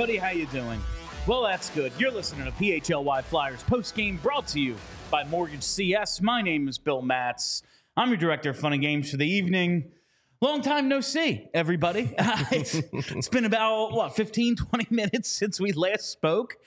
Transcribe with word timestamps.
Everybody, 0.00 0.16
how 0.16 0.30
you 0.30 0.46
doing? 0.46 0.80
Well, 1.26 1.42
that's 1.42 1.70
good. 1.70 1.90
You're 1.98 2.12
listening 2.12 2.44
to 2.44 2.52
PHLY 2.52 3.24
Flyers 3.24 3.64
post 3.64 3.96
game 3.96 4.16
brought 4.22 4.46
to 4.48 4.60
you 4.60 4.76
by 5.10 5.24
Mortgage 5.24 5.64
CS. 5.64 6.22
My 6.22 6.40
name 6.40 6.68
is 6.68 6.78
Bill 6.78 7.02
Matz. 7.02 7.64
I'm 7.96 8.10
your 8.10 8.16
director 8.16 8.50
of 8.50 8.56
fun 8.56 8.72
and 8.72 8.80
games 8.80 9.10
for 9.10 9.16
the 9.16 9.26
evening. 9.26 9.90
Long 10.40 10.62
time 10.62 10.88
no 10.88 11.00
see, 11.00 11.48
everybody. 11.52 12.14
it's, 12.52 12.76
it's 12.92 13.28
been 13.28 13.44
about 13.44 13.90
what 13.90 14.14
15, 14.14 14.54
20 14.54 14.86
minutes 14.94 15.32
since 15.32 15.58
we 15.58 15.72
last 15.72 16.12
spoke, 16.12 16.58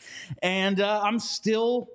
and 0.43 0.81
uh, 0.81 0.99
I'm 1.01 1.17
still. 1.17 1.87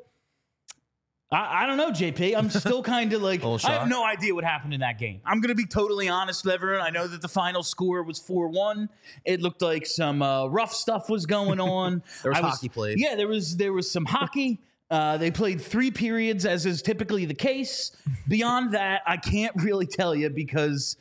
I, 1.31 1.65
I 1.65 1.67
don't 1.67 1.77
know, 1.77 1.91
JP. 1.91 2.37
I'm 2.37 2.51
still 2.51 2.83
kind 2.95 3.13
of 3.13 3.23
like 3.23 3.45
I 3.45 3.73
have 3.73 3.89
no 3.89 4.05
idea 4.05 4.35
what 4.35 4.45
happened 4.45 4.75
in 4.75 4.81
that 4.81 4.99
game. 4.99 5.21
I'm 5.25 5.41
going 5.41 5.49
to 5.49 5.57
be 5.57 5.67
totally 5.67 6.09
honest 6.09 6.45
with 6.45 6.55
everyone. 6.55 6.87
I 6.87 6.91
know 6.91 7.07
that 7.07 7.21
the 7.21 7.29
final 7.29 7.63
score 7.63 8.03
was 8.03 8.19
four 8.19 8.49
one. 8.49 8.89
It 9.25 9.41
looked 9.41 9.63
like 9.63 9.87
some 9.87 10.23
uh, 10.23 10.47
rough 10.47 10.73
stuff 10.73 11.09
was 11.09 11.27
going 11.27 11.61
on. 11.79 12.03
There 12.23 12.31
was 12.31 12.39
I 12.39 12.43
hockey 12.43 12.69
played. 12.69 13.01
Yeah, 13.01 13.17
there 13.17 13.29
was 13.29 13.57
there 13.57 13.73
was 13.73 13.91
some 13.91 14.05
hockey. 14.05 14.61
Uh, 14.89 15.17
they 15.17 15.33
played 15.33 15.61
three 15.61 15.91
periods, 15.91 16.47
as 16.47 16.65
is 16.65 16.81
typically 16.81 17.25
the 17.25 17.35
case. 17.35 17.91
Beyond 18.29 18.75
that, 18.75 19.03
I 19.05 19.17
can't 19.17 19.53
really 19.57 19.85
tell 19.85 20.15
you 20.15 20.31
because 20.31 20.97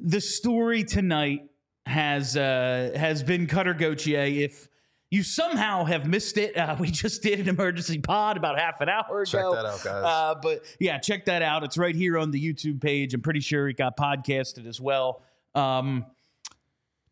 the 0.00 0.20
story 0.20 0.82
tonight 0.82 1.48
has 1.86 2.36
uh, 2.36 2.90
has 2.96 3.22
been 3.22 3.46
Cutter 3.46 3.74
Gauthier. 3.74 4.24
If 4.24 4.68
you 5.10 5.22
somehow 5.22 5.84
have 5.84 6.06
missed 6.06 6.36
it, 6.38 6.56
uh, 6.56 6.76
we 6.80 6.90
just 6.90 7.22
did 7.22 7.40
an 7.40 7.48
emergency 7.48 7.98
pod 7.98 8.36
about 8.36 8.58
half 8.58 8.80
an 8.80 8.88
hour 8.88 9.24
Check 9.24 9.40
ago. 9.40 9.54
Check 9.54 9.62
that 9.62 9.68
out, 9.68 9.84
guys. 9.84 10.04
Uh, 10.04 10.34
but 10.42 10.64
yeah, 10.78 10.98
check 10.98 11.24
that 11.26 11.42
out. 11.42 11.64
It's 11.64 11.78
right 11.78 11.94
here 11.94 12.18
on 12.18 12.30
the 12.30 12.42
YouTube 12.42 12.80
page. 12.80 13.14
I'm 13.14 13.20
pretty 13.20 13.40
sure 13.40 13.68
it 13.68 13.76
got 13.76 13.96
podcasted 13.96 14.66
as 14.66 14.80
well. 14.80 15.22
Um, 15.54 16.06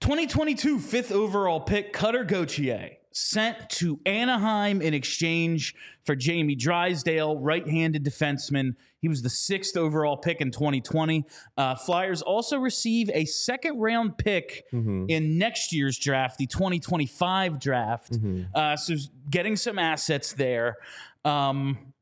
2022 0.01 0.79
fifth 0.79 1.11
overall 1.11 1.61
pick 1.61 1.93
Cutter 1.93 2.25
Gauthier 2.25 2.96
sent 3.17 3.71
to 3.71 3.99
Anaheim 4.05 4.83
in 4.83 4.93
exchange 4.93 5.75
for 6.05 6.15
Jamie 6.15 6.55
Drysdale, 6.55 7.39
right-handed 7.39 8.05
defenseman. 8.05 8.75
He 9.01 9.09
was 9.09 9.23
the 9.23 9.31
sixth 9.31 9.75
overall 9.75 10.19
pick 10.19 10.43
in 10.43 10.51
2020. 10.51 11.25
Uh, 11.57 11.75
Flyers 11.77 12.21
also 12.21 12.59
receive 12.59 13.09
a 13.15 13.25
second-round 13.25 14.19
pick 14.19 14.65
in 15.09 15.39
next 15.39 15.73
year's 15.73 15.99
draft, 15.99 16.37
the 16.37 16.47
2025 16.47 17.59
draft. 17.59 18.19
Uh, 18.55 18.77
so 18.77 18.95
getting 19.31 19.57
some 19.57 19.79
assets 19.79 20.35
there. 20.35 20.77
Um, 21.25 21.93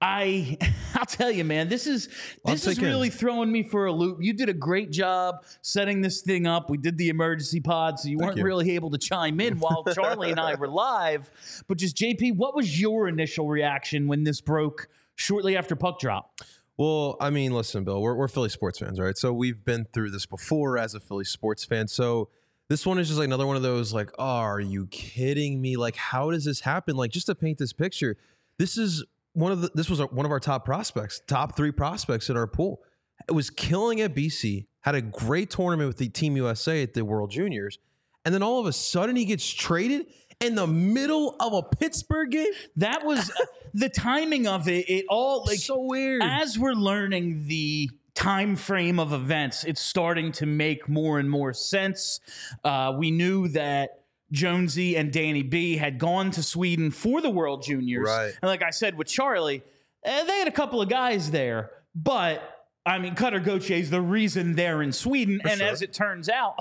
I 0.00 0.56
I'll 0.94 1.06
tell 1.06 1.30
you, 1.30 1.44
man, 1.44 1.68
this 1.68 1.86
is 1.86 2.08
this 2.44 2.66
is 2.66 2.80
really 2.80 3.10
throwing 3.10 3.50
me 3.50 3.62
for 3.62 3.86
a 3.86 3.92
loop. 3.92 4.18
You 4.20 4.32
did 4.32 4.48
a 4.48 4.54
great 4.54 4.90
job 4.90 5.44
setting 5.62 6.00
this 6.00 6.20
thing 6.20 6.46
up. 6.46 6.70
We 6.70 6.78
did 6.78 6.98
the 6.98 7.08
emergency 7.08 7.60
pod, 7.60 7.98
so 7.98 8.08
you 8.08 8.18
weren't 8.18 8.36
you. 8.36 8.44
really 8.44 8.72
able 8.72 8.90
to 8.90 8.98
chime 8.98 9.40
in 9.40 9.58
while 9.58 9.84
Charlie 9.94 10.30
and 10.30 10.40
I 10.40 10.54
were 10.54 10.68
live. 10.68 11.30
But 11.66 11.78
just 11.78 11.96
JP, 11.96 12.36
what 12.36 12.54
was 12.54 12.80
your 12.80 13.08
initial 13.08 13.48
reaction 13.48 14.06
when 14.06 14.24
this 14.24 14.40
broke 14.40 14.88
shortly 15.16 15.56
after 15.56 15.74
puck 15.74 15.98
drop? 15.98 16.40
Well, 16.76 17.16
I 17.20 17.30
mean, 17.30 17.52
listen, 17.52 17.82
Bill, 17.82 18.00
we're, 18.00 18.14
we're 18.14 18.28
Philly 18.28 18.50
sports 18.50 18.78
fans, 18.78 19.00
right? 19.00 19.18
So 19.18 19.32
we've 19.32 19.64
been 19.64 19.84
through 19.92 20.10
this 20.12 20.26
before 20.26 20.78
as 20.78 20.94
a 20.94 21.00
Philly 21.00 21.24
sports 21.24 21.64
fan. 21.64 21.88
So 21.88 22.28
this 22.68 22.86
one 22.86 23.00
is 23.00 23.08
just 23.08 23.18
like 23.18 23.26
another 23.26 23.48
one 23.48 23.56
of 23.56 23.62
those, 23.62 23.92
like, 23.92 24.10
oh, 24.16 24.24
are 24.24 24.60
you 24.60 24.86
kidding 24.86 25.60
me? 25.60 25.76
Like, 25.76 25.96
how 25.96 26.30
does 26.30 26.44
this 26.44 26.60
happen? 26.60 26.94
Like, 26.94 27.10
just 27.10 27.26
to 27.26 27.34
paint 27.34 27.58
this 27.58 27.72
picture, 27.72 28.16
this 28.58 28.78
is 28.78 29.04
one 29.38 29.52
of 29.52 29.60
the, 29.60 29.70
this 29.74 29.88
was 29.88 30.00
one 30.00 30.26
of 30.26 30.32
our 30.32 30.40
top 30.40 30.64
prospects, 30.64 31.20
top 31.28 31.56
three 31.56 31.70
prospects 31.70 32.28
in 32.28 32.36
our 32.36 32.48
pool. 32.48 32.80
It 33.28 33.32
was 33.32 33.50
killing 33.50 34.00
at 34.00 34.14
BC, 34.14 34.66
had 34.80 34.94
a 34.96 35.00
great 35.02 35.50
tournament 35.50 35.86
with 35.86 35.98
the 35.98 36.08
Team 36.08 36.36
USA 36.36 36.82
at 36.82 36.94
the 36.94 37.04
World 37.04 37.30
Juniors. 37.30 37.78
And 38.24 38.34
then 38.34 38.42
all 38.42 38.58
of 38.58 38.66
a 38.66 38.72
sudden 38.72 39.14
he 39.14 39.24
gets 39.24 39.48
traded 39.48 40.06
in 40.40 40.56
the 40.56 40.66
middle 40.66 41.36
of 41.38 41.52
a 41.52 41.62
Pittsburgh 41.62 42.30
game. 42.30 42.50
That 42.76 43.04
was 43.04 43.30
the 43.74 43.88
timing 43.88 44.48
of 44.48 44.68
it. 44.68 44.88
It 44.88 45.06
all 45.08 45.44
like 45.46 45.58
so 45.58 45.82
weird. 45.82 46.22
as 46.24 46.58
we're 46.58 46.72
learning 46.74 47.46
the 47.46 47.90
time 48.14 48.56
frame 48.56 48.98
of 48.98 49.12
events 49.12 49.62
it's 49.62 49.80
starting 49.80 50.32
to 50.32 50.44
make 50.44 50.88
more 50.88 51.20
and 51.20 51.30
more 51.30 51.52
sense 51.52 52.18
uh, 52.64 52.92
we 52.98 53.12
knew 53.12 53.46
that 53.46 54.00
jonesy 54.30 54.96
and 54.96 55.12
danny 55.12 55.42
b 55.42 55.76
had 55.76 55.98
gone 55.98 56.30
to 56.30 56.42
sweden 56.42 56.90
for 56.90 57.20
the 57.20 57.30
world 57.30 57.62
juniors 57.62 58.06
Right. 58.08 58.32
and 58.42 58.48
like 58.48 58.62
i 58.62 58.70
said 58.70 58.96
with 58.96 59.06
charlie 59.08 59.62
eh, 60.04 60.24
they 60.24 60.38
had 60.38 60.48
a 60.48 60.52
couple 60.52 60.82
of 60.82 60.88
guys 60.88 61.30
there 61.30 61.70
but 61.94 62.54
I 62.86 62.98
mean, 62.98 63.14
Cutter 63.16 63.40
Gauthier 63.40 63.76
is 63.76 63.90
the 63.90 64.00
reason 64.00 64.54
they're 64.54 64.80
in 64.80 64.92
Sweden. 64.92 65.42
and 65.44 65.58
sure. 65.58 65.68
as 65.68 65.82
it 65.82 65.92
turns 65.92 66.30
out, 66.30 66.54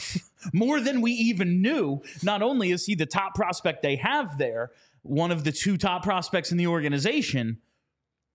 more 0.52 0.78
than 0.78 1.00
we 1.00 1.12
even 1.12 1.62
knew, 1.62 2.02
not 2.22 2.42
only 2.42 2.70
is 2.70 2.84
he 2.84 2.94
the 2.94 3.06
top 3.06 3.34
prospect 3.34 3.80
they 3.82 3.96
have 3.96 4.36
there, 4.36 4.72
one 5.02 5.30
of 5.30 5.42
the 5.44 5.52
two 5.52 5.78
top 5.78 6.02
prospects 6.02 6.52
in 6.52 6.58
the 6.58 6.66
organization, 6.66 7.58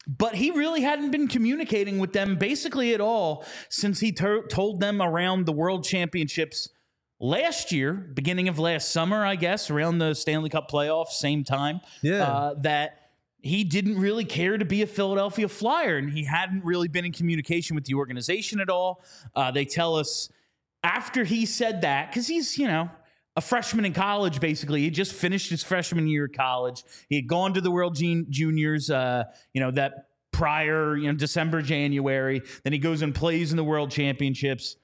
but 0.07 0.33
he 0.33 0.49
really 0.49 0.81
hadn't 0.81 1.11
been 1.11 1.27
communicating 1.27 1.99
with 1.99 2.13
them 2.13 2.35
basically 2.37 2.95
at 2.95 3.01
all 3.01 3.45
since 3.69 3.99
he 3.99 4.11
ter- 4.11 4.47
told 4.47 4.79
them 4.79 4.99
around 4.99 5.45
the 5.45 5.53
world 5.53 5.83
championships 5.83 6.69
last 7.19 7.71
year, 7.71 7.93
beginning 7.93 8.47
of 8.47 8.59
last 8.59 8.91
summer, 8.91 9.25
I 9.25 9.35
guess, 9.35 9.69
around 9.69 9.99
the 9.99 10.13
Stanley 10.13 10.49
Cup 10.49 10.69
playoffs, 10.69 11.09
same 11.11 11.43
time, 11.43 11.81
Yeah. 12.01 12.23
uh, 12.23 12.53
that 12.61 12.99
he 13.41 13.63
didn't 13.63 13.99
really 13.99 14.25
care 14.25 14.57
to 14.57 14.65
be 14.65 14.81
a 14.81 14.87
Philadelphia 14.87 15.47
Flyer 15.47 15.97
and 15.97 16.09
he 16.09 16.23
hadn't 16.25 16.63
really 16.65 16.87
been 16.87 17.05
in 17.05 17.11
communication 17.11 17.75
with 17.75 17.85
the 17.85 17.93
organization 17.93 18.59
at 18.59 18.69
all. 18.69 19.03
Uh, 19.35 19.51
they 19.51 19.65
tell 19.65 19.95
us 19.95 20.29
after 20.83 21.23
he 21.23 21.45
said 21.45 21.81
that, 21.81 22.09
because 22.09 22.27
he's, 22.27 22.57
you 22.57 22.67
know, 22.67 22.89
a 23.37 23.41
freshman 23.41 23.85
in 23.85 23.93
college, 23.93 24.39
basically. 24.39 24.81
He 24.81 24.89
just 24.89 25.11
finished 25.13 25.49
his 25.49 25.63
freshman 25.63 26.07
year 26.07 26.25
of 26.25 26.31
college. 26.31 26.83
He 27.09 27.15
had 27.17 27.27
gone 27.27 27.53
to 27.53 27.61
the 27.61 27.69
World 27.71 27.95
Jun- 27.95 28.27
Juniors, 28.29 28.89
uh, 28.89 29.25
you 29.53 29.61
know, 29.61 29.71
that 29.71 30.07
prior, 30.31 30.95
you 30.97 31.07
know, 31.11 31.13
December, 31.17 31.61
January. 31.61 32.41
Then 32.63 32.73
he 32.73 32.79
goes 32.79 33.01
and 33.01 33.13
plays 33.13 33.51
in 33.51 33.57
the 33.57 33.63
World 33.63 33.91
Championships. 33.91 34.77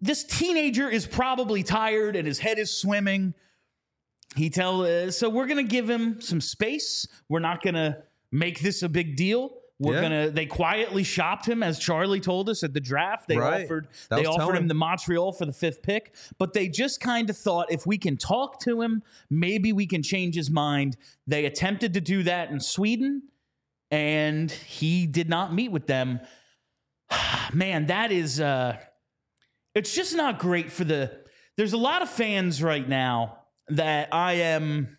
This 0.00 0.24
teenager 0.24 0.88
is 0.88 1.06
probably 1.06 1.62
tired 1.62 2.14
and 2.16 2.26
his 2.26 2.38
head 2.38 2.58
is 2.58 2.70
swimming. 2.70 3.34
He 4.36 4.50
tell 4.50 4.82
uh, 4.82 5.10
so 5.10 5.28
we're 5.28 5.46
gonna 5.46 5.62
give 5.62 5.88
him 5.88 6.20
some 6.20 6.40
space. 6.40 7.06
We're 7.28 7.40
not 7.40 7.62
gonna 7.62 8.02
make 8.30 8.60
this 8.60 8.82
a 8.82 8.88
big 8.88 9.16
deal. 9.16 9.50
We're 9.80 9.94
Yeah. 9.94 10.02
gonna. 10.02 10.30
They 10.30 10.44
quietly 10.46 11.02
shopped 11.04 11.46
him, 11.46 11.62
as 11.62 11.78
Charlie 11.78 12.20
told 12.20 12.48
us 12.50 12.62
at 12.64 12.74
the 12.74 12.80
draft. 12.80 13.28
They 13.28 13.36
Right. 13.38 13.64
offered. 13.64 13.88
That 14.10 14.16
they 14.16 14.24
offered 14.26 14.56
him 14.56 14.66
the 14.68 14.74
Montreal 14.74 15.32
for 15.32 15.46
the 15.46 15.52
fifth 15.52 15.82
pick, 15.82 16.14
but 16.36 16.52
they 16.52 16.68
just 16.68 17.00
kind 17.00 17.30
of 17.30 17.36
thought 17.36 17.70
if 17.70 17.86
we 17.86 17.96
can 17.96 18.16
talk 18.16 18.60
to 18.62 18.82
him, 18.82 19.02
maybe 19.30 19.72
we 19.72 19.86
can 19.86 20.02
change 20.02 20.34
his 20.34 20.50
mind. 20.50 20.96
They 21.28 21.44
attempted 21.46 21.94
to 21.94 22.00
do 22.00 22.24
that 22.24 22.50
in 22.50 22.58
Sweden, 22.60 23.22
and 23.90 24.50
he 24.50 25.06
did 25.06 25.28
not 25.28 25.54
meet 25.54 25.70
with 25.70 25.86
them. 25.86 26.20
Man, 27.54 27.86
that 27.86 28.12
is. 28.12 28.40
uh 28.40 28.76
It's 29.78 29.94
just 29.94 30.16
not 30.16 30.40
great 30.40 30.72
for 30.72 30.82
the. 30.82 31.12
There's 31.56 31.72
a 31.72 31.78
lot 31.78 32.02
of 32.02 32.10
fans 32.10 32.62
right 32.62 32.86
now 32.86 33.38
that 33.68 34.12
I 34.12 34.34
am. 34.34 34.98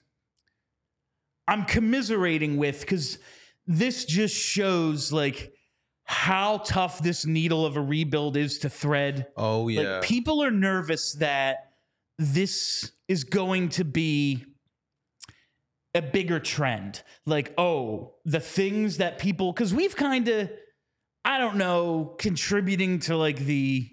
I'm 1.47 1.65
commiserating 1.65 2.57
with 2.57 2.79
because 2.81 3.17
this 3.67 4.05
just 4.05 4.35
shows 4.35 5.11
like 5.11 5.51
how 6.05 6.59
tough 6.59 7.03
this 7.03 7.25
needle 7.25 7.65
of 7.65 7.75
a 7.75 7.81
rebuild 7.81 8.37
is 8.37 8.59
to 8.59 8.69
thread. 8.69 9.27
Oh 9.35 9.67
yeah. 9.67 9.95
Like 9.95 10.03
people 10.03 10.41
are 10.43 10.51
nervous 10.51 11.13
that 11.15 11.71
this 12.17 12.91
is 13.07 13.25
going 13.25 13.69
to 13.69 13.83
be 13.83 14.45
a 15.93 16.01
bigger 16.01 16.39
trend. 16.39 17.03
Like, 17.25 17.53
oh, 17.57 18.15
the 18.25 18.39
things 18.39 18.97
that 18.97 19.19
people 19.19 19.51
cuz 19.53 19.73
we've 19.73 19.95
kind 19.95 20.27
of 20.29 20.49
I 21.25 21.37
don't 21.37 21.57
know, 21.57 22.15
contributing 22.17 22.99
to 23.01 23.17
like 23.17 23.39
the 23.39 23.89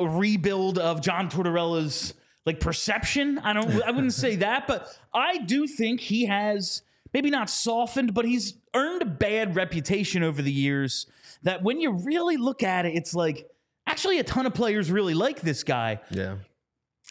rebuild 0.00 0.78
of 0.78 1.00
John 1.00 1.28
Tortorella's 1.28 2.14
like 2.44 2.60
perception. 2.60 3.38
I 3.38 3.52
don't 3.52 3.82
I 3.82 3.90
wouldn't 3.90 4.12
say 4.12 4.36
that, 4.46 4.66
but 4.66 4.88
I 5.14 5.38
do 5.38 5.66
think 5.66 6.00
he 6.00 6.26
has 6.26 6.82
maybe 7.12 7.30
not 7.30 7.48
softened, 7.50 8.14
but 8.14 8.24
he's 8.24 8.54
earned 8.74 9.02
a 9.02 9.06
bad 9.06 9.56
reputation 9.56 10.22
over 10.22 10.42
the 10.42 10.52
years 10.52 11.06
that 11.42 11.62
when 11.62 11.80
you 11.80 11.92
really 11.92 12.36
look 12.36 12.62
at 12.62 12.86
it, 12.86 12.94
it's 12.94 13.14
like 13.14 13.48
actually 13.86 14.18
a 14.18 14.24
ton 14.24 14.46
of 14.46 14.54
players 14.54 14.90
really 14.90 15.14
like 15.14 15.40
this 15.40 15.64
guy. 15.64 16.00
yeah. 16.10 16.36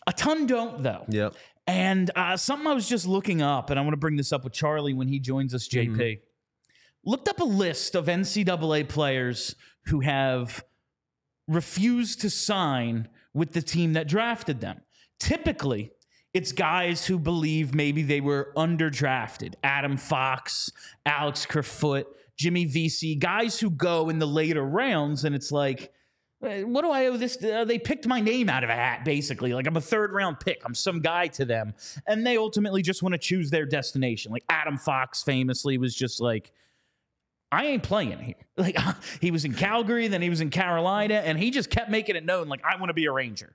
A 0.07 0.13
ton 0.13 0.45
don't 0.45 0.83
though. 0.83 1.05
Yep. 1.09 1.35
And 1.67 2.11
uh, 2.15 2.37
something 2.37 2.67
I 2.67 2.73
was 2.73 2.87
just 2.87 3.07
looking 3.07 3.41
up, 3.41 3.71
and 3.71 3.79
I 3.79 3.81
want 3.81 3.93
to 3.93 3.97
bring 3.97 4.17
this 4.17 4.31
up 4.31 4.43
with 4.43 4.53
Charlie 4.53 4.93
when 4.93 5.07
he 5.07 5.19
joins 5.19 5.55
us, 5.55 5.67
JP. 5.67 6.19
Looked 7.03 7.27
up 7.27 7.39
a 7.39 7.45
list 7.45 7.95
of 7.95 8.05
NCAA 8.05 8.87
players 8.87 9.55
who 9.85 10.01
have 10.01 10.63
refused 11.47 12.21
to 12.21 12.29
sign 12.29 13.07
with 13.33 13.53
the 13.53 13.61
team 13.61 13.93
that 13.93 14.07
drafted 14.07 14.61
them. 14.61 14.81
Typically, 15.19 15.91
it's 16.33 16.51
guys 16.51 17.05
who 17.05 17.17
believe 17.17 17.73
maybe 17.73 18.03
they 18.03 18.21
were 18.21 18.51
underdrafted. 18.57 19.53
Adam 19.63 19.97
Fox, 19.97 20.71
Alex 21.05 21.45
Kerfoot, 21.45 22.07
Jimmy 22.37 22.65
Vesey, 22.65 23.15
guys 23.15 23.59
who 23.59 23.69
go 23.69 24.09
in 24.09 24.19
the 24.19 24.25
later 24.25 24.63
rounds, 24.63 25.23
and 25.23 25.33
it's 25.33 25.51
like, 25.51 25.93
what 26.41 26.81
do 26.81 26.91
I 26.91 27.07
owe 27.07 27.17
this? 27.17 27.37
They 27.37 27.79
picked 27.79 28.05
my 28.05 28.19
name 28.19 28.49
out 28.49 28.63
of 28.63 28.69
a 28.69 28.75
hat, 28.75 29.05
basically. 29.05 29.53
Like 29.53 29.65
I'm 29.65 29.77
a 29.77 29.81
third 29.81 30.11
round 30.11 30.39
pick. 30.39 30.61
I'm 30.65 30.75
some 30.75 30.99
guy 30.99 31.27
to 31.27 31.45
them. 31.45 31.73
And 32.05 32.27
they 32.27 32.37
ultimately 32.37 32.81
just 32.81 33.01
want 33.01 33.13
to 33.13 33.19
choose 33.19 33.49
their 33.49 33.65
destination. 33.65 34.31
Like 34.31 34.43
Adam 34.49 34.77
Fox 34.77 35.23
famously 35.23 35.77
was 35.77 35.95
just 35.95 36.21
like, 36.21 36.51
I 37.51 37.65
ain't 37.67 37.83
playing 37.83 38.19
here. 38.19 38.35
Like 38.57 38.79
uh, 38.79 38.93
he 39.19 39.31
was 39.31 39.43
in 39.43 39.53
Calgary, 39.53 40.07
then 40.07 40.21
he 40.21 40.29
was 40.29 40.39
in 40.39 40.49
Carolina, 40.49 41.15
and 41.15 41.37
he 41.37 41.51
just 41.51 41.69
kept 41.69 41.89
making 41.89 42.15
it 42.15 42.23
known, 42.23 42.47
like, 42.47 42.61
I 42.63 42.77
want 42.77 42.89
to 42.89 42.93
be 42.93 43.03
a 43.03 43.11
Ranger. 43.11 43.53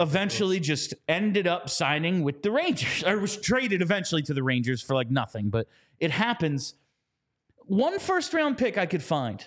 Eventually, 0.00 0.60
just 0.60 0.94
ended 1.06 1.46
up 1.46 1.68
signing 1.68 2.22
with 2.22 2.42
the 2.42 2.50
Rangers, 2.50 3.04
or 3.06 3.18
was 3.18 3.36
traded 3.36 3.82
eventually 3.82 4.22
to 4.22 4.32
the 4.32 4.42
Rangers 4.42 4.80
for 4.80 4.94
like 4.94 5.10
nothing. 5.10 5.50
But 5.50 5.68
it 6.00 6.10
happens. 6.10 6.72
One 7.66 7.98
first 7.98 8.32
round 8.32 8.56
pick 8.56 8.78
I 8.78 8.86
could 8.86 9.02
find 9.02 9.46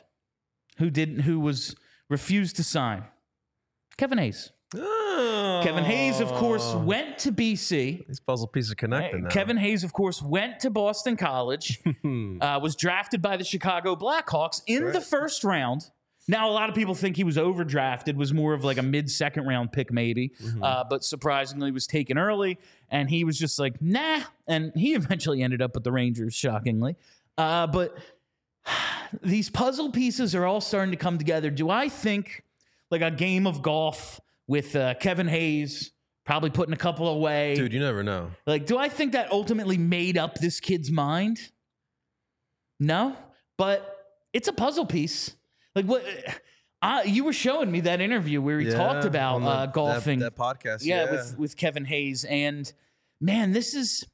who 0.78 0.92
didn't, 0.92 1.22
who 1.22 1.40
was 1.40 1.76
refused 2.08 2.56
to 2.58 2.64
sign. 2.64 3.06
Kevin 3.98 4.20
Hayes. 4.20 4.52
Kevin 4.74 5.84
Hayes, 5.84 6.20
of 6.20 6.30
course, 6.34 6.72
Oh. 6.74 6.80
went 6.80 7.18
to 7.20 7.32
BC. 7.32 8.06
These 8.08 8.20
puzzle 8.20 8.48
pieces 8.48 8.72
are 8.72 8.76
connected 8.76 9.24
now. 9.24 9.30
Kevin 9.30 9.58
Hayes, 9.58 9.84
of 9.84 9.94
course, 9.94 10.22
went 10.22 10.60
to 10.62 10.70
Boston 10.70 11.16
College, 11.18 11.80
uh, 12.42 12.60
was 12.62 12.76
drafted 12.76 13.22
by 13.22 13.38
the 13.38 13.44
Chicago 13.44 13.96
Blackhawks 13.96 14.62
in 14.68 14.92
the 14.92 15.02
first 15.02 15.44
round. 15.44 15.90
Now, 16.28 16.50
a 16.50 16.54
lot 16.54 16.70
of 16.70 16.76
people 16.76 16.96
think 16.96 17.18
he 17.18 17.24
was 17.24 17.38
overdrafted, 17.38 18.16
was 18.16 18.34
more 18.34 18.54
of 18.54 18.64
like 18.64 18.78
a 18.80 18.84
mid 18.84 19.12
second 19.12 19.46
round 19.46 19.72
pick, 19.72 19.92
maybe, 19.94 20.32
uh, 20.62 20.84
but 20.90 21.04
surprisingly 21.04 21.70
was 21.72 21.86
taken 21.86 22.18
early. 22.18 22.58
And 22.90 23.10
he 23.10 23.24
was 23.24 23.38
just 23.38 23.60
like, 23.60 23.80
nah. 23.80 24.22
And 24.48 24.72
he 24.76 24.94
eventually 24.96 25.44
ended 25.44 25.62
up 25.62 25.76
with 25.76 25.84
the 25.84 25.92
Rangers, 25.92 26.34
shockingly. 26.34 26.96
Uh, 27.38 27.68
but 27.68 27.96
these 29.22 29.50
puzzle 29.52 29.92
pieces 29.92 30.34
are 30.34 30.46
all 30.46 30.62
starting 30.62 30.92
to 30.92 30.98
come 30.98 31.20
together. 31.20 31.52
Do 31.52 31.70
I 31.70 31.90
think 31.90 32.44
like 32.90 33.02
a 33.02 33.12
game 33.12 33.46
of 33.46 33.62
golf 33.62 34.20
with 34.47 34.75
uh, 34.75 34.94
Kevin 34.95 35.27
Hayes, 35.27 35.92
probably 36.25 36.50
putting 36.50 36.74
a 36.74 36.77
couple 36.77 37.07
away? 37.07 37.56
Dude, 37.56 37.74
you 37.74 37.80
never 37.80 38.03
know. 38.03 38.31
Like, 38.45 38.65
do 38.65 38.77
I 38.77 38.89
think 38.89 39.13
that 39.13 39.31
ultimately 39.31 39.77
made 39.77 40.18
up 40.18 40.36
this 40.36 40.59
kid's 40.59 40.92
mind? 40.92 41.39
No, 42.80 43.15
but 43.57 43.97
it's 44.33 44.47
a 44.47 44.53
puzzle 44.53 44.86
piece. 44.86 45.36
Like 45.75 45.86
what? 45.86 46.03
Uh, 46.81 47.01
you 47.06 47.24
were 47.24 47.33
showing 47.33 47.71
me 47.71 47.80
that 47.81 48.00
interview 48.01 48.42
where 48.42 48.59
he 48.59 48.69
talked 48.69 49.06
about 49.06 49.39
the- 49.42 49.47
uh, 49.47 49.65
golfing. 49.68 50.19
That, 50.19 50.36
that 50.36 50.42
podcast. 50.42 50.86
yeah, 50.86 51.06
Yeah. 51.06 51.12
with 51.12 51.38
with 51.39 51.57
Kevin 51.57 51.86
Hayes, 51.86 52.25
and 52.25 52.71
man, 53.19 53.51
this 53.53 53.74
is. 53.74 54.06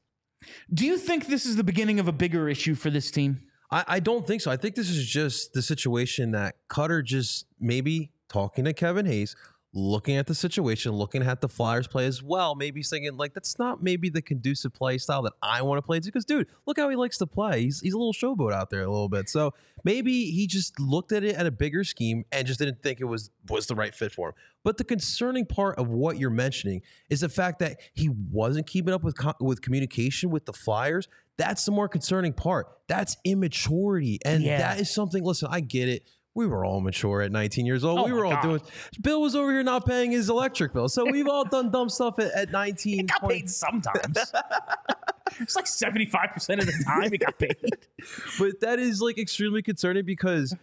Do 0.72 0.84
you 0.86 0.98
think 0.98 1.26
this 1.26 1.46
is 1.46 1.54
the 1.56 1.62
beginning 1.64 2.00
of 2.00 2.08
a 2.08 2.12
bigger 2.12 2.48
issue 2.48 2.74
for 2.74 2.90
this 2.90 3.10
team? 3.12 3.42
I, 3.70 3.84
I 3.86 4.00
don't 4.00 4.26
think 4.26 4.42
so. 4.42 4.50
I 4.50 4.56
think 4.56 4.74
this 4.74 4.90
is 4.90 5.06
just 5.06 5.52
the 5.52 5.62
situation 5.62 6.32
that 6.32 6.56
Cutter 6.68 7.00
just 7.02 7.46
maybe 7.60 8.10
talking 8.28 8.64
to 8.64 8.72
Kevin 8.72 9.06
Hayes, 9.06 9.36
looking 9.74 10.16
at 10.16 10.26
the 10.26 10.34
situation, 10.34 10.92
looking 10.92 11.22
at 11.22 11.40
the 11.40 11.48
Flyers 11.48 11.86
play 11.86 12.04
as 12.06 12.22
well. 12.22 12.54
Maybe 12.54 12.80
he's 12.80 12.90
thinking 12.90 13.16
like 13.16 13.32
that's 13.32 13.58
not 13.58 13.82
maybe 13.82 14.10
the 14.10 14.20
conducive 14.20 14.74
play 14.74 14.98
style 14.98 15.22
that 15.22 15.32
I 15.42 15.62
want 15.62 15.78
to 15.78 15.82
play. 15.82 15.98
to. 15.98 16.04
Because 16.06 16.24
dude, 16.26 16.46
look 16.66 16.78
how 16.78 16.88
he 16.90 16.96
likes 16.96 17.16
to 17.18 17.26
play. 17.26 17.62
He's 17.62 17.80
he's 17.80 17.94
a 17.94 17.98
little 17.98 18.12
showboat 18.12 18.52
out 18.52 18.68
there 18.70 18.82
a 18.82 18.90
little 18.90 19.08
bit. 19.08 19.28
So 19.30 19.54
maybe 19.82 20.30
he 20.30 20.46
just 20.46 20.78
looked 20.78 21.12
at 21.12 21.24
it 21.24 21.36
at 21.36 21.46
a 21.46 21.50
bigger 21.50 21.84
scheme 21.84 22.24
and 22.32 22.46
just 22.46 22.58
didn't 22.58 22.82
think 22.82 23.00
it 23.00 23.04
was 23.04 23.30
was 23.48 23.66
the 23.66 23.74
right 23.74 23.94
fit 23.94 24.12
for 24.12 24.28
him. 24.28 24.34
But 24.62 24.76
the 24.76 24.84
concerning 24.84 25.46
part 25.46 25.78
of 25.78 25.88
what 25.88 26.18
you're 26.18 26.30
mentioning 26.30 26.82
is 27.08 27.20
the 27.20 27.28
fact 27.30 27.58
that 27.60 27.80
he 27.94 28.08
wasn't 28.30 28.66
keeping 28.66 28.92
up 28.92 29.02
with 29.02 29.16
co- 29.16 29.34
with 29.40 29.62
communication 29.62 30.30
with 30.30 30.44
the 30.44 30.52
Flyers. 30.52 31.08
That's 31.38 31.64
the 31.64 31.72
more 31.72 31.88
concerning 31.88 32.34
part. 32.34 32.66
That's 32.88 33.16
immaturity, 33.24 34.18
and 34.24 34.42
Yeah. 34.42 34.58
that 34.58 34.80
is 34.80 34.92
something. 34.92 35.24
Listen, 35.24 35.48
I 35.50 35.60
get 35.60 35.88
it. 35.88 36.02
We 36.34 36.46
were 36.46 36.64
all 36.64 36.80
mature 36.80 37.20
at 37.20 37.30
19 37.30 37.66
years 37.66 37.84
old. 37.84 37.98
Oh 37.98 38.04
we 38.04 38.12
were 38.12 38.24
all 38.24 38.32
God. 38.32 38.42
doing. 38.42 38.60
Bill 39.00 39.20
was 39.20 39.36
over 39.36 39.52
here 39.52 39.62
not 39.62 39.84
paying 39.84 40.12
his 40.12 40.30
electric 40.30 40.72
bill, 40.72 40.88
so 40.88 41.04
we've 41.04 41.28
all 41.28 41.44
done 41.44 41.70
dumb 41.70 41.90
stuff 41.90 42.18
at, 42.18 42.32
at 42.32 42.50
19. 42.50 43.06
got 43.06 43.20
20. 43.20 43.34
paid 43.34 43.50
sometimes. 43.50 44.32
it's 45.40 45.56
like 45.56 45.66
seventy 45.66 46.06
five 46.06 46.30
percent 46.32 46.60
of 46.60 46.66
the 46.66 46.84
time 46.86 47.10
he 47.10 47.18
got 47.18 47.38
paid. 47.38 47.56
but 48.38 48.60
that 48.60 48.78
is 48.78 49.02
like 49.02 49.18
extremely 49.18 49.60
concerning 49.62 50.06
because 50.06 50.56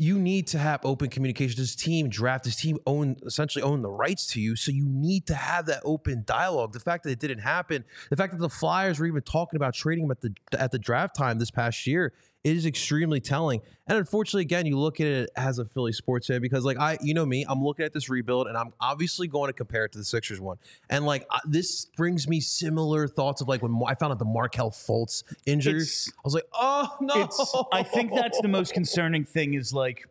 you 0.00 0.16
need 0.16 0.46
to 0.46 0.58
have 0.58 0.80
open 0.84 1.10
communication. 1.10 1.60
This 1.60 1.74
team 1.74 2.08
draft, 2.08 2.44
this 2.44 2.54
team 2.54 2.78
own 2.86 3.16
essentially 3.26 3.64
own 3.64 3.82
the 3.82 3.90
rights 3.90 4.28
to 4.28 4.40
you. 4.40 4.54
So 4.54 4.70
you 4.70 4.86
need 4.88 5.26
to 5.26 5.34
have 5.34 5.66
that 5.66 5.82
open 5.84 6.22
dialogue. 6.24 6.72
The 6.72 6.80
fact 6.80 7.02
that 7.02 7.10
it 7.10 7.18
didn't 7.18 7.40
happen, 7.40 7.84
the 8.08 8.16
fact 8.16 8.32
that 8.32 8.38
the 8.38 8.48
Flyers 8.48 9.00
were 9.00 9.06
even 9.06 9.22
talking 9.22 9.56
about 9.56 9.74
trading 9.74 10.04
him 10.04 10.12
at 10.12 10.20
the 10.20 10.32
at 10.56 10.70
the 10.70 10.78
draft 10.78 11.16
time 11.16 11.40
this 11.40 11.50
past 11.50 11.84
year, 11.86 12.12
it 12.44 12.56
is 12.56 12.66
extremely 12.66 13.20
telling. 13.20 13.60
And 13.86 13.98
unfortunately, 13.98 14.42
again, 14.42 14.66
you 14.66 14.78
look 14.78 15.00
at 15.00 15.06
it 15.06 15.30
as 15.36 15.58
a 15.58 15.64
Philly 15.64 15.92
sports 15.92 16.26
fan 16.26 16.40
because, 16.40 16.64
like, 16.64 16.78
I, 16.78 16.98
you 17.02 17.14
know 17.14 17.26
me, 17.26 17.44
I'm 17.48 17.62
looking 17.64 17.84
at 17.84 17.92
this 17.92 18.08
rebuild 18.08 18.46
and 18.46 18.56
I'm 18.56 18.72
obviously 18.80 19.26
going 19.28 19.48
to 19.48 19.52
compare 19.52 19.84
it 19.84 19.92
to 19.92 19.98
the 19.98 20.04
Sixers 20.04 20.40
one. 20.40 20.58
And 20.90 21.04
like, 21.06 21.26
I, 21.30 21.40
this 21.46 21.86
brings 21.96 22.28
me 22.28 22.40
similar 22.40 23.08
thoughts 23.08 23.40
of 23.40 23.48
like 23.48 23.62
when 23.62 23.80
I 23.86 23.94
found 23.94 24.12
out 24.12 24.18
the 24.18 24.24
Markelle 24.24 24.70
Fultz 24.70 25.24
injury. 25.46 25.82
I 25.82 26.20
was 26.24 26.34
like, 26.34 26.46
oh 26.52 26.88
no. 27.00 27.28
I 27.72 27.82
think 27.82 28.12
that's 28.14 28.40
the 28.40 28.48
most 28.48 28.72
concerning 28.72 29.24
thing 29.24 29.54
is 29.54 29.72
like 29.72 30.06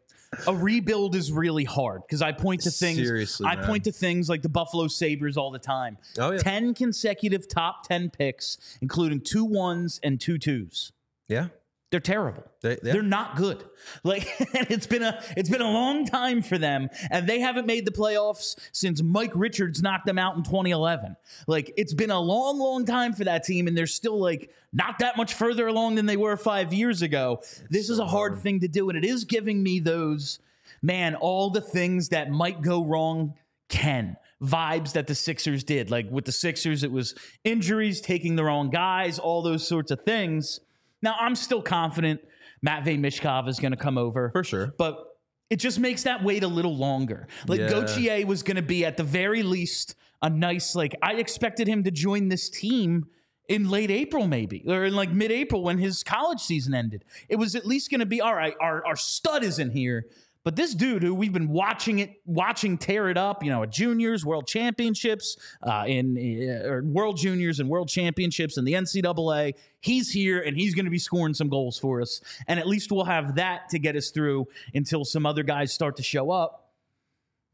a 0.45 0.53
rebuild 0.53 1.15
is 1.15 1.31
really 1.31 1.63
hard 1.63 2.01
because 2.05 2.21
I 2.21 2.31
point 2.33 2.61
to 2.61 2.71
things 2.71 2.97
Seriously, 2.97 3.47
I 3.47 3.55
man. 3.55 3.65
point 3.65 3.83
to 3.85 3.91
things 3.91 4.27
like 4.27 4.41
the 4.41 4.49
Buffalo 4.49 4.87
Sabres 4.87 5.37
all 5.37 5.51
the 5.51 5.59
time. 5.59 5.97
Oh, 6.19 6.31
yeah. 6.31 6.39
10 6.39 6.73
consecutive 6.73 7.47
top 7.47 7.87
10 7.87 8.09
picks 8.09 8.57
including 8.81 9.21
two 9.21 9.45
ones 9.45 9.99
and 10.03 10.19
two 10.19 10.37
twos. 10.37 10.91
Yeah. 11.27 11.47
They're 11.89 11.99
terrible. 12.01 12.43
They- 12.61 12.77
yeah. 12.83 12.93
They're 12.93 13.01
not 13.01 13.37
good. 13.37 13.63
Like 14.03 14.27
it's 14.39 14.87
been 14.87 15.03
a 15.03 15.23
it's 15.37 15.49
been 15.49 15.61
a 15.61 15.71
long 15.71 16.05
time 16.05 16.41
for 16.41 16.57
them, 16.57 16.89
and 17.09 17.27
they 17.27 17.39
haven't 17.39 17.65
made 17.65 17.85
the 17.85 17.91
playoffs 17.91 18.57
since 18.73 19.01
Mike 19.01 19.31
Richards 19.33 19.81
knocked 19.81 20.05
them 20.05 20.17
out 20.17 20.35
in 20.35 20.43
2011. 20.43 21.15
Like 21.47 21.71
it's 21.77 21.93
been 21.93 22.11
a 22.11 22.19
long, 22.19 22.59
long 22.59 22.85
time 22.85 23.13
for 23.13 23.23
that 23.23 23.43
team, 23.43 23.67
and 23.67 23.77
they're 23.77 23.87
still 23.87 24.19
like 24.19 24.51
not 24.73 24.99
that 24.99 25.15
much 25.15 25.33
further 25.33 25.67
along 25.67 25.95
than 25.95 26.05
they 26.07 26.17
were 26.17 26.35
five 26.35 26.73
years 26.73 27.01
ago. 27.01 27.41
this 27.69 27.89
is 27.89 27.99
a 27.99 28.05
hard, 28.05 28.39
thing 28.39 28.59
to 28.59 28.67
do, 28.67 28.89
and 28.89 28.97
it 28.97 29.05
is 29.05 29.23
giving 29.23 29.63
me 29.63 29.79
those 29.79 30.39
man 30.81 31.15
all 31.15 31.49
the 31.49 31.61
things 31.61 32.09
that 32.09 32.29
might 32.29 32.61
go 32.61 32.83
wrong 32.83 33.33
can 33.69 34.17
vibes 34.41 34.91
that 34.93 35.07
the 35.07 35.15
Sixers 35.15 35.63
did. 35.63 35.89
Like 35.89 36.11
with 36.11 36.25
the 36.25 36.31
Sixers, 36.31 36.83
it 36.83 36.91
was 36.91 37.15
injuries, 37.43 38.01
taking 38.01 38.35
the 38.35 38.43
wrong 38.43 38.69
guys, 38.69 39.17
all 39.19 39.41
those 39.41 39.65
sorts 39.65 39.89
of 39.91 40.01
things. 40.01 40.59
Now, 41.01 41.15
I'm 41.19 41.35
still 41.35 41.61
confident 41.61 42.21
Matvey 42.61 42.97
Michkov 42.97 43.47
is 43.47 43.59
going 43.59 43.71
to 43.71 43.77
come 43.77 43.97
over. 43.97 44.29
For 44.31 44.43
sure. 44.43 44.73
But 44.77 45.03
it 45.49 45.57
just 45.57 45.79
makes 45.79 46.03
that 46.03 46.23
wait 46.23 46.43
a 46.43 46.47
little 46.47 46.75
longer. 46.75 47.27
Like 47.47 47.59
Yeah. 47.59 47.69
Gauthier 47.69 48.25
was 48.25 48.43
going 48.43 48.57
to 48.57 48.61
be 48.61 48.85
at 48.85 48.97
the 48.97 49.03
very 49.03 49.43
least 49.43 49.95
a 50.21 50.29
nice, 50.29 50.75
like, 50.75 50.95
I 51.01 51.13
expected 51.13 51.67
him 51.67 51.83
to 51.83 51.91
join 51.91 52.27
this 52.27 52.49
team 52.49 53.05
in 53.47 53.69
late 53.69 53.91
April, 53.91 54.27
maybe, 54.27 54.63
or 54.67 54.83
in 54.85 54.95
like 54.95 55.11
mid 55.11 55.31
April 55.31 55.63
when 55.63 55.77
his 55.77 56.03
college 56.03 56.41
season 56.41 56.73
ended. 56.73 57.05
It 57.29 57.37
was 57.37 57.55
at 57.55 57.65
least 57.65 57.89
going 57.89 58.01
to 58.01 58.05
be 58.05 58.19
all 58.19 58.35
right, 58.35 58.55
our, 58.59 58.85
our 58.85 58.95
stud 58.95 59.43
is 59.43 59.59
in 59.59 59.71
here. 59.71 60.07
But 60.47 60.55
this 60.55 60.73
dude 60.73 61.03
who 61.03 61.13
we've 61.13 61.33
been 61.33 61.49
watching 61.49 61.99
it, 61.99 62.21
watching 62.25 62.77
tear 62.77 63.09
it 63.09 63.17
up, 63.17 63.43
you 63.43 63.49
know, 63.49 63.63
at 63.63 63.69
juniors, 63.69 64.25
world 64.25 64.47
championships, 64.47 65.35
uh, 65.61 65.83
in 65.85 66.15
uh, 66.17 66.69
or 66.69 66.83
world 66.85 67.17
juniors 67.17 67.59
and 67.59 67.67
world 67.67 67.89
championships 67.89 68.57
in 68.57 68.63
the 68.63 68.71
NCAA, 68.71 69.55
he's 69.81 70.09
here 70.09 70.39
and 70.39 70.55
he's 70.55 70.73
going 70.73 70.85
to 70.85 70.89
be 70.89 70.99
scoring 70.99 71.33
some 71.33 71.49
goals 71.49 71.77
for 71.77 71.99
us. 71.99 72.21
And 72.47 72.61
at 72.61 72.65
least 72.65 72.93
we'll 72.93 73.03
have 73.03 73.35
that 73.35 73.67
to 73.71 73.77
get 73.77 73.97
us 73.97 74.09
through 74.09 74.47
until 74.73 75.03
some 75.03 75.25
other 75.25 75.43
guys 75.43 75.73
start 75.73 75.97
to 75.97 76.03
show 76.03 76.31
up 76.31 76.67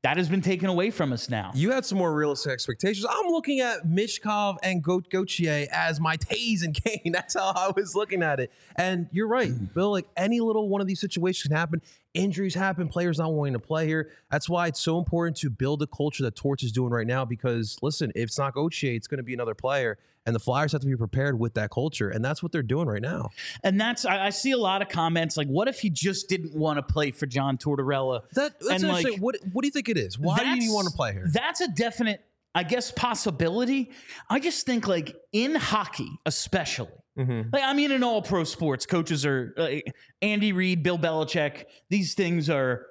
that 0.04 0.18
has 0.18 0.28
been 0.28 0.42
taken 0.42 0.68
away 0.68 0.92
from 0.92 1.14
us 1.14 1.30
now. 1.30 1.52
You 1.56 1.72
had 1.72 1.86
some 1.86 1.98
more 1.98 2.14
realistic 2.14 2.52
expectations. 2.52 3.06
I'm 3.10 3.32
looking 3.32 3.62
at 3.62 3.88
Michkov 3.88 4.58
and 4.62 4.84
Goat 4.84 5.10
Gauthier 5.10 5.66
as 5.72 6.02
my 6.02 6.18
Toews 6.18 6.62
and 6.62 6.76
Kane. 6.76 7.12
That's 7.14 7.36
how 7.36 7.54
I 7.56 7.72
was 7.74 7.96
looking 7.96 8.22
at 8.22 8.42
it. 8.42 8.52
And 8.76 9.08
you're 9.14 9.30
right, 9.30 9.50
mm. 9.50 9.74
Bill. 9.74 9.92
Like 9.92 10.06
any 10.18 10.42
little 10.42 10.68
one 10.68 10.82
of 10.82 10.88
these 10.88 11.00
situations 11.00 11.44
can 11.48 11.56
happen. 11.56 11.82
Injuries 12.14 12.54
happen. 12.54 12.88
Players 12.88 13.18
not 13.20 13.34
wanting 13.34 13.54
to 13.54 13.60
play 13.60 13.88
here. 13.88 14.12
That's 14.30 14.48
why 14.48 14.68
it's 14.68 14.80
so 14.80 15.00
important 15.00 15.38
to 15.38 15.50
build 15.50 15.82
a 15.82 15.88
culture 15.88 16.24
that 16.24 16.36
Torch 16.36 16.64
is 16.64 16.72
doing 16.72 16.92
right 16.92 17.08
now. 17.08 17.26
Because 17.26 17.78
listen, 17.82 18.12
if 18.16 18.26
it's 18.26 18.38
not 18.38 18.54
Gauthier, 18.54 18.94
it's 18.94 19.08
going 19.08 19.18
to 19.18 19.24
be 19.24 19.34
another 19.34 19.56
player 19.56 19.98
and 20.26 20.36
the 20.36 20.40
Flyers 20.40 20.72
have 20.72 20.82
to 20.82 20.88
be 20.88 20.96
prepared 20.96 21.38
with 21.38 21.56
that 21.56 21.70
culture, 21.72 22.10
and 22.10 22.24
that's 22.24 22.42
what 22.42 22.52
they're 22.52 22.64
doing 22.64 22.88
right 22.88 23.02
now. 23.02 23.30
And 23.64 23.80
that's 23.80 24.06
I, 24.06 24.28
I 24.28 24.30
see 24.30 24.52
a 24.52 24.58
lot 24.58 24.82
of 24.82 24.90
comments 24.90 25.38
like, 25.38 25.48
"What 25.48 25.68
if 25.68 25.80
he 25.80 25.90
just 25.90 26.30
didn't 26.30 26.56
want 26.56 26.78
to 26.78 26.84
play 26.84 27.12
for 27.12 27.26
John 27.26 27.58
Tortorella?" 27.58 28.22
That, 28.34 28.60
that's 28.60 28.84
and 28.84 28.92
like, 28.92 29.18
what 29.18 29.36
what 29.52 29.64
do 29.64 29.68
you 29.68 29.72
think 29.72 29.90
it 29.90 29.98
is? 29.98 30.18
Why 30.18 30.38
do 30.56 30.64
you 30.64 30.74
want 30.74 30.88
to 30.88 30.94
play 30.94 31.14
here? 31.14 31.28
That's 31.32 31.62
a 31.62 31.68
definite, 31.68 32.24
I 32.56 32.64
guess, 32.64 32.92
possibility. 32.92 33.92
I 34.30 34.40
just 34.40 34.66
think 34.66 34.88
like 34.88 35.16
in 35.32 35.56
hockey, 35.56 36.10
especially. 36.26 36.92
Mm-hmm. 37.18 37.50
Like 37.54 37.64
I 37.64 37.74
mean, 37.74 37.92
in 37.92 38.04
all 38.04 38.22
pro 38.22 38.44
sports, 38.44 38.86
coaches 38.86 39.26
are 39.26 39.54
like 39.56 39.94
Andy 40.22 40.52
Reid, 40.52 40.82
Bill 40.82 40.98
Belichick. 40.98 41.66
These 41.90 42.16
things 42.16 42.50
are 42.50 42.88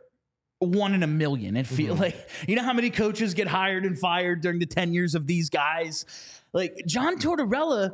one 0.61 0.95
in 0.95 1.03
a 1.03 1.09
million. 1.09 1.57
It 1.57 1.67
feel 1.67 1.95
mm-hmm. 1.95 2.03
like 2.03 2.29
you 2.47 2.55
know 2.57 2.63
how 2.63 2.73
many 2.73 2.91
coaches 2.91 3.35
get 3.35 3.49
hired 3.49 3.85
and 3.85 3.99
fired 3.99 4.41
during 4.41 4.59
the 4.61 4.67
ten 4.67 4.93
years 4.93 5.15
of 5.15 5.27
these 5.27 5.51
guys. 5.51 6.05
Like 6.53 6.75
John 6.87 7.19
Tortorella, 7.19 7.93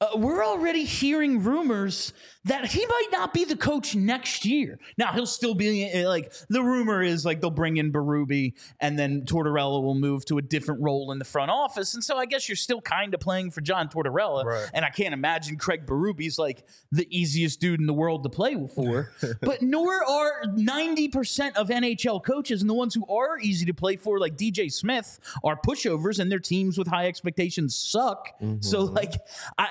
uh, 0.00 0.08
we're 0.14 0.44
already 0.44 0.84
hearing 0.84 1.42
rumors 1.42 2.12
that 2.48 2.66
he 2.66 2.84
might 2.84 3.08
not 3.12 3.32
be 3.32 3.44
the 3.44 3.56
coach 3.56 3.94
next 3.94 4.44
year. 4.44 4.78
Now 4.96 5.12
he'll 5.12 5.26
still 5.26 5.54
be 5.54 5.90
uh, 5.92 6.08
like 6.08 6.32
the 6.48 6.62
rumor 6.62 7.02
is 7.02 7.24
like 7.24 7.40
they'll 7.40 7.50
bring 7.50 7.76
in 7.76 7.92
Berube 7.92 8.54
and 8.80 8.98
then 8.98 9.22
Tortorella 9.22 9.82
will 9.82 9.94
move 9.94 10.24
to 10.26 10.38
a 10.38 10.42
different 10.42 10.82
role 10.82 11.12
in 11.12 11.18
the 11.18 11.24
front 11.24 11.50
office. 11.50 11.94
And 11.94 12.02
so 12.02 12.16
I 12.16 12.26
guess 12.26 12.48
you're 12.48 12.56
still 12.56 12.80
kind 12.80 13.14
of 13.14 13.20
playing 13.20 13.50
for 13.50 13.60
John 13.60 13.88
Tortorella. 13.88 14.44
Right. 14.44 14.70
And 14.72 14.84
I 14.84 14.90
can't 14.90 15.14
imagine 15.14 15.56
Craig 15.56 15.86
Berube's 15.86 16.38
like 16.38 16.64
the 16.90 17.06
easiest 17.16 17.60
dude 17.60 17.80
in 17.80 17.86
the 17.86 17.94
world 17.94 18.22
to 18.24 18.28
play 18.28 18.48
for. 18.74 19.12
but 19.40 19.62
nor 19.62 20.04
are 20.04 20.42
90% 20.44 21.56
of 21.56 21.68
NHL 21.68 22.24
coaches 22.24 22.60
and 22.60 22.70
the 22.70 22.74
ones 22.74 22.94
who 22.94 23.06
are 23.06 23.38
easy 23.38 23.66
to 23.66 23.74
play 23.74 23.96
for, 23.96 24.18
like 24.18 24.36
DJ 24.36 24.72
Smith, 24.72 25.20
are 25.44 25.56
pushovers 25.56 26.18
and 26.18 26.32
their 26.32 26.38
teams 26.38 26.78
with 26.78 26.88
high 26.88 27.06
expectations 27.06 27.76
suck. 27.76 28.30
Mm-hmm. 28.40 28.62
So 28.62 28.84
like 28.84 29.14
I 29.58 29.68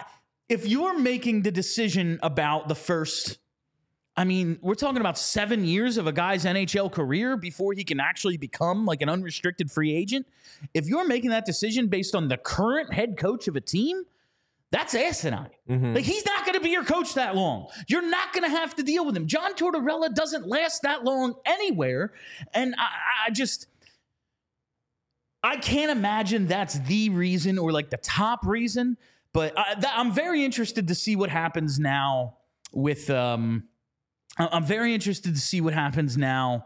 if 0.49 0.67
you're 0.67 0.97
making 0.97 1.41
the 1.41 1.51
decision 1.51 2.19
about 2.21 2.67
the 2.67 2.75
first 2.75 3.37
I 4.19 4.23
mean, 4.23 4.57
we're 4.63 4.73
talking 4.73 4.99
about 4.99 5.19
seven 5.19 5.63
years 5.63 5.97
of 5.97 6.07
a 6.07 6.11
guy's 6.11 6.43
NHL 6.43 6.91
career 6.91 7.37
before 7.37 7.73
he 7.73 7.83
can 7.83 7.99
actually 7.99 8.37
become 8.37 8.83
like 8.83 9.03
an 9.03 9.09
unrestricted 9.09 9.69
free 9.69 9.93
agent. 9.93 10.25
If 10.73 10.87
you're 10.87 11.07
making 11.07 11.29
that 11.29 11.45
decision 11.45 11.87
based 11.87 12.15
on 12.15 12.27
the 12.27 12.35
current 12.35 12.91
head 12.91 13.15
coach 13.15 13.47
of 13.47 13.55
a 13.55 13.61
team, 13.61 14.05
that's 14.71 14.95
asinine. 14.95 15.51
Mm-hmm. 15.69 15.93
Like 15.93 16.03
he's 16.03 16.25
not 16.25 16.45
going 16.45 16.55
to 16.55 16.59
be 16.59 16.71
your 16.71 16.83
coach 16.83 17.13
that 17.13 17.35
long. 17.35 17.67
You're 17.87 18.09
not 18.09 18.33
going 18.33 18.43
to 18.43 18.49
have 18.49 18.73
to 18.77 18.83
deal 18.83 19.05
with 19.05 19.15
him. 19.15 19.27
John 19.27 19.53
Tortorella 19.53 20.11
doesn't 20.13 20.47
last 20.47 20.81
that 20.81 21.03
long 21.03 21.35
anywhere, 21.45 22.11
and 22.53 22.73
I, 22.77 23.27
I 23.27 23.29
just. 23.29 23.67
I 25.43 25.55
can't 25.57 25.91
imagine 25.91 26.47
that's 26.47 26.79
the 26.79 27.11
reason 27.11 27.59
or 27.59 27.71
like 27.71 27.91
the 27.91 27.97
top 27.97 28.45
reason 28.45 28.97
but 29.37 29.53
I, 29.55 30.01
am 30.01 30.11
very 30.11 30.43
interested 30.43 30.87
to 30.87 30.95
see 30.95 31.15
what 31.15 31.29
happens 31.29 31.77
now 31.77 32.37
with. 32.71 33.07
Um, 33.11 33.65
I'm 34.35 34.65
very 34.65 34.95
interested 34.95 35.35
to 35.35 35.39
see 35.39 35.61
what 35.61 35.75
happens 35.75 36.17
now 36.17 36.65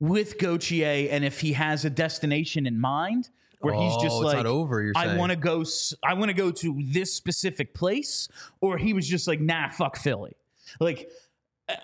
with 0.00 0.36
Gauthier 0.36 1.08
and 1.08 1.24
if 1.24 1.38
he 1.38 1.52
has 1.52 1.84
a 1.84 1.90
destination 1.90 2.66
in 2.66 2.80
mind 2.80 3.30
where 3.60 3.74
oh, 3.74 3.80
he's 3.80 4.02
just 4.02 4.16
oh, 4.16 4.26
like 4.26 4.44
over. 4.44 4.92
I 4.96 5.14
want 5.14 5.30
to 5.30 5.36
go. 5.36 5.64
I 6.04 6.14
want 6.14 6.30
to 6.30 6.34
go 6.34 6.50
to 6.50 6.82
this 6.84 7.14
specific 7.14 7.74
place, 7.74 8.26
or 8.60 8.76
he 8.76 8.92
was 8.92 9.06
just 9.06 9.28
like, 9.28 9.40
nah, 9.40 9.68
fuck 9.68 9.96
Philly, 9.96 10.34
like. 10.80 11.08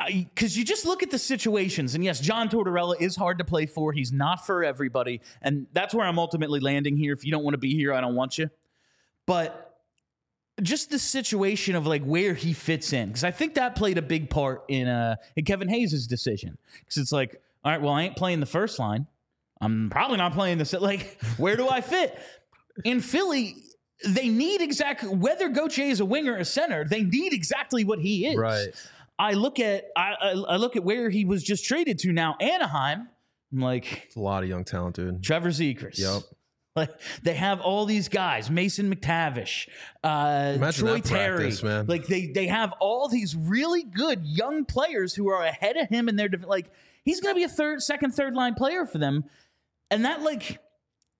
Because 0.08 0.58
you 0.58 0.64
just 0.64 0.84
look 0.84 1.04
at 1.04 1.12
the 1.12 1.18
situations, 1.20 1.94
and 1.94 2.02
yes, 2.02 2.18
John 2.18 2.48
Tortorella 2.48 3.00
is 3.00 3.14
hard 3.14 3.38
to 3.38 3.44
play 3.44 3.66
for. 3.66 3.92
He's 3.92 4.10
not 4.10 4.44
for 4.44 4.64
everybody, 4.64 5.20
and 5.42 5.68
that's 5.72 5.94
where 5.94 6.04
I'm 6.04 6.18
ultimately 6.18 6.58
landing 6.58 6.96
here. 6.96 7.12
If 7.12 7.24
you 7.24 7.30
don't 7.30 7.44
want 7.44 7.54
to 7.54 7.58
be 7.58 7.72
here, 7.72 7.94
I 7.94 8.00
don't 8.00 8.16
want 8.16 8.36
you. 8.36 8.50
But 9.26 9.65
just 10.62 10.90
the 10.90 10.98
situation 10.98 11.76
of 11.76 11.86
like 11.86 12.02
where 12.02 12.34
he 12.34 12.52
fits 12.52 12.92
in 12.92 13.08
because 13.08 13.24
I 13.24 13.30
think 13.30 13.54
that 13.54 13.76
played 13.76 13.98
a 13.98 14.02
big 14.02 14.30
part 14.30 14.64
in 14.68 14.88
uh 14.88 15.16
in 15.36 15.44
Kevin 15.44 15.68
Hayes' 15.68 16.06
decision. 16.06 16.56
Because 16.80 16.96
it's 16.96 17.12
like 17.12 17.40
all 17.64 17.72
right 17.72 17.80
well 17.80 17.92
I 17.92 18.02
ain't 18.02 18.16
playing 18.16 18.40
the 18.40 18.46
first 18.46 18.78
line. 18.78 19.06
I'm 19.60 19.90
probably 19.90 20.16
not 20.16 20.32
playing 20.32 20.58
this 20.58 20.72
like 20.80 21.18
where 21.36 21.56
do 21.56 21.68
I 21.68 21.80
fit? 21.80 22.18
In 22.84 23.00
Philly 23.00 23.56
they 24.06 24.28
need 24.28 24.60
exactly 24.60 25.08
whether 25.08 25.48
Gauthier 25.48 25.86
is 25.86 26.00
a 26.00 26.04
winger 26.04 26.34
or 26.34 26.38
a 26.38 26.44
center 26.44 26.84
they 26.84 27.02
need 27.02 27.32
exactly 27.32 27.84
what 27.84 27.98
he 27.98 28.26
is. 28.26 28.36
Right. 28.36 28.68
I 29.18 29.32
look 29.32 29.60
at 29.60 29.88
I 29.96 30.14
I 30.48 30.56
look 30.56 30.76
at 30.76 30.84
where 30.84 31.10
he 31.10 31.24
was 31.24 31.42
just 31.42 31.64
traded 31.66 31.98
to 32.00 32.12
now 32.12 32.36
Anaheim. 32.40 33.08
I'm 33.52 33.60
like 33.60 34.04
it's 34.06 34.16
a 34.16 34.20
lot 34.20 34.42
of 34.42 34.48
young 34.48 34.64
talent 34.64 34.96
dude. 34.96 35.22
Trevor 35.22 35.50
Zegras 35.50 35.98
yep 35.98 36.22
like 36.80 36.90
they 37.22 37.34
have 37.34 37.60
all 37.60 37.86
these 37.86 38.08
guys, 38.08 38.50
Mason 38.50 38.94
McTavish, 38.94 39.68
uh, 40.04 40.72
Troy 40.72 41.00
Terry. 41.00 41.50
Practice, 41.56 41.88
like 41.88 42.06
they 42.06 42.26
they 42.26 42.46
have 42.46 42.72
all 42.80 43.08
these 43.08 43.34
really 43.34 43.82
good 43.82 44.24
young 44.24 44.66
players 44.66 45.14
who 45.14 45.28
are 45.28 45.42
ahead 45.42 45.76
of 45.76 45.88
him, 45.88 46.08
in 46.08 46.16
they're 46.16 46.28
like 46.46 46.70
he's 47.04 47.20
going 47.20 47.34
to 47.34 47.38
be 47.38 47.44
a 47.44 47.48
third, 47.48 47.82
second, 47.82 48.12
third 48.12 48.34
line 48.34 48.54
player 48.54 48.84
for 48.86 48.98
them, 48.98 49.24
and 49.90 50.04
that 50.04 50.22
like. 50.22 50.60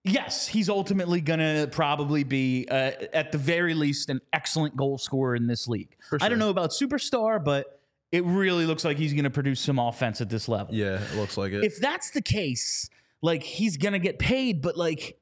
Yes, 0.09 0.47
he's 0.47 0.69
ultimately 0.69 1.21
going 1.21 1.41
to 1.41 1.69
probably 1.73 2.23
be, 2.23 2.69
uh, 2.71 2.93
at 3.13 3.33
the 3.33 3.39
very 3.39 3.75
least, 3.75 4.09
an 4.09 4.21
excellent 4.33 4.77
goal 4.77 4.99
scorer 4.99 5.35
in 5.35 5.49
this 5.49 5.67
league. 5.67 5.97
Sure. 6.09 6.21
I 6.23 6.29
don't 6.29 6.39
know 6.39 6.51
about 6.51 6.71
superstar, 6.71 7.45
but 7.45 7.81
it 8.13 8.25
really 8.25 8.67
looks 8.67 8.85
like 8.85 8.99
he's 8.99 9.15
going 9.15 9.25
to 9.25 9.31
produce 9.31 9.61
some 9.61 9.81
offense 9.81 10.21
at 10.21 10.31
this 10.31 10.49
level. 10.49 10.73
Yeah, 10.73 11.03
it 11.03 11.17
looks 11.17 11.37
like 11.37 11.53
it. 11.53 11.65
If 11.65 11.81
that's 11.81 12.13
the 12.13 12.23
case, 12.23 12.89
like 13.21 13.43
he's 13.43 13.77
going 13.79 13.95
to 13.95 13.99
get 13.99 14.21
paid, 14.21 14.63
but 14.63 14.77
like 14.77 15.19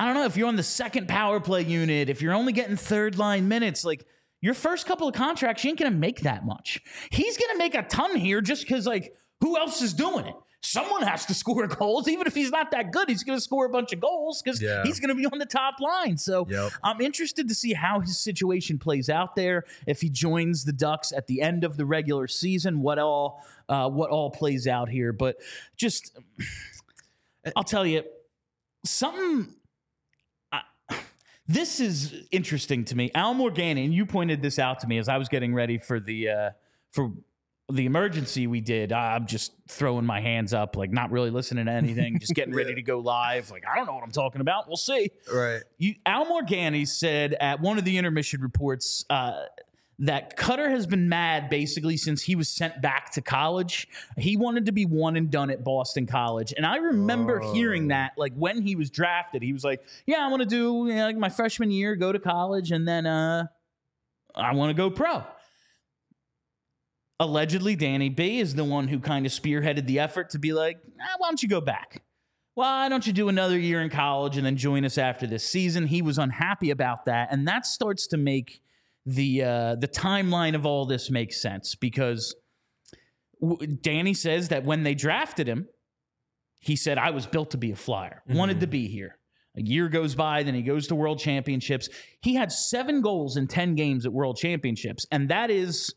I 0.00 0.06
don't 0.06 0.14
know 0.14 0.24
if 0.24 0.34
you're 0.34 0.48
on 0.48 0.56
the 0.56 0.62
second 0.62 1.08
power 1.08 1.40
play 1.40 1.60
unit, 1.60 2.08
if 2.08 2.22
you're 2.22 2.32
only 2.32 2.54
getting 2.54 2.74
third 2.74 3.18
line 3.18 3.48
minutes, 3.48 3.84
like 3.84 4.06
your 4.40 4.54
first 4.54 4.86
couple 4.86 5.06
of 5.06 5.14
contracts, 5.14 5.62
you 5.62 5.68
ain't 5.68 5.78
gonna 5.78 5.90
make 5.90 6.22
that 6.22 6.46
much. 6.46 6.80
He's 7.10 7.36
gonna 7.36 7.58
make 7.58 7.74
a 7.74 7.82
ton 7.82 8.16
here 8.16 8.40
just 8.40 8.62
because, 8.62 8.86
like, 8.86 9.14
who 9.40 9.58
else 9.58 9.82
is 9.82 9.92
doing 9.92 10.24
it? 10.24 10.34
Someone 10.62 11.02
has 11.02 11.26
to 11.26 11.34
score 11.42 11.66
goals. 11.66 12.08
Even 12.08 12.26
if 12.26 12.34
he's 12.34 12.50
not 12.50 12.70
that 12.70 12.92
good, 12.92 13.10
he's 13.10 13.24
going 13.24 13.36
to 13.36 13.42
score 13.42 13.66
a 13.66 13.68
bunch 13.68 13.92
of 13.92 14.00
goals 14.00 14.42
because 14.42 14.60
yeah. 14.60 14.82
he's 14.84 15.00
going 15.00 15.08
to 15.08 15.14
be 15.14 15.24
on 15.24 15.38
the 15.38 15.46
top 15.46 15.80
line. 15.80 16.18
So 16.18 16.46
yep. 16.50 16.72
I'm 16.84 17.00
interested 17.00 17.48
to 17.48 17.54
see 17.54 17.72
how 17.72 18.00
his 18.00 18.18
situation 18.18 18.78
plays 18.78 19.08
out 19.08 19.36
there. 19.36 19.64
If 19.86 20.02
he 20.02 20.10
joins 20.10 20.64
the 20.64 20.72
Ducks 20.72 21.12
at 21.12 21.26
the 21.26 21.40
end 21.40 21.64
of 21.64 21.78
the 21.78 21.86
regular 21.86 22.28
season, 22.28 22.82
what 22.82 22.98
all 22.98 23.42
uh, 23.70 23.88
what 23.88 24.10
all 24.10 24.30
plays 24.30 24.66
out 24.66 24.90
here. 24.90 25.14
But 25.14 25.36
just, 25.78 26.14
I'll 27.56 27.64
tell 27.64 27.86
you, 27.86 28.04
something 28.84 29.54
this 31.50 31.80
is 31.80 32.14
interesting 32.30 32.84
to 32.84 32.96
me. 32.96 33.10
Al 33.12 33.34
Morganti, 33.34 33.84
and 33.84 33.92
you 33.92 34.06
pointed 34.06 34.40
this 34.40 34.60
out 34.60 34.78
to 34.80 34.86
me 34.86 34.98
as 34.98 35.08
I 35.08 35.18
was 35.18 35.28
getting 35.28 35.52
ready 35.52 35.78
for 35.78 35.98
the 35.98 36.28
uh, 36.28 36.50
for 36.92 37.12
the 37.68 37.86
emergency 37.86 38.46
we 38.46 38.60
did. 38.60 38.92
I'm 38.92 39.26
just 39.26 39.52
throwing 39.68 40.06
my 40.06 40.20
hands 40.20 40.54
up, 40.54 40.76
like 40.76 40.92
not 40.92 41.10
really 41.10 41.30
listening 41.30 41.66
to 41.66 41.72
anything, 41.72 42.20
just 42.20 42.34
getting 42.34 42.54
yeah. 42.54 42.58
ready 42.58 42.74
to 42.76 42.82
go 42.82 43.00
live. 43.00 43.50
Like 43.50 43.64
I 43.66 43.74
don't 43.74 43.86
know 43.86 43.94
what 43.94 44.04
I'm 44.04 44.12
talking 44.12 44.40
about. 44.40 44.68
We'll 44.68 44.76
see. 44.76 45.10
Right. 45.32 45.62
You, 45.78 45.96
Al 46.06 46.26
Morganti 46.26 46.86
said 46.86 47.34
at 47.40 47.60
one 47.60 47.78
of 47.78 47.84
the 47.84 47.98
intermission 47.98 48.40
reports 48.42 49.04
uh, 49.10 49.42
that 50.00 50.34
Cutter 50.36 50.70
has 50.70 50.86
been 50.86 51.08
mad 51.10 51.50
basically 51.50 51.96
since 51.98 52.22
he 52.22 52.34
was 52.34 52.48
sent 52.48 52.80
back 52.80 53.12
to 53.12 53.20
college. 53.20 53.86
He 54.16 54.36
wanted 54.36 54.66
to 54.66 54.72
be 54.72 54.86
one 54.86 55.16
and 55.16 55.30
done 55.30 55.50
at 55.50 55.62
Boston 55.62 56.06
College. 56.06 56.54
And 56.56 56.64
I 56.64 56.76
remember 56.76 57.42
oh. 57.42 57.52
hearing 57.52 57.88
that 57.88 58.12
like 58.16 58.32
when 58.34 58.62
he 58.62 58.76
was 58.76 58.90
drafted, 58.90 59.42
he 59.42 59.52
was 59.52 59.62
like, 59.62 59.82
Yeah, 60.06 60.24
I 60.24 60.28
want 60.28 60.40
to 60.40 60.48
do 60.48 60.86
you 60.88 60.94
know, 60.94 61.04
like 61.04 61.18
my 61.18 61.28
freshman 61.28 61.70
year, 61.70 61.96
go 61.96 62.12
to 62.12 62.18
college, 62.18 62.72
and 62.72 62.88
then 62.88 63.06
uh, 63.06 63.46
I 64.34 64.54
want 64.54 64.70
to 64.70 64.74
go 64.74 64.90
pro. 64.90 65.22
Allegedly, 67.18 67.76
Danny 67.76 68.08
B 68.08 68.40
is 68.40 68.54
the 68.54 68.64
one 68.64 68.88
who 68.88 68.98
kind 69.00 69.26
of 69.26 69.32
spearheaded 69.32 69.86
the 69.86 69.98
effort 69.98 70.30
to 70.30 70.38
be 70.38 70.54
like, 70.54 70.78
ah, 70.98 71.16
why 71.18 71.28
don't 71.28 71.42
you 71.42 71.48
go 71.50 71.60
back? 71.60 72.02
Why 72.54 72.88
don't 72.88 73.06
you 73.06 73.12
do 73.12 73.28
another 73.28 73.58
year 73.58 73.82
in 73.82 73.90
college 73.90 74.38
and 74.38 74.46
then 74.46 74.56
join 74.56 74.86
us 74.86 74.96
after 74.96 75.26
this 75.26 75.44
season? 75.44 75.86
He 75.86 76.00
was 76.00 76.16
unhappy 76.16 76.70
about 76.70 77.04
that. 77.04 77.28
And 77.30 77.46
that 77.46 77.66
starts 77.66 78.06
to 78.08 78.16
make 78.16 78.62
the 79.06 79.42
uh, 79.42 79.74
the 79.76 79.88
timeline 79.88 80.54
of 80.54 80.66
all 80.66 80.86
this 80.86 81.10
makes 81.10 81.40
sense 81.40 81.74
because 81.74 82.34
w- 83.40 83.66
Danny 83.66 84.14
says 84.14 84.48
that 84.48 84.64
when 84.64 84.82
they 84.82 84.94
drafted 84.94 85.48
him, 85.48 85.68
he 86.60 86.76
said, 86.76 86.98
I 86.98 87.10
was 87.10 87.26
built 87.26 87.50
to 87.52 87.56
be 87.56 87.72
a 87.72 87.76
flyer, 87.76 88.22
wanted 88.28 88.60
to 88.60 88.66
be 88.66 88.88
here. 88.88 89.16
A 89.56 89.62
year 89.62 89.88
goes 89.88 90.14
by, 90.14 90.44
then 90.44 90.54
he 90.54 90.62
goes 90.62 90.86
to 90.88 90.94
world 90.94 91.18
championships. 91.18 91.88
He 92.22 92.34
had 92.34 92.52
seven 92.52 93.00
goals 93.00 93.36
in 93.36 93.48
10 93.48 93.74
games 93.74 94.06
at 94.06 94.12
world 94.12 94.36
championships. 94.36 95.06
And 95.10 95.28
that 95.28 95.50
is, 95.50 95.92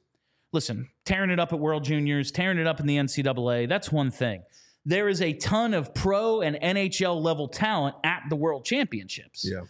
listen, 0.54 0.90
tearing 1.06 1.30
it 1.30 1.40
up 1.40 1.54
at 1.54 1.60
world 1.60 1.84
juniors, 1.84 2.32
tearing 2.32 2.58
it 2.58 2.66
up 2.66 2.80
in 2.80 2.88
the 2.88 2.98
NCAA, 2.98 3.70
that's 3.70 3.92
one 3.92 4.10
thing. 4.10 4.42
There 4.86 5.08
is 5.08 5.22
a 5.22 5.34
ton 5.34 5.74
of 5.76 5.94
pro 5.94 6.42
and 6.42 6.56
NHL 6.56 7.22
level 7.22 7.48
talent 7.48 7.96
at 8.04 8.24
the 8.30 8.36
world 8.36 8.66
championships. 8.66 9.48
Yeah. 9.50 9.62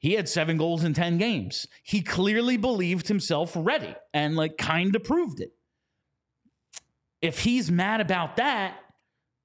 He 0.00 0.14
had 0.14 0.28
seven 0.28 0.56
goals 0.56 0.82
in 0.82 0.94
10 0.94 1.18
games. 1.18 1.68
He 1.82 2.00
clearly 2.00 2.56
believed 2.56 3.06
himself 3.06 3.52
ready 3.54 3.94
and 4.14 4.34
like 4.34 4.56
kind 4.56 4.96
of 4.96 5.04
proved 5.04 5.40
it. 5.40 5.52
If 7.20 7.40
he's 7.40 7.70
mad 7.70 8.00
about 8.00 8.36
that, 8.36 8.78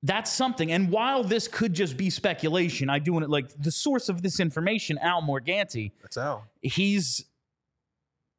that's 0.01 0.31
something. 0.31 0.71
And 0.71 0.91
while 0.91 1.25
this 1.25 1.49
could 1.49 1.73
just 1.73 1.97
be 1.97 2.09
speculation, 2.09 2.89
I 2.89 2.99
do 2.99 3.11
want 3.11 3.25
it 3.25 3.29
like 3.29 3.49
the 3.61 3.71
source 3.71 4.07
of 4.07 4.21
this 4.21 4.39
information, 4.39 4.97
Al 4.99 5.21
Morganti, 5.21 5.91
That's 6.01 6.15
Al. 6.17 6.45
he's 6.61 7.25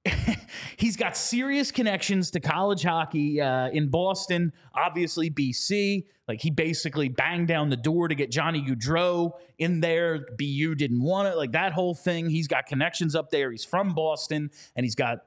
he's 0.76 0.96
got 0.96 1.16
serious 1.16 1.70
connections 1.70 2.30
to 2.32 2.40
college 2.40 2.82
hockey 2.82 3.40
uh, 3.40 3.68
in 3.68 3.88
Boston, 3.88 4.52
obviously 4.74 5.30
BC. 5.30 6.04
Like 6.28 6.40
he 6.40 6.50
basically 6.50 7.08
banged 7.08 7.48
down 7.48 7.70
the 7.70 7.76
door 7.76 8.08
to 8.08 8.14
get 8.14 8.30
Johnny 8.30 8.62
Gaudreau 8.62 9.32
in 9.58 9.80
there. 9.80 10.26
BU 10.36 10.74
didn't 10.74 11.02
want 11.02 11.28
it. 11.28 11.36
Like 11.36 11.52
that 11.52 11.72
whole 11.72 11.94
thing. 11.94 12.28
He's 12.28 12.48
got 12.48 12.66
connections 12.66 13.14
up 13.14 13.30
there. 13.30 13.50
He's 13.50 13.64
from 13.64 13.94
Boston, 13.94 14.50
and 14.74 14.84
he's 14.84 14.96
got. 14.96 15.18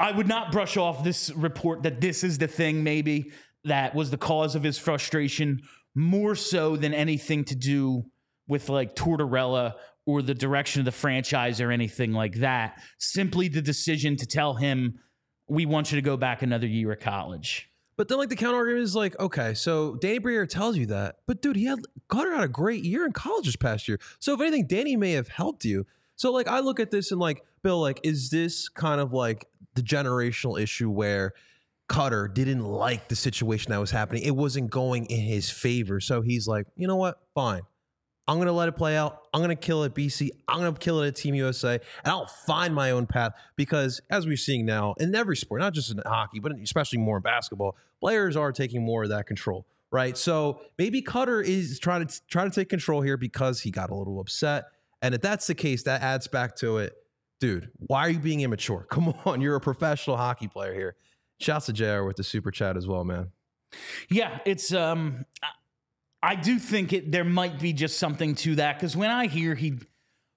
I 0.00 0.12
would 0.12 0.28
not 0.28 0.52
brush 0.52 0.76
off 0.76 1.02
this 1.02 1.30
report 1.30 1.82
that 1.82 2.00
this 2.00 2.22
is 2.22 2.38
the 2.38 2.46
thing 2.46 2.84
maybe 2.84 3.32
that 3.64 3.94
was 3.94 4.10
the 4.10 4.18
cause 4.18 4.54
of 4.54 4.62
his 4.62 4.78
frustration 4.78 5.62
more 5.94 6.36
so 6.36 6.76
than 6.76 6.94
anything 6.94 7.44
to 7.46 7.56
do 7.56 8.04
with 8.46 8.68
like 8.68 8.94
Tortorella 8.94 9.74
or 10.08 10.22
the 10.22 10.32
direction 10.32 10.80
of 10.80 10.86
the 10.86 10.90
franchise 10.90 11.60
or 11.60 11.70
anything 11.70 12.12
like 12.14 12.36
that. 12.36 12.80
Simply 12.96 13.46
the 13.46 13.60
decision 13.60 14.16
to 14.16 14.24
tell 14.24 14.54
him, 14.54 14.98
we 15.48 15.66
want 15.66 15.92
you 15.92 15.96
to 15.96 16.02
go 16.02 16.16
back 16.16 16.40
another 16.40 16.66
year 16.66 16.92
of 16.92 16.98
college. 16.98 17.68
But 17.98 18.08
then, 18.08 18.16
like 18.16 18.30
the 18.30 18.36
counter 18.36 18.56
argument 18.56 18.84
is 18.84 18.96
like, 18.96 19.20
okay, 19.20 19.52
so 19.52 19.96
Danny 19.96 20.16
Briere 20.16 20.46
tells 20.46 20.78
you 20.78 20.86
that, 20.86 21.16
but 21.26 21.42
dude, 21.42 21.56
he 21.56 21.66
had 21.66 21.80
Cutter 22.08 22.32
had 22.34 22.42
a 22.42 22.48
great 22.48 22.84
year 22.84 23.04
in 23.04 23.12
college 23.12 23.44
this 23.44 23.56
past 23.56 23.86
year. 23.86 24.00
So 24.18 24.32
if 24.32 24.40
anything, 24.40 24.66
Danny 24.66 24.96
may 24.96 25.12
have 25.12 25.28
helped 25.28 25.66
you. 25.66 25.84
So 26.16 26.32
like, 26.32 26.48
I 26.48 26.60
look 26.60 26.80
at 26.80 26.90
this 26.90 27.12
and 27.12 27.20
like, 27.20 27.44
Bill, 27.62 27.78
like, 27.78 28.00
is 28.02 28.30
this 28.30 28.70
kind 28.70 29.02
of 29.02 29.12
like 29.12 29.46
the 29.74 29.82
generational 29.82 30.58
issue 30.58 30.88
where 30.88 31.34
Cutter 31.90 32.28
didn't 32.28 32.64
like 32.64 33.08
the 33.08 33.16
situation 33.16 33.72
that 33.72 33.78
was 33.78 33.90
happening? 33.90 34.22
It 34.22 34.34
wasn't 34.34 34.70
going 34.70 35.04
in 35.06 35.20
his 35.20 35.50
favor, 35.50 36.00
so 36.00 36.22
he's 36.22 36.48
like, 36.48 36.66
you 36.76 36.86
know 36.86 36.96
what, 36.96 37.20
fine. 37.34 37.60
I'm 38.28 38.36
going 38.36 38.46
to 38.46 38.52
let 38.52 38.68
it 38.68 38.72
play 38.72 38.94
out. 38.94 39.22
I'm 39.32 39.40
going 39.40 39.48
to 39.48 39.56
kill 39.56 39.82
it 39.84 39.86
at 39.86 39.94
BC. 39.94 40.28
I'm 40.46 40.60
going 40.60 40.72
to 40.72 40.78
kill 40.78 41.00
it 41.00 41.08
at 41.08 41.16
Team 41.16 41.34
USA. 41.34 41.80
And 42.04 42.12
I'll 42.12 42.26
find 42.26 42.74
my 42.74 42.90
own 42.90 43.06
path 43.06 43.32
because, 43.56 44.02
as 44.10 44.26
we're 44.26 44.36
seeing 44.36 44.66
now 44.66 44.94
in 45.00 45.14
every 45.14 45.36
sport, 45.36 45.62
not 45.62 45.72
just 45.72 45.90
in 45.90 45.98
hockey, 46.04 46.38
but 46.38 46.52
especially 46.62 46.98
more 46.98 47.16
in 47.16 47.22
basketball, 47.22 47.74
players 48.00 48.36
are 48.36 48.52
taking 48.52 48.84
more 48.84 49.04
of 49.04 49.08
that 49.08 49.26
control, 49.26 49.66
right? 49.90 50.16
So 50.16 50.60
maybe 50.76 51.00
Cutter 51.00 51.40
is 51.40 51.78
trying 51.78 52.06
to 52.06 52.20
try 52.28 52.44
to 52.44 52.50
take 52.50 52.68
control 52.68 53.00
here 53.00 53.16
because 53.16 53.62
he 53.62 53.70
got 53.70 53.88
a 53.88 53.94
little 53.94 54.20
upset. 54.20 54.66
And 55.00 55.14
if 55.14 55.22
that's 55.22 55.46
the 55.46 55.54
case, 55.54 55.84
that 55.84 56.02
adds 56.02 56.28
back 56.28 56.54
to 56.56 56.78
it. 56.78 56.92
Dude, 57.40 57.70
why 57.78 58.00
are 58.00 58.10
you 58.10 58.18
being 58.18 58.42
immature? 58.42 58.86
Come 58.90 59.14
on, 59.24 59.40
you're 59.40 59.56
a 59.56 59.60
professional 59.60 60.18
hockey 60.18 60.48
player 60.48 60.74
here. 60.74 60.96
Shouts 61.40 61.66
to 61.66 61.72
JR 61.72 62.02
with 62.02 62.16
the 62.16 62.24
super 62.24 62.50
chat 62.50 62.76
as 62.76 62.86
well, 62.86 63.04
man. 63.04 63.30
Yeah, 64.10 64.40
it's 64.44 64.72
um 64.72 65.24
I 66.22 66.34
do 66.34 66.58
think 66.58 66.92
it 66.92 67.12
there 67.12 67.24
might 67.24 67.60
be 67.60 67.72
just 67.72 67.98
something 67.98 68.34
to 68.36 68.56
that 68.56 68.76
because 68.78 68.96
when 68.96 69.10
I 69.10 69.26
hear 69.26 69.54
he 69.54 69.78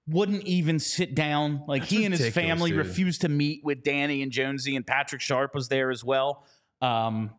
wouldn't 0.06 0.44
even 0.44 0.78
sit 0.78 1.14
down, 1.14 1.64
like 1.66 1.82
That's 1.82 1.92
he 1.92 2.04
and 2.04 2.14
his 2.14 2.32
family 2.34 2.70
dude. 2.70 2.78
refused 2.78 3.22
to 3.22 3.28
meet 3.28 3.62
with 3.64 3.82
Danny 3.82 4.22
and 4.22 4.30
Jonesy 4.32 4.76
and 4.76 4.86
Patrick 4.86 5.20
Sharp 5.20 5.54
was 5.54 5.68
there 5.68 5.90
as 5.90 6.04
well. 6.04 6.44
Um, 6.80 7.30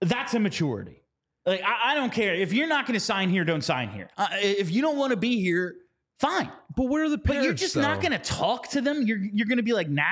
that's 0.00 0.34
immaturity. 0.34 1.02
Like 1.44 1.62
I, 1.62 1.92
I 1.92 1.94
don't 1.94 2.12
care 2.12 2.34
if 2.34 2.52
you're 2.52 2.68
not 2.68 2.86
going 2.86 2.94
to 2.94 3.04
sign 3.04 3.30
here, 3.30 3.44
don't 3.44 3.64
sign 3.64 3.88
here. 3.88 4.10
Uh, 4.16 4.28
if 4.32 4.70
you 4.70 4.82
don't 4.82 4.96
want 4.96 5.10
to 5.10 5.16
be 5.16 5.40
here, 5.40 5.76
fine. 6.20 6.50
But 6.76 6.84
where 6.84 7.04
are 7.04 7.08
the 7.08 7.18
parents? 7.18 7.40
But 7.40 7.44
you're 7.44 7.54
just 7.54 7.76
not 7.76 8.00
going 8.00 8.12
to 8.12 8.18
talk 8.18 8.68
to 8.70 8.80
them. 8.80 9.02
You're 9.06 9.18
you're 9.18 9.46
going 9.46 9.58
to 9.58 9.62
be 9.64 9.72
like, 9.72 9.88
nah. 9.88 10.04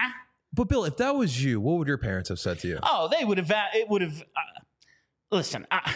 But 0.53 0.69
Bill, 0.69 0.85
if 0.85 0.97
that 0.97 1.14
was 1.14 1.45
you, 1.45 1.61
what 1.61 1.79
would 1.79 1.88
your 1.88 1.99
parents 1.99 2.31
have 2.31 2.38
said 2.38 2.59
to 2.61 2.69
you? 2.69 2.79
Oh, 2.83 3.09
they 3.16 3.25
would 3.25 3.38
have. 3.38 3.53
It 3.75 3.88
would 3.88 4.03
have. 4.03 4.23
Uh, 4.23 4.61
listen, 5.31 5.66
I, 5.71 5.92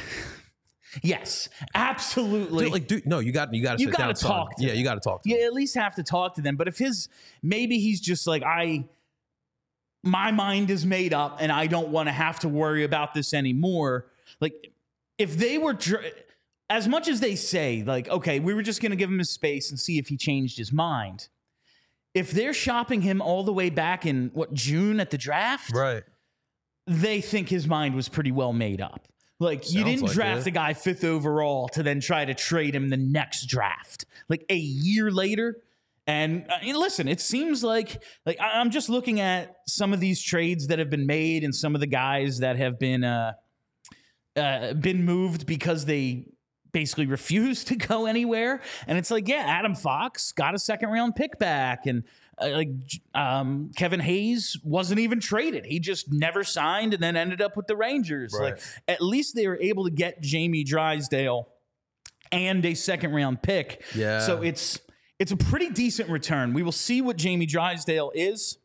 yes, 1.02 1.48
absolutely. 1.74 2.64
Dude, 2.64 2.72
like, 2.72 2.86
dude, 2.86 3.06
no, 3.06 3.18
you 3.18 3.32
got 3.32 3.52
you 3.54 3.62
got 3.62 3.78
to 3.78 3.82
You 3.84 3.90
gotta 3.90 4.14
talk. 4.14 4.50
talk 4.50 4.52
Yeah, 4.58 4.68
them. 4.68 4.78
you 4.78 4.84
got 4.84 4.94
to 4.94 5.00
talk. 5.00 5.22
To 5.22 5.28
you 5.28 5.36
them. 5.38 5.46
at 5.46 5.52
least 5.52 5.74
have 5.74 5.94
to 5.96 6.02
talk 6.02 6.34
to 6.36 6.42
them. 6.42 6.56
But 6.56 6.68
if 6.68 6.78
his, 6.78 7.08
maybe 7.42 7.78
he's 7.78 8.00
just 8.00 8.26
like 8.26 8.42
I. 8.42 8.84
My 10.02 10.30
mind 10.30 10.70
is 10.70 10.86
made 10.86 11.12
up, 11.12 11.38
and 11.40 11.52
I 11.52 11.66
don't 11.66 11.88
want 11.90 12.08
to 12.08 12.12
have 12.12 12.38
to 12.40 12.48
worry 12.48 12.84
about 12.84 13.12
this 13.12 13.34
anymore. 13.34 14.06
Like, 14.40 14.72
if 15.18 15.36
they 15.36 15.58
were. 15.58 15.74
Dr- 15.74 16.04
as 16.70 16.86
much 16.86 17.08
as 17.08 17.18
they 17.18 17.34
say, 17.34 17.82
like, 17.84 18.08
okay, 18.08 18.38
we 18.38 18.54
were 18.54 18.62
just 18.62 18.80
going 18.80 18.90
to 18.90 18.96
give 18.96 19.10
him 19.10 19.18
his 19.18 19.28
space 19.28 19.70
and 19.70 19.80
see 19.80 19.98
if 19.98 20.06
he 20.06 20.16
changed 20.16 20.56
his 20.56 20.72
mind. 20.72 21.26
If 22.14 22.30
they're 22.30 22.54
shopping 22.54 23.02
him 23.02 23.20
all 23.20 23.42
the 23.42 23.52
way 23.52 23.70
back 23.70 24.06
in 24.06 24.30
what 24.34 24.54
June 24.54 25.00
at 25.00 25.10
the 25.10 25.18
draft, 25.18 25.72
Right. 25.74 26.04
they 26.86 27.20
think 27.20 27.48
his 27.48 27.66
mind 27.66 27.96
was 27.96 28.08
pretty 28.08 28.30
well 28.30 28.52
made 28.52 28.80
up. 28.80 29.08
Like 29.40 29.72
you 29.72 29.84
didn't 29.84 30.02
like 30.02 30.12
draft 30.12 30.42
it. 30.42 30.48
a 30.48 30.50
guy 30.50 30.74
fifth 30.74 31.02
overall 31.02 31.66
to 31.70 31.82
then 31.82 32.00
try 32.00 32.26
to 32.26 32.34
trade 32.34 32.74
him 32.74 32.90
the 32.90 32.98
next 32.98 33.46
draft. 33.46 34.04
Like 34.28 34.44
a 34.50 34.56
year 34.56 35.10
later, 35.10 35.56
and 36.06 36.44
uh, 36.50 36.58
and 36.62 36.76
listen, 36.76 37.08
it 37.08 37.22
seems 37.22 37.64
like 37.64 38.02
like 38.26 38.38
I- 38.38 38.60
I'm 38.60 38.70
just 38.70 38.90
looking 38.90 39.18
at 39.18 39.56
some 39.66 39.94
of 39.94 40.00
these 40.00 40.20
trades 40.22 40.66
that 40.66 40.78
have 40.78 40.90
been 40.90 41.06
made 41.06 41.42
and 41.42 41.54
some 41.54 41.74
of 41.74 41.80
the 41.80 41.86
guys 41.86 42.40
that 42.40 42.56
have 42.56 42.78
been 42.78 43.02
uh, 43.02 43.32
uh 44.36 44.74
been 44.74 45.06
moved 45.06 45.46
because 45.46 45.86
they 45.86 46.26
basically 46.72 47.06
refused 47.06 47.68
to 47.68 47.76
go 47.76 48.04
anywhere. 48.04 48.60
And 48.86 48.98
it's 48.98 49.10
like, 49.10 49.26
yeah, 49.26 49.44
Adam 49.46 49.74
Fox 49.74 50.32
got 50.32 50.54
a 50.54 50.58
second 50.58 50.90
round 50.90 51.16
pick 51.16 51.38
back, 51.38 51.86
and 51.86 52.04
like 52.40 52.68
um, 53.14 53.70
Kevin 53.76 54.00
Hayes 54.00 54.56
wasn't 54.64 55.00
even 55.00 55.20
traded. 55.20 55.64
He 55.66 55.78
just 55.80 56.12
never 56.12 56.44
signed, 56.44 56.94
and 56.94 57.02
then 57.02 57.16
ended 57.16 57.42
up 57.42 57.56
with 57.56 57.66
the 57.66 57.76
Rangers. 57.76 58.34
Right. 58.38 58.54
Like 58.54 58.62
at 58.88 59.02
least 59.02 59.34
they 59.34 59.46
were 59.46 59.58
able 59.60 59.84
to 59.84 59.90
get 59.90 60.20
Jamie 60.20 60.64
Drysdale 60.64 61.48
and 62.32 62.64
a 62.64 62.74
second 62.74 63.12
round 63.12 63.42
pick. 63.42 63.82
Yeah. 63.94 64.20
So 64.20 64.42
it's 64.42 64.80
it's 65.18 65.32
a 65.32 65.36
pretty 65.36 65.70
decent 65.70 66.08
return. 66.08 66.54
We 66.54 66.62
will 66.62 66.72
see 66.72 67.02
what 67.02 67.16
Jamie 67.16 67.46
Drysdale 67.46 68.12
is. 68.14 68.58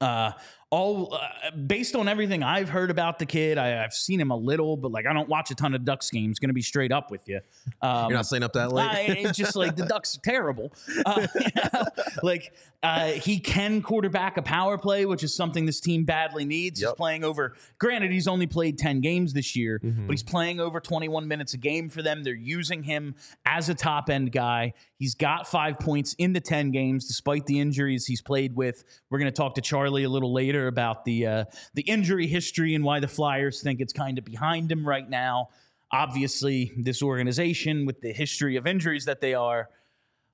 Uh, 0.00 0.32
all 0.70 1.14
uh, 1.14 1.50
based 1.52 1.94
on 1.94 2.08
everything 2.08 2.42
I've 2.42 2.68
heard 2.68 2.90
about 2.90 3.18
the 3.20 3.26
kid, 3.26 3.56
I, 3.56 3.84
I've 3.84 3.94
seen 3.94 4.20
him 4.20 4.30
a 4.32 4.36
little, 4.36 4.76
but 4.76 4.90
like 4.90 5.06
I 5.06 5.12
don't 5.12 5.28
watch 5.28 5.50
a 5.50 5.54
ton 5.54 5.74
of 5.74 5.84
Ducks 5.84 6.10
games. 6.10 6.38
Going 6.40 6.48
to 6.48 6.54
be 6.54 6.62
straight 6.62 6.90
up 6.92 7.10
with 7.10 7.28
you. 7.28 7.40
Um, 7.82 8.08
You're 8.10 8.18
not 8.18 8.26
staying 8.26 8.42
up 8.42 8.52
that 8.54 8.72
late. 8.72 8.88
I- 8.90 9.00
it's 9.20 9.38
just 9.38 9.54
like 9.54 9.76
the 9.76 9.86
Ducks 9.86 10.16
are 10.16 10.20
terrible. 10.22 10.72
Uh, 11.04 11.26
like 12.22 12.52
uh, 12.82 13.08
he 13.12 13.38
can 13.38 13.80
quarterback 13.80 14.36
a 14.38 14.42
power 14.42 14.76
play, 14.76 15.06
which 15.06 15.22
is 15.22 15.34
something 15.34 15.66
this 15.66 15.80
team 15.80 16.04
badly 16.04 16.44
needs. 16.44 16.80
He's 16.80 16.92
playing 16.92 17.22
over. 17.24 17.54
Granted, 17.78 18.10
he's 18.10 18.26
only 18.28 18.46
played 18.46 18.76
ten 18.78 19.00
games 19.00 19.32
this 19.32 19.54
year, 19.54 19.80
Mm-hmm. 19.84 20.06
but 20.06 20.12
he's 20.14 20.22
playing 20.22 20.58
over 20.58 20.80
21 20.80 21.28
minutes 21.28 21.54
a 21.54 21.58
game 21.58 21.88
for 21.90 22.02
them. 22.02 22.24
They're 22.24 22.34
using 22.34 22.82
him 22.82 23.14
as 23.44 23.68
a 23.68 23.74
top 23.74 24.10
end 24.10 24.32
guy. 24.32 24.74
He's 24.98 25.14
got 25.14 25.46
five 25.46 25.78
points 25.78 26.14
in 26.14 26.32
the 26.32 26.40
10 26.40 26.70
games, 26.70 27.06
despite 27.06 27.44
the 27.44 27.60
injuries 27.60 28.06
he's 28.06 28.22
played 28.22 28.56
with. 28.56 28.82
We're 29.10 29.18
going 29.18 29.30
to 29.30 29.36
talk 29.36 29.54
to 29.56 29.60
Charlie 29.60 30.04
a 30.04 30.08
little 30.08 30.32
later 30.32 30.55
about 30.66 31.04
the 31.04 31.26
uh, 31.26 31.44
the 31.74 31.82
injury 31.82 32.26
history 32.26 32.74
and 32.74 32.82
why 32.84 33.00
the 33.00 33.08
Flyers 33.08 33.62
think 33.62 33.80
it's 33.80 33.92
kind 33.92 34.16
of 34.18 34.24
behind 34.24 34.72
him 34.72 34.86
right 34.88 35.08
now. 35.08 35.50
Obviously, 35.92 36.72
this 36.76 37.02
organization 37.02 37.86
with 37.86 38.00
the 38.00 38.12
history 38.12 38.56
of 38.56 38.66
injuries 38.66 39.04
that 39.04 39.20
they 39.20 39.34
are. 39.34 39.68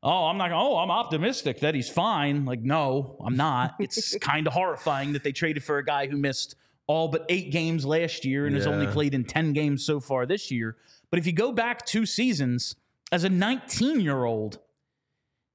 Oh, 0.03 0.27
I'm 0.27 0.39
not. 0.39 0.51
Oh, 0.53 0.79
I'm 0.79 0.91
optimistic 0.91 1.61
that 1.61 1.75
he's 1.75 1.89
fine. 1.89 2.45
Like, 2.45 2.61
no, 2.61 3.17
I'm 3.25 3.37
not. 3.37 3.75
It's 3.81 4.17
kind 4.19 4.47
of 4.47 4.53
horrifying 4.53 5.13
that 5.13 5.23
they 5.23 5.33
traded 5.33 5.63
for 5.63 5.79
a 5.79 5.85
guy 5.85 6.07
who 6.07 6.17
missed 6.17 6.57
all 6.89 7.09
but 7.09 7.25
eight 7.29 7.53
games 7.53 7.85
last 7.87 8.25
year 8.25 8.47
and 8.47 8.57
has 8.57 8.67
only 8.67 8.87
played 8.89 9.15
in 9.15 9.25
10 9.25 9.53
games 9.53 9.85
so 9.87 10.01
far 10.01 10.27
this 10.27 10.51
year. 10.51 10.77
But 11.11 11.19
if 11.21 11.27
you 11.27 11.33
go 11.33 11.53
back 11.53 11.87
two 11.87 12.07
seasons, 12.07 12.75
as 13.13 13.23
a 13.25 13.29
19 13.29 14.01
year 14.01 14.25
old, 14.25 14.59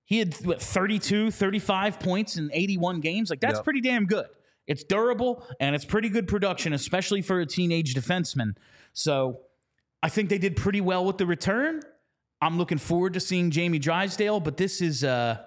he 0.06 0.20
had 0.20 0.34
what, 0.46 0.62
32, 0.62 1.32
35 1.32 2.00
points 2.00 2.38
in 2.38 2.50
81 2.54 3.02
games. 3.02 3.30
Like, 3.30 3.42
that's 3.42 3.56
Yep. 3.58 3.64
pretty 3.66 3.82
damn 3.82 4.06
good. 4.06 4.28
It's 4.68 4.84
durable 4.84 5.46
and 5.60 5.76
it's 5.76 5.86
pretty 5.86 6.10
good 6.10 6.28
production, 6.28 6.74
especially 6.74 7.22
for 7.22 7.40
a 7.40 7.46
teenage 7.46 7.96
defenseman. 7.96 8.56
So 8.94 9.40
I 10.04 10.10
think 10.10 10.30
they 10.30 10.38
did 10.38 10.56
pretty 10.56 10.82
well 10.82 11.06
with 11.06 11.18
the 11.18 11.26
return. 11.26 11.82
I'm 12.42 12.58
looking 12.58 12.78
forward 12.78 13.14
to 13.14 13.20
seeing 13.20 13.50
Jamie 13.50 13.80
Drysdale, 13.80 14.40
but 14.40 14.58
this 14.58 14.82
is 14.82 15.04
uh 15.04 15.38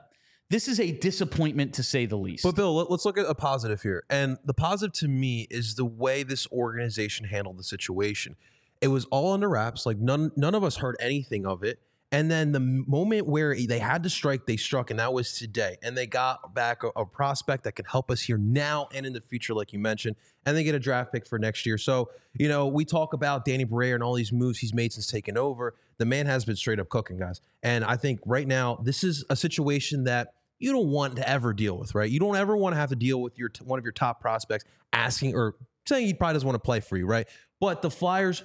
this 0.48 0.66
is 0.66 0.80
a 0.80 0.90
disappointment 0.90 1.74
to 1.74 1.85
say 1.85 2.06
the 2.06 2.16
least. 2.16 2.42
But 2.42 2.56
Bill, 2.56 2.74
let, 2.74 2.90
us 2.90 3.04
look 3.04 3.16
at 3.16 3.26
a 3.26 3.37
positive 3.37 3.83
here. 3.83 4.02
And 4.11 4.37
the 4.44 4.52
positive 4.52 4.92
to 4.94 5.06
me 5.06 5.46
is 5.48 5.76
the 5.76 5.85
way 5.85 6.24
this 6.24 6.50
organization 6.50 7.26
handled 7.26 7.56
the 7.56 7.62
situation. 7.62 8.35
It 8.80 8.88
was 8.88 9.04
all 9.06 9.33
under 9.33 9.48
wraps. 9.48 9.87
Like 9.87 9.98
none 9.98 10.33
none 10.37 10.54
of 10.54 10.64
us 10.64 10.76
heard 10.76 10.96
anything 10.98 11.46
of 11.46 11.62
it. 11.62 11.78
And 12.12 12.28
then 12.28 12.50
the 12.50 12.60
moment 12.60 13.26
where 13.26 13.54
they 13.54 13.78
had 13.78 14.02
to 14.02 14.10
strike, 14.10 14.44
they 14.44 14.56
struck, 14.56 14.90
and 14.90 14.98
that 14.98 15.12
was 15.12 15.38
today. 15.38 15.76
And 15.80 15.96
they 15.96 16.06
got 16.06 16.54
back 16.54 16.82
a, 16.82 16.88
a, 16.96 17.06
prospect 17.06 17.64
that 17.64 17.76
can 17.76 17.84
help 17.84 18.10
us 18.10 18.20
here 18.20 18.36
now 18.36 18.88
and 18.92 19.06
in 19.06 19.12
the 19.12 19.20
future, 19.20 19.54
like 19.54 19.72
you 19.72 19.78
mentioned. 19.78 20.16
And 20.44 20.56
they 20.56 20.64
get 20.64 20.74
a 20.74 20.80
draft 20.80 21.12
pick 21.12 21.24
for 21.24 21.38
next 21.38 21.64
year. 21.66 21.78
So, 21.78 22.10
you 22.34 22.48
know, 22.48 22.66
we 22.66 22.84
talk 22.84 23.12
about 23.12 23.44
Danny 23.44 23.62
Briere 23.62 23.94
and 23.94 24.02
all 24.02 24.14
these 24.14 24.32
moves 24.32 24.58
he's 24.58 24.74
made 24.74 24.92
since 24.92 25.06
taking 25.06 25.38
over. 25.38 25.76
The 25.98 26.04
man 26.04 26.26
has 26.26 26.44
been 26.44 26.56
straight 26.56 26.80
up 26.80 26.88
cooking, 26.88 27.16
guys. 27.16 27.40
And 27.62 27.84
I 27.84 27.96
think 27.96 28.20
right 28.26 28.46
now, 28.46 28.80
this 28.82 29.04
is 29.04 29.24
a 29.30 29.36
situation 29.36 30.04
that 30.04 30.34
you 30.58 30.72
don't 30.72 30.88
want 30.88 31.16
to 31.16 31.28
ever 31.28 31.52
deal 31.52 31.78
with, 31.78 31.94
right? 31.94 32.10
You 32.10 32.18
don't 32.18 32.36
ever 32.36 32.56
want 32.56 32.74
to 32.74 32.80
have 32.80 32.90
to 32.90 32.96
deal 32.96 33.20
with 33.20 33.38
your 33.38 33.50
one 33.62 33.78
of 33.78 33.84
your 33.84 33.92
top 33.92 34.20
prospects 34.20 34.64
asking 34.92 35.36
or 35.36 35.54
saying 35.86 36.06
he 36.06 36.14
probably 36.14 36.34
doesn't 36.34 36.46
want 36.46 36.56
to 36.56 36.64
play 36.64 36.80
for 36.80 36.96
you, 36.96 37.06
right? 37.06 37.28
But 37.60 37.82
the 37.82 37.90
Flyers 37.90 38.42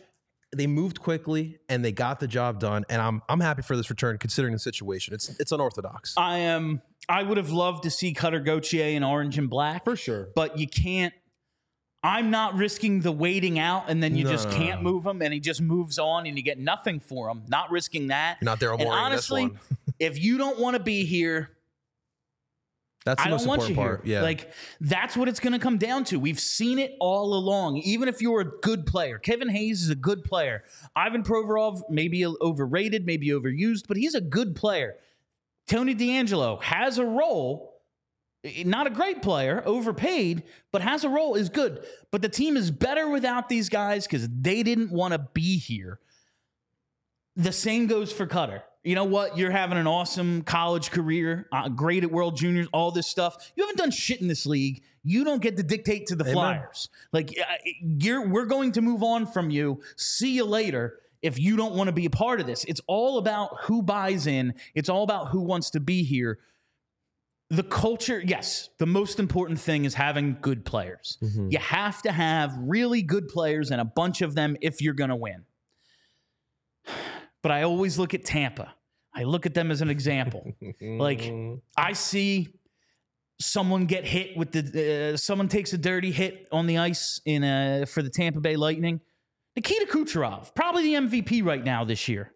they 0.56 0.68
moved 0.68 1.02
quickly 1.02 1.60
and 1.70 1.84
they 1.84 1.91
got 1.91 2.20
the 2.20 2.28
job 2.28 2.60
done 2.60 2.86
and 2.89 3.02
I'm 3.02 3.22
I'm 3.30 3.39
happy 3.39 3.62
for 3.62 3.76
this 3.76 3.89
return 3.89 4.18
considering 4.18 4.54
the 4.54 4.60
situation. 4.60 5.13
It's 5.13 5.30
it's 5.39 5.52
unorthodox. 5.52 6.15
I 6.18 6.39
am 6.39 6.82
I 7.08 7.24
would 7.24 7.38
have 7.38 7.52
loved 7.52 7.84
to 7.84 7.91
see 7.91 8.13
Cutter 8.13 8.39
Gauthier 8.39 8.86
in 8.86 9.04
orange 9.04 9.38
and 9.38 9.50
black. 9.50 9.84
For 9.84 9.96
sure. 9.96 10.30
But 10.36 10.58
you 10.58 10.68
can't 10.68 11.13
I'm 12.04 12.30
not 12.30 12.56
risking 12.56 13.02
the 13.02 13.12
waiting 13.12 13.58
out 13.58 13.89
and 13.89 14.02
then 14.02 14.15
you 14.15 14.24
no. 14.24 14.32
just 14.32 14.50
can't 14.52 14.82
move 14.84 15.06
him 15.06 15.22
and 15.22 15.34
he 15.34 15.39
just 15.39 15.62
moves 15.62 15.98
on 15.98 16.28
and 16.28 16.38
you 16.38 16.44
get 16.44 16.60
nothing 16.60 17.00
for 17.00 17.30
him. 17.30 17.44
Not 17.48 17.72
risking 17.72 18.08
that. 18.08 18.38
You're 18.41 18.46
not 18.46 18.60
there 18.60 18.74
and 18.74 18.88
honestly, 18.88 19.52
if 20.00 20.22
you 20.22 20.38
don't 20.38 20.60
want 20.60 20.76
to 20.78 20.84
be 20.84 21.06
here, 21.06 21.50
that's 23.06 23.22
the 23.22 23.28
I 23.28 23.30
don't 23.30 23.46
want 23.46 23.70
you 23.70 23.76
part. 23.76 24.04
here. 24.04 24.15
Yeah. 24.15 24.22
Like 24.24 24.52
that's 24.82 25.15
what 25.15 25.30
it's 25.30 25.39
going 25.39 25.54
to 25.54 25.60
come 25.60 25.78
down 25.78 26.04
to. 26.06 26.20
We've 26.20 26.39
seen 26.39 26.80
it 26.80 26.96
all 27.00 27.36
along. 27.36 27.78
Even 27.78 28.10
if 28.10 28.20
you're 28.20 28.41
a 28.41 28.60
good 28.62 28.88
player, 28.88 29.20
Kevin 29.20 29.48
Hayes 29.48 29.84
is 29.84 29.89
a 29.89 29.96
good 29.96 30.24
player. 30.24 30.63
Ivan 30.96 31.24
Provorov 31.24 31.84
maybe 31.88 32.26
overrated, 32.26 33.06
maybe 33.06 33.28
overused, 33.28 33.84
but 33.88 33.96
he's 33.96 34.15
a 34.15 34.22
good 34.22 34.56
player. 34.56 34.96
Tony 35.68 35.94
DeAngelo 35.96 36.62
has 36.63 36.98
a 36.98 37.06
role. 37.06 37.74
Not 38.63 38.86
a 38.86 38.91
great 38.91 39.24
player, 39.24 39.63
overpaid, 39.65 40.44
but 40.72 40.84
has 40.84 41.04
a 41.04 41.10
role 41.10 41.34
is 41.36 41.50
good. 41.50 41.86
But 42.12 42.22
the 42.22 42.30
team 42.30 42.58
is 42.58 42.70
better 42.70 43.10
without 43.10 43.50
these 43.50 43.70
guys 43.70 44.06
because 44.06 44.28
they 44.30 44.62
didn't 44.62 44.91
want 44.91 45.13
to 45.13 45.20
be 45.34 45.58
here. 45.58 46.00
The 47.36 47.52
same 47.52 47.88
goes 47.88 48.12
for 48.12 48.26
Cutter 48.26 48.63
you 48.86 48.93
know 48.93 49.04
what? 49.04 49.38
You're 49.38 49.52
having 49.52 49.78
an 49.78 49.88
awesome 49.88 50.43
college 50.43 50.91
career, 50.91 51.48
uh, 51.52 51.69
great 51.69 52.04
at 52.04 52.12
World 52.12 52.38
Juniors, 52.38 52.67
all 52.71 52.91
this 52.91 53.08
stuff. 53.08 53.52
You 53.56 53.63
haven't 53.63 53.78
done 53.78 53.91
shit 53.91 54.21
in 54.21 54.28
this 54.28 54.45
league. 54.45 54.84
You 55.04 55.24
don't 55.24 55.41
get 55.41 55.58
to 55.58 55.63
dictate 55.63 56.08
to 56.08 56.15
the 56.15 56.24
Amen. 56.24 56.34
Flyers. 56.34 56.89
Like, 57.12 57.36
you're, 57.82 58.28
we're 58.28 58.45
going 58.45 58.74
to 58.74 58.82
move 58.82 59.02
on 59.02 59.26
from 59.26 59.50
you. 59.50 59.82
See 59.98 60.36
you 60.36 60.45
later 60.45 61.00
if 61.24 61.39
you 61.39 61.58
don't 61.58 61.74
want 61.74 61.88
to 61.88 61.91
be 61.91 62.06
a 62.06 62.12
part 62.12 62.39
of 62.39 62.45
this. 62.45 62.63
It's 62.65 62.82
all 62.86 63.17
about 63.17 63.58
who 63.63 63.82
buys 63.82 64.28
in, 64.28 64.54
it's 64.76 64.89
all 64.89 65.04
about 65.04 65.30
who 65.30 65.41
wants 65.41 65.71
to 65.71 65.80
be 65.80 66.04
here. 66.04 66.39
The 67.50 67.63
culture, 67.63 68.21
yes, 68.26 68.69
the 68.80 68.88
most 68.88 69.19
important 69.19 69.60
thing 69.60 69.86
is 69.86 69.93
having 69.95 70.38
good 70.41 70.65
players. 70.65 71.17
Mm-hmm. 71.24 71.50
You 71.52 71.60
have 71.60 72.02
to 72.04 72.12
have 72.12 72.56
really 72.58 73.02
good 73.02 73.28
players 73.28 73.71
and 73.71 73.82
a 73.82 73.86
bunch 73.86 74.21
of 74.21 74.36
them 74.36 74.58
if 74.62 74.82
you're 74.82 74.95
going 74.95 75.12
to 75.12 75.15
win 75.15 75.45
but 77.46 77.52
I 77.52 77.62
always 77.62 78.00
look 78.00 78.16
at 78.16 78.26
Tampa. 78.26 78.74
I 79.14 79.22
look 79.22 79.46
at 79.46 79.54
them 79.54 79.70
as 79.70 79.82
an 79.82 79.92
example. 79.92 80.52
like 80.82 81.32
I 81.78 81.94
see 81.94 82.56
someone 83.40 83.86
get 83.86 84.04
hit 84.04 84.36
with 84.36 84.52
the 84.52 85.14
uh, 85.14 85.18
someone 85.18 85.48
takes 85.48 85.72
a 85.72 85.78
dirty 85.78 86.12
hit 86.12 86.48
on 86.52 86.66
the 86.66 86.80
ice 86.80 87.22
in 87.24 87.44
a, 87.44 87.86
for 87.86 88.02
the 88.02 88.10
Tampa 88.10 88.40
Bay 88.40 88.56
Lightning. 88.56 89.00
Nikita 89.56 89.86
Kucherov, 89.86 90.56
probably 90.56 90.86
the 90.86 90.94
MVP 90.96 91.46
right 91.46 91.64
now 91.64 91.84
this 91.84 92.08
year. 92.08 92.32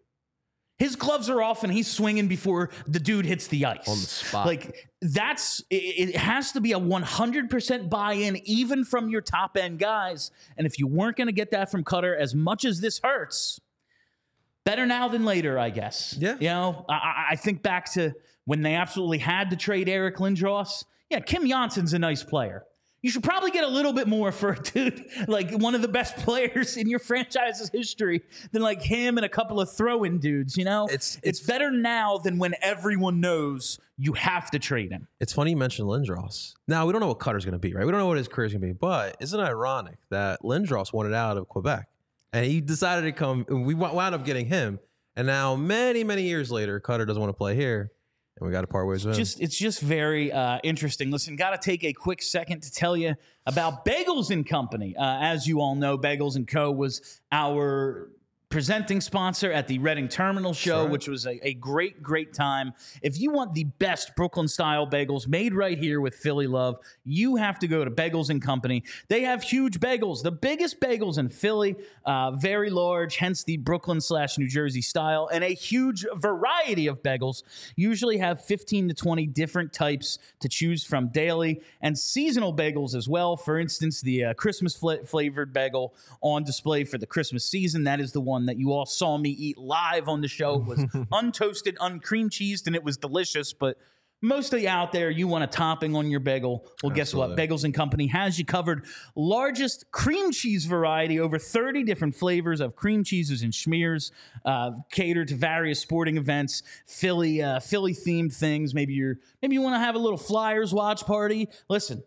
His 0.78 0.94
gloves 0.94 1.28
are 1.28 1.42
off 1.42 1.64
and 1.64 1.72
he's 1.72 1.90
swinging 1.90 2.28
before 2.28 2.70
the 2.86 3.00
dude 3.00 3.26
hits 3.26 3.48
the 3.48 3.66
ice. 3.66 3.88
On 3.88 3.96
the 3.96 4.06
spot. 4.06 4.46
Like 4.46 4.90
that's 5.02 5.60
it, 5.70 6.10
it 6.10 6.16
has 6.16 6.52
to 6.52 6.60
be 6.60 6.70
a 6.70 6.78
100% 6.78 7.90
buy-in 7.90 8.36
even 8.44 8.84
from 8.84 9.08
your 9.08 9.22
top 9.22 9.56
end 9.56 9.80
guys. 9.80 10.30
And 10.56 10.68
if 10.68 10.78
you 10.78 10.86
weren't 10.86 11.16
going 11.16 11.26
to 11.26 11.32
get 11.32 11.50
that 11.50 11.68
from 11.68 11.82
Cutter 11.82 12.14
as 12.14 12.32
much 12.32 12.64
as 12.64 12.80
this 12.80 13.00
hurts, 13.02 13.58
better 14.64 14.86
now 14.86 15.08
than 15.08 15.24
later, 15.24 15.58
I 15.58 15.70
guess. 15.70 16.16
Yeah. 16.18 16.36
You 16.40 16.48
know, 16.48 16.84
I, 16.88 17.28
I 17.30 17.36
think 17.36 17.62
back 17.62 17.92
to 17.92 18.12
when 18.44 18.62
they 18.62 18.74
absolutely 18.74 19.18
had 19.18 19.50
to 19.50 19.56
trade 19.56 19.88
Eric 19.88 20.16
Lindros. 20.16 20.84
Yeah, 21.08 21.20
Kim 21.20 21.44
Johnsson's 21.44 21.92
a 21.92 21.98
nice 21.98 22.22
player. 22.22 22.64
You 23.02 23.10
should 23.10 23.22
probably 23.22 23.50
get 23.50 23.64
a 23.64 23.68
little 23.68 23.94
bit 23.94 24.08
more 24.08 24.30
for 24.30 24.50
a 24.50 24.60
dude 24.60 25.06
like 25.28 25.50
one 25.52 25.74
of 25.74 25.80
the 25.80 25.88
best 25.88 26.16
players 26.18 26.76
in 26.76 26.88
your 26.88 26.98
franchise's 26.98 27.70
history 27.70 28.22
than 28.52 28.60
like 28.60 28.82
him 28.82 29.16
and 29.16 29.24
a 29.24 29.28
couple 29.28 29.60
of 29.60 29.72
throw-in 29.72 30.18
dudes. 30.18 30.56
You 30.56 30.64
know, 30.64 30.86
it's 30.90 31.16
it's, 31.16 31.40
it's 31.40 31.40
better 31.40 31.70
now 31.70 32.18
than 32.18 32.38
when 32.38 32.54
everyone 32.60 33.20
knows 33.20 33.78
you 33.96 34.12
have 34.14 34.50
to 34.50 34.58
trade 34.58 34.92
him. 34.92 35.08
It's 35.18 35.32
funny 35.32 35.52
you 35.52 35.56
mentioned 35.56 35.88
Lindros. 35.88 36.54
Now 36.68 36.86
we 36.86 36.92
don't 36.92 37.00
know 37.00 37.08
what 37.08 37.20
Cutter's 37.20 37.44
going 37.44 37.52
to 37.52 37.58
be, 37.58 37.72
right? 37.72 37.86
We 37.86 37.92
don't 37.92 38.00
know 38.00 38.06
what 38.06 38.18
his 38.18 38.28
career's 38.28 38.52
going 38.52 38.62
to 38.62 38.66
be, 38.66 38.72
but 38.72 39.16
isn't 39.20 39.38
it 39.38 39.42
ironic 39.42 39.96
that 40.10 40.42
Lindros 40.42 40.92
wanted 40.92 41.14
out 41.14 41.36
of 41.36 41.48
Quebec? 41.48 41.86
And 42.32 42.46
he 42.46 42.60
decided 42.60 43.02
to 43.02 43.12
come. 43.12 43.44
We 43.48 43.74
wound 43.74 44.14
up 44.14 44.24
getting 44.24 44.46
him, 44.46 44.78
and 45.16 45.26
now 45.26 45.56
many 45.56 46.04
many 46.04 46.22
years 46.22 46.50
later, 46.50 46.80
Cutter 46.80 47.04
doesn't 47.06 47.20
want 47.20 47.30
to 47.30 47.36
play 47.36 47.54
here, 47.54 47.92
and 48.38 48.46
we 48.46 48.52
got 48.52 48.62
to 48.62 48.66
part 48.66 48.86
ways 48.86 49.04
with 49.04 49.14
him. 49.14 49.18
Just 49.18 49.40
it's 49.40 49.56
just 49.56 49.80
very 49.80 50.32
uh, 50.32 50.58
interesting. 50.62 51.10
Listen, 51.10 51.36
got 51.36 51.50
to 51.50 51.58
take 51.58 51.84
a 51.84 51.92
quick 51.92 52.22
second 52.22 52.62
to 52.62 52.70
tell 52.70 52.96
you 52.96 53.14
about 53.46 53.84
Bagels 53.84 54.30
and 54.30 54.46
Company. 54.46 54.96
Uh, 54.96 55.18
as 55.20 55.46
you 55.46 55.60
all 55.60 55.74
know, 55.74 55.98
Bagels 55.98 56.36
and 56.36 56.46
Co 56.46 56.70
was 56.70 57.20
our 57.32 58.10
presenting 58.50 59.00
sponsor 59.00 59.52
at 59.52 59.68
the 59.68 59.78
Reading 59.78 60.08
Terminal 60.08 60.52
Show, 60.52 60.84
which 60.84 61.06
was 61.06 61.24
a, 61.24 61.38
a, 61.46 61.54
great, 61.54 62.02
great 62.02 62.34
time. 62.34 62.72
If 63.00 63.20
you 63.20 63.30
want 63.30 63.54
the 63.54 63.62
best 63.62 64.16
Brooklyn 64.16 64.48
style 64.48 64.88
bagels 64.88 65.28
made 65.28 65.54
right 65.54 65.78
here 65.78 66.00
with 66.00 66.16
Philly 66.16 66.48
love, 66.48 66.76
you 67.04 67.36
have 67.36 67.60
to 67.60 67.68
go 67.68 67.84
to 67.84 67.90
Bagels 67.92 68.28
and 68.28 68.42
Company. 68.42 68.82
They 69.06 69.22
have 69.22 69.44
huge 69.44 69.78
bagels, 69.78 70.24
the 70.24 70.32
biggest 70.32 70.80
bagels 70.80 71.16
in 71.16 71.28
Philly, 71.28 71.76
uh, 72.04 72.32
very 72.32 72.70
large, 72.70 73.16
hence 73.18 73.44
the 73.44 73.56
Brooklyn 73.56 74.00
slash 74.00 74.36
New 74.36 74.48
Jersey 74.48 74.82
style, 74.82 75.30
and 75.32 75.44
a 75.44 75.54
huge 75.54 76.04
variety 76.16 76.88
of 76.88 77.04
bagels. 77.04 77.44
Usually 77.76 78.18
have 78.18 78.44
15 78.44 78.88
to 78.88 78.94
20 78.94 79.26
different 79.28 79.72
types 79.72 80.18
to 80.40 80.48
choose 80.48 80.82
from 80.82 81.06
daily, 81.10 81.62
and 81.82 81.96
seasonal 81.96 82.52
bagels 82.52 82.96
as 82.96 83.08
well. 83.08 83.36
For 83.36 83.60
instance, 83.60 84.00
the 84.00 84.24
uh, 84.24 84.34
Christmas 84.34 84.74
fl- 84.74 85.04
flavored 85.06 85.52
bagel 85.52 85.94
on 86.20 86.42
display 86.42 86.82
for 86.82 86.98
the 86.98 87.06
Christmas 87.06 87.44
season. 87.44 87.84
That 87.84 88.00
is 88.00 88.10
the 88.10 88.20
one 88.20 88.39
one 88.40 88.46
that 88.46 88.58
you 88.58 88.72
all 88.72 88.86
saw 88.86 89.18
me 89.18 89.30
eat 89.30 89.58
live 89.58 90.08
on 90.08 90.22
the 90.22 90.28
show. 90.28 90.54
It 90.54 90.64
was 90.64 90.78
untoasted, 91.12 91.76
uncream 91.78 92.30
cheesed, 92.30 92.66
and 92.66 92.74
it 92.74 92.82
was 92.82 92.96
delicious. 92.96 93.52
But 93.52 93.76
mostly 94.22 94.66
out 94.66 94.92
there, 94.92 95.10
you 95.10 95.28
want 95.28 95.44
a 95.44 95.46
topping 95.46 95.94
on 95.94 96.10
your 96.10 96.20
bagel. 96.20 96.66
Well, 96.82 96.92
guess 96.92 97.12
what? 97.12 97.36
Bagels 97.36 97.64
and 97.64 97.74
Company 97.74 98.06
has 98.06 98.38
you 98.38 98.46
covered. 98.46 98.86
Largest 99.14 99.90
cream 99.90 100.32
cheese 100.32 100.64
variety, 100.64 101.20
over 101.20 101.38
30 101.38 101.84
different 101.84 102.14
flavors 102.14 102.60
of 102.60 102.76
cream 102.76 103.04
cheeses 103.04 103.42
and 103.42 103.52
schmears, 103.52 104.10
uh, 104.46 104.70
catered 104.90 105.28
to 105.28 105.34
various 105.34 105.80
sporting 105.80 106.16
events, 106.16 106.62
Philly, 106.86 107.42
uh, 107.42 107.60
Philly 107.60 107.94
themed 107.94 108.34
things. 108.34 108.74
Maybe 108.74 108.94
you're 108.94 109.16
maybe 109.42 109.54
you 109.54 109.60
want 109.60 109.74
to 109.74 109.80
have 109.80 109.94
a 109.94 109.98
little 109.98 110.18
Flyers 110.18 110.72
watch 110.72 111.04
party. 111.04 111.48
Listen, 111.68 112.02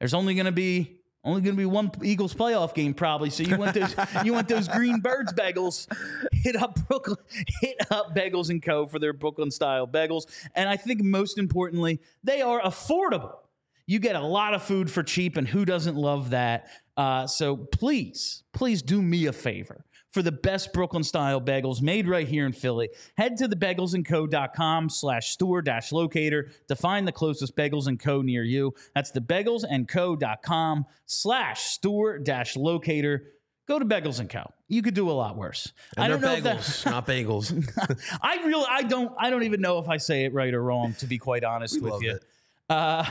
there's 0.00 0.14
only 0.14 0.34
going 0.34 0.46
to 0.46 0.52
be 0.52 0.95
only 1.26 1.40
going 1.42 1.56
to 1.56 1.60
be 1.60 1.66
one 1.66 1.90
Eagles 2.02 2.32
playoff 2.32 2.72
game 2.72 2.94
probably. 2.94 3.30
So 3.30 3.42
you 3.42 3.56
want 3.58 3.74
those 3.74 3.94
you 4.24 4.32
want 4.32 4.48
those 4.48 4.68
Green 4.68 5.00
Birds 5.00 5.32
bagels. 5.32 5.86
Hit 6.32 6.56
up 6.56 6.78
Brooklyn, 6.88 7.18
hit 7.60 7.76
up 7.90 8.14
Bagels 8.14 8.48
and 8.50 8.62
Co 8.62 8.86
for 8.86 8.98
their 8.98 9.12
Brooklyn 9.12 9.50
style 9.50 9.86
bagels. 9.86 10.26
And 10.54 10.68
I 10.68 10.76
think 10.76 11.02
most 11.02 11.38
importantly, 11.38 12.00
they 12.22 12.40
are 12.42 12.60
affordable. 12.60 13.34
You 13.88 13.98
get 13.98 14.16
a 14.16 14.20
lot 14.20 14.54
of 14.54 14.62
food 14.62 14.90
for 14.90 15.02
cheap, 15.04 15.36
and 15.36 15.46
who 15.46 15.64
doesn't 15.64 15.96
love 15.96 16.30
that? 16.30 16.68
Uh, 16.96 17.26
so 17.26 17.56
please, 17.56 18.42
please 18.52 18.82
do 18.82 19.00
me 19.00 19.26
a 19.26 19.32
favor 19.32 19.85
for 20.16 20.22
the 20.22 20.32
best 20.32 20.72
Brooklyn 20.72 21.04
style 21.04 21.42
bagels 21.42 21.82
made 21.82 22.08
right 22.08 22.26
here 22.26 22.46
in 22.46 22.52
Philly. 22.52 22.88
Head 23.18 23.36
to 23.36 23.46
the 23.46 23.54
thebagelsandco.com 23.54 24.88
slash 24.88 25.28
store 25.28 25.60
dash 25.60 25.92
locator 25.92 26.48
to 26.68 26.74
find 26.74 27.06
the 27.06 27.12
closest 27.12 27.54
Bagels 27.54 27.86
and 27.86 28.00
Co 28.00 28.22
near 28.22 28.42
you. 28.42 28.72
That's 28.94 29.10
the 29.10 29.20
thebagelsandco.com 29.20 30.86
slash 31.04 31.64
store 31.64 32.18
dash 32.18 32.56
locator. 32.56 33.24
Go 33.68 33.78
to 33.78 33.84
Bagels 33.84 34.18
and 34.18 34.30
Co. 34.30 34.50
You 34.68 34.80
could 34.80 34.94
do 34.94 35.10
a 35.10 35.12
lot 35.12 35.36
worse. 35.36 35.70
And 35.98 36.04
I 36.06 36.08
don't 36.08 36.22
know 36.22 36.34
bagels, 36.34 36.84
that, 36.84 36.90
not 36.90 37.06
bagels. 37.06 38.18
I 38.22 38.36
really, 38.36 38.66
I 38.70 38.84
don't, 38.84 39.12
I 39.18 39.28
don't 39.28 39.42
even 39.42 39.60
know 39.60 39.80
if 39.80 39.90
I 39.90 39.98
say 39.98 40.24
it 40.24 40.32
right 40.32 40.54
or 40.54 40.62
wrong. 40.62 40.94
To 41.00 41.06
be 41.06 41.18
quite 41.18 41.44
honest 41.44 41.74
we 41.74 41.90
with 41.90 42.00
you, 42.00 42.18
uh, 42.70 43.04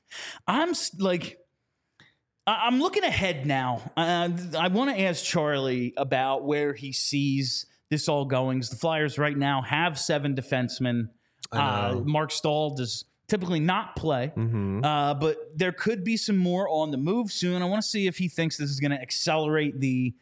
I'm 0.46 0.74
like, 1.00 1.40
I'm 2.46 2.80
looking 2.80 3.04
ahead 3.04 3.46
now. 3.46 3.92
Uh, 3.96 4.30
I 4.58 4.68
want 4.68 4.90
to 4.90 5.00
ask 5.00 5.24
Charlie 5.24 5.94
about 5.96 6.44
where 6.44 6.72
he 6.72 6.92
sees 6.92 7.66
this 7.90 8.08
all 8.08 8.24
going. 8.24 8.60
The 8.60 8.76
Flyers 8.76 9.18
right 9.18 9.36
now 9.36 9.62
have 9.62 9.98
seven 9.98 10.34
defensemen. 10.34 11.10
Uh, 11.52 12.00
Marc 12.04 12.32
Staal 12.32 12.74
does 12.74 13.04
typically 13.28 13.60
not 13.60 13.94
play. 13.96 14.32
Mm-hmm. 14.36 14.84
Uh, 14.84 15.14
but 15.14 15.36
there 15.56 15.72
could 15.72 16.02
be 16.02 16.16
some 16.16 16.36
more 16.36 16.68
on 16.68 16.90
the 16.90 16.96
move 16.96 17.30
soon. 17.30 17.62
I 17.62 17.66
want 17.66 17.82
to 17.82 17.88
see 17.88 18.06
if 18.06 18.18
he 18.18 18.28
thinks 18.28 18.56
this 18.56 18.70
is 18.70 18.80
going 18.80 18.90
to 18.90 19.00
accelerate 19.00 19.78
the 19.78 20.14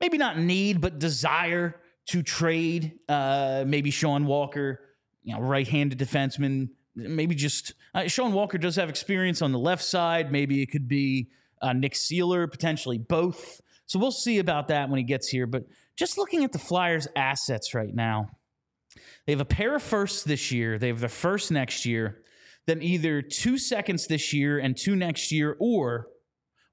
maybe 0.00 0.18
not 0.18 0.38
need, 0.38 0.80
but 0.80 0.98
desire 0.98 1.80
to 2.06 2.22
trade 2.22 2.92
uh, 3.08 3.64
maybe 3.66 3.90
Sean 3.90 4.26
Walker, 4.26 4.80
you 5.22 5.34
know, 5.34 5.40
right-handed 5.40 5.98
defenseman. 5.98 6.70
Maybe 6.94 7.34
just 7.34 7.74
uh, 7.96 8.06
Sean 8.08 8.32
Walker 8.32 8.58
does 8.58 8.76
have 8.76 8.90
experience 8.90 9.40
on 9.40 9.52
the 9.52 9.58
left 9.58 9.82
side. 9.82 10.30
Maybe 10.30 10.62
it 10.62 10.66
could 10.66 10.86
be 10.86 11.30
uh, 11.62 11.72
Nick 11.72 11.94
Seeler, 11.94 12.48
potentially 12.48 12.98
both. 12.98 13.60
So 13.86 13.98
we'll 13.98 14.12
see 14.12 14.38
about 14.38 14.68
that 14.68 14.90
when 14.90 14.98
he 14.98 15.04
gets 15.04 15.28
here. 15.28 15.46
But 15.46 15.64
just 15.96 16.18
looking 16.18 16.44
at 16.44 16.52
the 16.52 16.58
Flyers' 16.58 17.08
assets 17.16 17.72
right 17.72 17.94
now, 17.94 18.28
they 19.26 19.32
have 19.32 19.40
a 19.40 19.46
pair 19.46 19.74
of 19.74 19.82
firsts 19.82 20.24
this 20.24 20.52
year. 20.52 20.78
They 20.78 20.88
have 20.88 21.00
the 21.00 21.08
first 21.08 21.50
next 21.50 21.86
year, 21.86 22.22
then 22.66 22.82
either 22.82 23.22
two 23.22 23.56
seconds 23.56 24.06
this 24.06 24.32
year 24.32 24.58
and 24.58 24.76
two 24.76 24.94
next 24.94 25.32
year, 25.32 25.56
or 25.58 26.08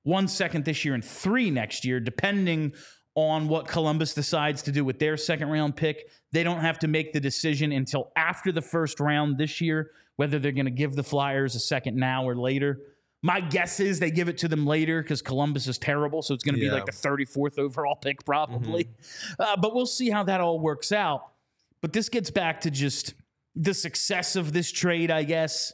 one 0.03 0.27
second 0.27 0.65
this 0.65 0.83
year 0.83 0.93
and 0.93 1.05
three 1.05 1.49
next 1.49 1.86
year, 1.86 2.01
depending 2.01 2.73
on 3.15 3.47
what 3.47 3.67
Columbus 3.67 4.13
decides 4.13 4.62
to 4.63 4.71
do 4.71 4.83
with 4.83 4.99
their 4.99 5.15
second 5.15 5.49
round 5.49 5.77
pick. 5.77 6.09
They 6.31 6.43
don't 6.43 6.62
have 6.62 6.79
to 6.79 6.88
make 6.88 7.13
the 7.13 7.19
decision 7.19 7.71
until 7.71 8.12
after 8.17 8.51
the 8.51 8.62
first 8.62 8.99
round 8.99 9.38
this 9.38 9.62
year 9.62 9.91
whether 10.15 10.39
they're 10.39 10.52
going 10.52 10.65
to 10.65 10.71
give 10.71 10.95
the 10.95 11.04
Flyers 11.04 11.56
a 11.56 11.60
second 11.60 11.97
now 11.97 12.28
or 12.28 12.36
later. 12.36 12.80
My 13.21 13.39
guess 13.39 13.80
is 13.80 13.99
they 13.99 14.12
give 14.12 14.28
it 14.28 14.38
to 14.39 14.47
them 14.49 14.65
later 14.65 15.02
because 15.02 15.21
Columbus 15.21 15.67
is 15.67 15.78
terrible. 15.78 16.21
So 16.21 16.34
it's 16.34 16.43
going 16.43 16.56
to 16.56 16.62
be 16.62 16.69
like 16.69 16.86
the 16.86 16.91
34th 16.91 17.58
overall 17.58 17.95
pick, 17.95 18.26
probably. 18.26 18.89
Uh, 19.39 19.56
but 19.56 19.73
we'll 19.73 19.86
see 19.86 20.10
how 20.10 20.23
that 20.23 20.41
all 20.41 20.60
works 20.60 20.91
out. 20.91 21.32
But 21.82 21.93
this 21.93 22.10
gets 22.10 22.30
back 22.30 22.62
to 22.62 22.71
just 22.71 23.13
the 23.56 23.73
success 23.73 24.36
of 24.36 24.52
this 24.52 24.71
trade, 24.71 25.10
I 25.10 25.23
guess. 25.23 25.71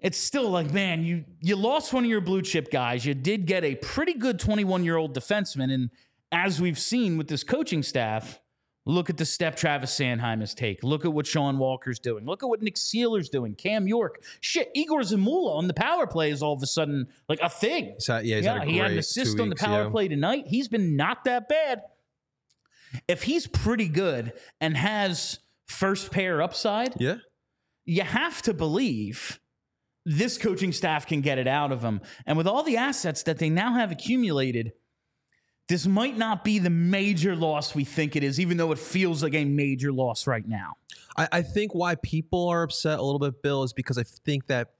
It's 0.00 0.18
still 0.18 0.48
like, 0.50 0.72
man, 0.72 1.02
you 1.02 1.24
you 1.40 1.56
lost 1.56 1.92
one 1.92 2.04
of 2.04 2.10
your 2.10 2.20
blue 2.20 2.42
chip 2.42 2.70
guys. 2.70 3.04
You 3.04 3.14
did 3.14 3.46
get 3.46 3.64
a 3.64 3.74
pretty 3.74 4.14
good 4.14 4.38
21 4.38 4.84
year 4.84 4.96
old 4.96 5.14
defenseman, 5.14 5.72
and 5.72 5.90
as 6.30 6.60
we've 6.60 6.78
seen 6.78 7.18
with 7.18 7.26
this 7.26 7.42
coaching 7.42 7.82
staff, 7.82 8.40
look 8.88 9.10
at 9.10 9.18
the 9.18 9.24
step 9.24 9.54
Travis 9.54 9.96
Sanheim 9.96 10.40
has 10.40 10.54
taken. 10.54 10.88
Look 10.88 11.04
at 11.04 11.12
what 11.12 11.26
Sean 11.26 11.58
Walker's 11.58 11.98
doing. 11.98 12.24
Look 12.24 12.42
at 12.42 12.48
what 12.48 12.62
Nick 12.62 12.76
Seeler's 12.76 13.28
doing. 13.28 13.54
Cam 13.54 13.86
York, 13.86 14.22
shit, 14.40 14.70
Egor 14.74 15.02
Zamula 15.02 15.56
on 15.56 15.68
the 15.68 15.74
power 15.74 16.06
play 16.06 16.30
is 16.30 16.42
all 16.42 16.54
of 16.54 16.62
a 16.62 16.66
sudden 16.66 17.06
like 17.28 17.38
a 17.42 17.50
thing. 17.50 17.96
Had, 18.06 18.24
yeah, 18.24 18.36
he's 18.36 18.44
yeah, 18.46 18.64
he 18.64 18.78
had 18.78 18.90
an 18.92 18.98
assist 18.98 19.38
on 19.38 19.50
the 19.50 19.56
power 19.56 19.84
yeah. 19.84 19.90
play 19.90 20.08
tonight. 20.08 20.44
He's 20.48 20.68
been 20.68 20.96
not 20.96 21.24
that 21.24 21.48
bad. 21.48 21.82
If 23.06 23.24
he's 23.24 23.46
pretty 23.46 23.88
good 23.88 24.32
and 24.60 24.74
has 24.74 25.38
first 25.66 26.10
pair 26.10 26.40
upside, 26.40 26.98
Yeah. 26.98 27.16
you 27.84 28.02
have 28.02 28.40
to 28.42 28.54
believe 28.54 29.38
this 30.06 30.38
coaching 30.38 30.72
staff 30.72 31.06
can 31.06 31.20
get 31.20 31.36
it 31.36 31.46
out 31.46 31.70
of 31.70 31.82
him. 31.82 32.00
And 32.24 32.38
with 32.38 32.46
all 32.46 32.62
the 32.62 32.78
assets 32.78 33.22
that 33.24 33.38
they 33.38 33.50
now 33.50 33.74
have 33.74 33.92
accumulated, 33.92 34.72
this 35.68 35.86
might 35.86 36.16
not 36.16 36.44
be 36.44 36.58
the 36.58 36.70
major 36.70 37.36
loss 37.36 37.74
we 37.74 37.84
think 37.84 38.16
it 38.16 38.24
is, 38.24 38.40
even 38.40 38.56
though 38.56 38.72
it 38.72 38.78
feels 38.78 39.22
like 39.22 39.34
a 39.34 39.44
major 39.44 39.92
loss 39.92 40.26
right 40.26 40.46
now. 40.48 40.76
I, 41.16 41.28
I 41.30 41.42
think 41.42 41.74
why 41.74 41.94
people 41.96 42.48
are 42.48 42.62
upset 42.62 42.98
a 42.98 43.02
little 43.02 43.18
bit, 43.18 43.42
Bill, 43.42 43.62
is 43.62 43.72
because 43.72 43.98
I 43.98 44.02
think 44.02 44.46
that 44.46 44.70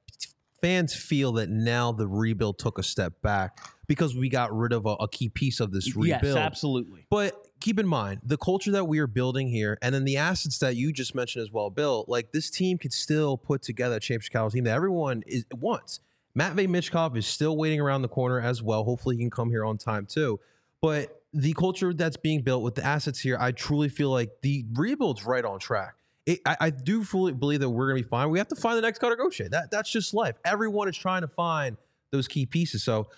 fans 0.62 0.94
feel 0.94 1.32
that 1.32 1.48
now 1.50 1.92
the 1.92 2.08
rebuild 2.08 2.58
took 2.58 2.78
a 2.78 2.82
step 2.82 3.20
back 3.22 3.58
because 3.86 4.16
we 4.16 4.28
got 4.28 4.56
rid 4.56 4.72
of 4.72 4.86
a, 4.86 4.94
a 4.94 5.08
key 5.08 5.28
piece 5.28 5.60
of 5.60 5.72
this 5.72 5.94
rebuild. 5.94 6.22
Yes, 6.22 6.36
absolutely. 6.36 7.06
But 7.10 7.34
keep 7.60 7.78
in 7.78 7.86
mind 7.86 8.20
the 8.24 8.38
culture 8.38 8.70
that 8.70 8.86
we 8.86 8.98
are 8.98 9.06
building 9.06 9.48
here, 9.48 9.76
and 9.82 9.94
then 9.94 10.04
the 10.04 10.16
assets 10.16 10.58
that 10.58 10.76
you 10.76 10.92
just 10.92 11.14
mentioned 11.14 11.42
as 11.42 11.52
well, 11.52 11.68
Bill. 11.68 12.06
Like 12.08 12.32
this 12.32 12.50
team 12.50 12.78
could 12.78 12.92
still 12.92 13.36
put 13.36 13.62
together 13.62 13.96
a 13.96 14.00
championship 14.00 14.32
caliber 14.32 14.54
team 14.54 14.64
that 14.64 14.74
everyone 14.74 15.22
is 15.26 15.44
wants. 15.52 16.00
Matvey 16.34 16.66
Michkov 16.66 17.16
is 17.16 17.26
still 17.26 17.56
waiting 17.56 17.80
around 17.80 18.02
the 18.02 18.08
corner 18.08 18.40
as 18.40 18.62
well. 18.62 18.84
Hopefully, 18.84 19.16
he 19.16 19.22
can 19.22 19.30
come 19.30 19.50
here 19.50 19.64
on 19.64 19.76
time 19.76 20.06
too. 20.06 20.38
But 20.80 21.22
the 21.32 21.52
culture 21.54 21.92
that's 21.92 22.16
being 22.16 22.42
built 22.42 22.62
with 22.62 22.74
the 22.74 22.84
assets 22.84 23.20
here, 23.20 23.36
I 23.38 23.52
truly 23.52 23.88
feel 23.88 24.10
like 24.10 24.30
the 24.42 24.64
rebuild's 24.74 25.24
right 25.24 25.44
on 25.44 25.58
track. 25.58 25.94
It, 26.26 26.40
I, 26.44 26.56
I 26.60 26.70
do 26.70 27.04
fully 27.04 27.32
believe 27.32 27.60
that 27.60 27.70
we're 27.70 27.88
going 27.88 27.98
to 27.98 28.04
be 28.04 28.08
fine. 28.08 28.30
We 28.30 28.38
have 28.38 28.48
to 28.48 28.56
find 28.56 28.76
the 28.76 28.82
next 28.82 28.98
Carter 28.98 29.16
Gauthier. 29.16 29.48
That 29.48 29.70
that's 29.70 29.90
just 29.90 30.12
life. 30.14 30.36
Everyone 30.44 30.88
is 30.88 30.96
trying 30.96 31.22
to 31.22 31.28
find 31.28 31.76
those 32.12 32.28
key 32.28 32.46
pieces. 32.46 32.82
So 32.82 33.08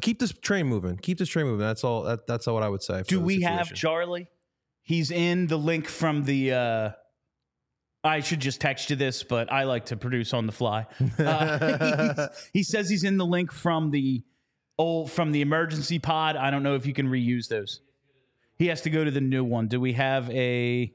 keep 0.00 0.18
this 0.20 0.32
train 0.32 0.66
moving. 0.66 0.96
Keep 0.96 1.18
this 1.18 1.28
train 1.28 1.46
moving. 1.46 1.66
That's 1.66 1.84
all. 1.84 2.04
That, 2.04 2.26
that's 2.26 2.46
all 2.46 2.54
what 2.54 2.62
I 2.62 2.68
would 2.68 2.82
say. 2.82 3.02
Do 3.06 3.20
we 3.20 3.42
have. 3.42 3.74
Charlie? 3.74 4.28
He's 4.82 5.10
in 5.10 5.46
the 5.46 5.58
link 5.58 5.88
from 5.88 6.24
the. 6.24 6.52
Uh, 6.52 6.90
I 8.02 8.20
should 8.20 8.40
just 8.40 8.60
text 8.60 8.88
you 8.88 8.96
this, 8.96 9.22
but 9.22 9.52
I 9.52 9.64
like 9.64 9.86
to 9.86 9.96
produce 9.96 10.32
on 10.32 10.46
the 10.46 10.52
fly. 10.52 10.86
Uh, 11.18 12.28
he 12.54 12.62
says 12.62 12.88
he's 12.88 13.04
in 13.04 13.18
the 13.18 13.26
link 13.26 13.52
from 13.52 13.90
the 13.90 14.22
old 14.80 15.12
from 15.12 15.30
the 15.30 15.42
emergency 15.42 15.98
pod. 15.98 16.36
I 16.36 16.50
don't 16.50 16.62
know 16.62 16.74
if 16.74 16.86
you 16.86 16.94
can 16.94 17.06
reuse 17.06 17.48
those. 17.48 17.82
He 18.56 18.68
has 18.68 18.80
to 18.82 18.90
go 18.90 19.04
to 19.04 19.10
the 19.10 19.20
new 19.20 19.44
one. 19.44 19.68
Do 19.68 19.78
we 19.78 19.92
have 19.92 20.30
a? 20.30 20.92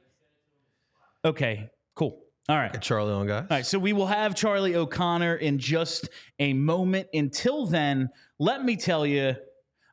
Okay, 1.23 1.69
cool. 1.93 2.19
All 2.49 2.57
right. 2.57 2.81
Charlie 2.81 3.13
on 3.13 3.27
guys. 3.27 3.43
All 3.43 3.57
right, 3.57 3.65
so 3.65 3.77
we 3.77 3.93
will 3.93 4.07
have 4.07 4.35
Charlie 4.35 4.75
O'Connor 4.75 5.35
in 5.35 5.59
just 5.59 6.09
a 6.39 6.53
moment. 6.53 7.07
Until 7.13 7.67
then, 7.67 8.09
let 8.39 8.65
me 8.65 8.75
tell 8.75 9.05
you 9.05 9.35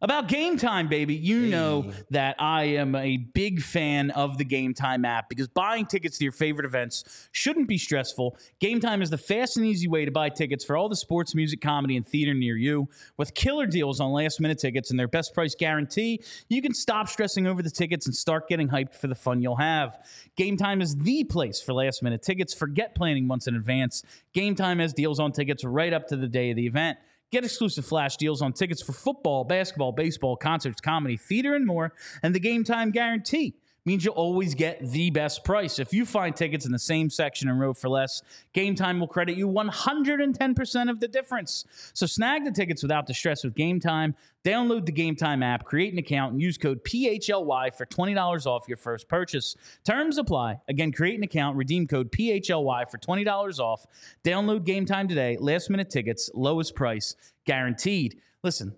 about 0.03 0.27
Game 0.27 0.57
Time, 0.57 0.89
baby. 0.89 1.15
You 1.15 1.47
know 1.47 1.93
that 2.11 2.35
I 2.41 2.65
am 2.65 2.97
a 2.97 3.17
big 3.17 3.63
fan 3.63 4.11
of 4.11 4.37
the 4.37 4.45
Game 4.45 4.75
Time 4.75 5.05
app 5.05 5.29
because 5.29 5.47
buying 5.47 5.87
tickets 5.87 6.19
to 6.19 6.25
your 6.25 6.33
favorite 6.33 6.67
events 6.67 7.29
shouldn't 7.31 7.69
be 7.69 7.79
stressful. 7.79 8.37
Game 8.59 8.81
Time 8.81 9.01
is 9.01 9.11
the 9.11 9.19
fast 9.19 9.57
and 9.57 9.65
easy 9.65 9.87
way 9.87 10.05
to 10.05 10.11
buy 10.11 10.29
tickets 10.29 10.65
for 10.65 10.77
all 10.77 10.89
the 10.89 10.97
sports, 10.97 11.37
music, 11.37 11.61
comedy, 11.61 11.97
and 11.97 12.07
theater 12.07 12.35
near 12.35 12.57
you. 12.57 12.89
With 13.17 13.33
killer 13.35 13.67
deals 13.67 14.01
on 14.01 14.11
last 14.11 14.41
minute 14.41 14.59
tickets 14.59 14.91
and 14.91 14.99
their 14.99 15.09
best 15.09 15.33
price 15.35 15.55
guarantee, 15.55 16.21
you 16.49 16.61
can 16.61 16.75
stop 16.75 17.09
stressing 17.09 17.47
over 17.47 17.63
the 17.63 17.71
tickets 17.71 18.07
and 18.07 18.15
start 18.15 18.49
getting 18.49 18.69
hyped 18.69 18.97
for 18.97 19.07
the 19.07 19.15
fun 19.15 19.41
you'll 19.41 19.57
have. 19.57 19.99
Game 20.37 20.57
Time 20.57 20.83
is 20.83 20.97
the 20.97 21.23
place 21.23 21.63
for 21.63 21.75
last 21.75 22.03
minute 22.03 22.23
tickets. 22.23 22.53
Forget 22.53 22.97
planning 22.97 23.25
months 23.25 23.47
in 23.47 23.55
advance. 23.55 24.03
Game 24.33 24.57
Time 24.57 24.81
has 24.81 24.93
deals 24.93 25.21
on 25.21 25.31
tickets 25.31 25.63
right 25.63 25.93
up 25.93 26.09
to 26.09 26.17
the 26.17 26.27
day 26.27 26.51
of 26.51 26.57
the 26.57 26.67
event. 26.67 26.99
Get 27.33 27.45
exclusive 27.45 27.87
flash 27.87 28.19
deals 28.19 28.43
on 28.43 28.53
tickets 28.53 28.83
for 28.83 28.93
football, 28.93 29.45
basketball, 29.45 29.93
baseball, 29.93 30.37
concerts, 30.37 30.83
comedy, 30.83 31.17
theater, 31.17 31.55
and 31.55 31.67
more. 31.67 31.95
And 32.23 32.35
the 32.35 32.41
Game 32.41 32.63
Time 32.63 32.91
guarantee 32.91 33.55
means 33.85 34.05
you'll 34.05 34.15
always 34.15 34.55
get 34.55 34.81
the 34.81 35.11
best 35.11 35.45
price. 35.45 35.79
If 35.79 35.93
you 35.93 36.07
find 36.07 36.35
tickets 36.35 36.67
in 36.67 36.73
the 36.73 36.79
same 36.79 37.11
section 37.11 37.49
and 37.49 37.59
row 37.59 37.75
for 37.75 37.89
less, 37.89 38.23
Game 38.53 38.75
Time 38.75 39.01
will 39.01 39.09
credit 39.09 39.37
you 39.37 39.49
110% 39.49 40.91
of 40.91 41.01
the 41.01 41.09
difference. 41.09 41.65
So 41.93 42.07
snag 42.07 42.45
the 42.45 42.53
tickets 42.53 42.83
without 42.83 43.07
the 43.07 43.15
stress 43.15 43.45
with 43.45 43.55
Game 43.55 43.81
Time. 43.81 44.15
Download 44.45 44.85
the 44.85 44.93
Game 44.93 45.15
Time 45.15 45.43
app, 45.43 45.65
create 45.65 45.93
an 45.93 45.99
account, 45.99 46.33
and 46.33 46.43
use 46.43 46.59
code 46.59 46.83
PHLY 46.85 47.75
for 47.77 47.87
$20 47.87 48.47
off 48.47 48.65
your 48.67 48.77
first 48.77 49.09
purchase. 49.09 49.57
Terms 49.85 50.19
apply. 50.19 50.59
Again, 50.69 50.91
create 50.91 51.17
an 51.17 51.23
account, 51.23 51.57
redeem 51.57 51.87
code 51.87 52.11
PHLY 52.11 52.91
for 52.91 52.99
$20 52.99 53.61
off. 53.61 53.87
Download 54.25 54.65
Game 54.65 54.85
Time 54.85 55.07
today. 55.07 55.37
Last 55.39 55.71
minute 55.71 55.91
tickets, 55.91 56.31
lowest 56.35 56.75
price, 56.75 57.15
guaranteed. 57.45 58.21
Listen, 58.43 58.75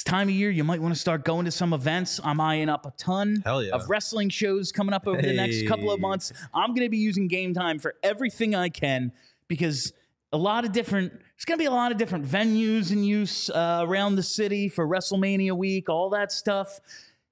it's 0.00 0.04
time 0.10 0.28
of 0.30 0.34
year 0.34 0.50
you 0.50 0.64
might 0.64 0.80
want 0.80 0.94
to 0.94 0.98
start 0.98 1.26
going 1.26 1.44
to 1.44 1.50
some 1.50 1.74
events. 1.74 2.20
I'm 2.24 2.40
eyeing 2.40 2.70
up 2.70 2.86
a 2.86 2.92
ton 2.96 3.42
yeah. 3.44 3.74
of 3.74 3.90
wrestling 3.90 4.30
shows 4.30 4.72
coming 4.72 4.94
up 4.94 5.06
over 5.06 5.20
the 5.20 5.34
next 5.34 5.68
couple 5.68 5.92
of 5.92 6.00
months. 6.00 6.32
I'm 6.54 6.70
going 6.70 6.86
to 6.86 6.88
be 6.88 6.96
using 6.96 7.28
Game 7.28 7.52
Time 7.52 7.78
for 7.78 7.94
everything 8.02 8.54
I 8.54 8.70
can 8.70 9.12
because 9.46 9.92
a 10.32 10.38
lot 10.38 10.64
of 10.64 10.72
different 10.72 11.12
there's 11.12 11.44
going 11.44 11.58
to 11.58 11.62
be 11.62 11.66
a 11.66 11.70
lot 11.70 11.92
of 11.92 11.98
different 11.98 12.24
venues 12.24 12.92
in 12.92 13.04
use 13.04 13.50
uh, 13.50 13.84
around 13.86 14.16
the 14.16 14.22
city 14.22 14.70
for 14.70 14.88
WrestleMania 14.88 15.52
week, 15.52 15.90
all 15.90 16.08
that 16.10 16.32
stuff. 16.32 16.80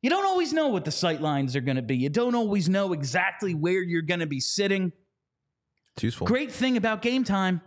You 0.02 0.10
don't 0.10 0.26
always 0.26 0.52
know 0.52 0.68
what 0.68 0.84
the 0.84 0.90
sight 0.90 1.22
lines 1.22 1.56
are 1.56 1.62
going 1.62 1.76
to 1.76 1.82
be. 1.82 1.96
You 1.96 2.10
don't 2.10 2.34
always 2.34 2.68
know 2.68 2.92
exactly 2.92 3.54
where 3.54 3.80
you're 3.80 4.02
going 4.02 4.20
to 4.20 4.26
be 4.26 4.40
sitting. 4.40 4.92
It's 5.96 6.02
useful. 6.02 6.26
Great 6.26 6.52
thing 6.52 6.76
about 6.76 7.00
Game 7.00 7.24
Time, 7.24 7.62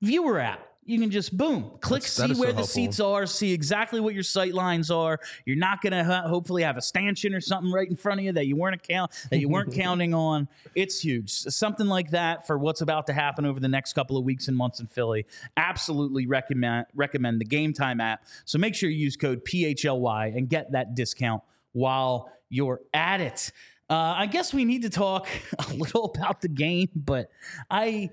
viewer 0.00 0.38
app. 0.38 0.69
You 0.82 0.98
can 0.98 1.10
just 1.10 1.36
boom, 1.36 1.76
click, 1.80 2.02
That's- 2.02 2.16
that 2.16 2.26
see 2.26 2.32
is 2.32 2.36
so 2.38 2.40
where 2.40 2.52
the 2.52 2.56
helpful. 2.56 2.66
seats 2.74 3.00
are, 3.00 3.26
see 3.26 3.52
exactly 3.52 4.00
what 4.00 4.14
your 4.14 4.22
sight 4.24 4.54
lines 4.54 4.90
are. 4.90 5.20
You're 5.44 5.56
not 5.56 5.82
going 5.82 5.92
to 5.92 6.02
ha- 6.02 6.26
hopefully 6.26 6.62
have 6.62 6.76
a 6.76 6.82
stanchion 6.82 7.32
or 7.34 7.40
something 7.40 7.70
right 7.70 7.88
in 7.88 7.94
front 7.96 8.18
of 8.18 8.24
you 8.24 8.32
that 8.32 8.46
you 8.46 8.56
weren't 8.56 8.74
account 8.74 9.12
that 9.30 9.38
you 9.38 9.48
weren't 9.48 9.72
counting 9.74 10.14
on. 10.14 10.48
It's 10.74 10.98
huge. 11.00 11.30
Something 11.30 11.86
like 11.86 12.10
that 12.10 12.46
for 12.46 12.58
what's 12.58 12.80
about 12.80 13.06
to 13.06 13.12
happen 13.12 13.44
over 13.46 13.60
the 13.60 13.68
next 13.68 13.92
couple 13.92 14.16
of 14.16 14.24
weeks 14.24 14.48
and 14.48 14.56
months 14.56 14.80
in 14.80 14.86
Philly. 14.88 15.26
Absolutely 15.56 16.26
recommend 16.26 16.86
recommend 16.94 17.40
the 17.40 17.44
Game 17.44 17.72
Time 17.72 18.00
app. 18.00 18.24
So 18.44 18.58
make 18.58 18.74
sure 18.74 18.88
you 18.90 18.96
use 18.98 19.16
code 19.16 19.44
PHLY 19.44 20.36
and 20.36 20.48
get 20.48 20.72
that 20.72 20.94
discount 20.96 21.42
while 21.72 22.32
you're 22.48 22.80
at 22.94 23.20
it. 23.20 23.52
Uh, 23.88 24.14
I 24.16 24.26
guess 24.26 24.54
we 24.54 24.64
need 24.64 24.82
to 24.82 24.90
talk 24.90 25.28
a 25.58 25.72
little 25.74 26.06
about 26.16 26.40
the 26.40 26.48
game, 26.48 26.88
but 26.96 27.30
I 27.70 28.10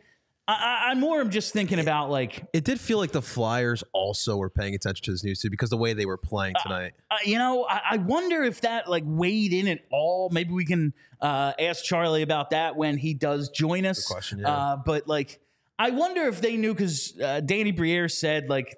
I, 0.47 0.89
I'm 0.91 0.99
more. 1.01 1.19
I'm 1.19 1.29
just 1.29 1.51
thinking 1.51 1.79
about 1.79 2.09
like 2.09 2.45
It 2.53 2.63
did 2.63 2.79
feel 2.79 2.97
like 2.97 3.11
the 3.11 3.21
Flyers 3.21 3.83
also 3.91 4.37
were 4.37 4.49
paying 4.49 4.75
attention 4.75 5.03
to 5.05 5.11
this 5.11 5.23
news 5.23 5.41
too 5.41 5.49
because 5.49 5.69
the 5.69 5.77
way 5.77 5.93
they 5.93 6.05
were 6.05 6.17
playing 6.17 6.55
tonight. 6.63 6.93
uh, 7.11 7.17
you 7.25 7.37
know, 7.37 7.65
I, 7.65 7.81
I 7.91 7.97
wonder 7.97 8.43
if 8.43 8.61
that 8.61 8.89
like 8.89 9.03
weighed 9.05 9.51
in 9.51 9.67
at 9.67 9.79
all. 9.91 10.29
Maybe 10.31 10.51
we 10.51 10.63
can 10.63 10.93
uh, 11.21 11.51
ask 11.59 11.83
Charlie 11.83 12.21
about 12.21 12.51
that 12.51 12.77
when 12.77 12.97
he 12.97 13.13
does 13.13 13.49
join 13.49 13.85
us. 13.85 14.07
Question, 14.07 14.39
yeah. 14.39 14.49
Uh, 14.49 14.77
but 14.77 15.07
like, 15.07 15.41
I 15.77 15.89
wonder 15.89 16.23
if 16.23 16.39
they 16.39 16.55
knew 16.55 16.73
because 16.73 17.19
uh, 17.19 17.41
Danny 17.41 17.71
Briere 17.71 18.07
said 18.07 18.49
like 18.49 18.77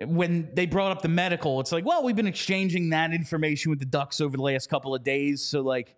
when 0.00 0.50
they 0.54 0.66
brought 0.66 0.92
up 0.92 1.02
the 1.02 1.08
medical, 1.08 1.58
it's 1.58 1.72
like, 1.72 1.84
well, 1.84 2.04
we've 2.04 2.14
been 2.14 2.28
exchanging 2.28 2.90
that 2.90 3.12
information 3.12 3.70
with 3.70 3.80
the 3.80 3.86
Ducks 3.86 4.20
over 4.20 4.36
the 4.36 4.42
last 4.42 4.70
couple 4.70 4.94
of 4.94 5.02
days, 5.02 5.42
so 5.42 5.62
like. 5.62 5.96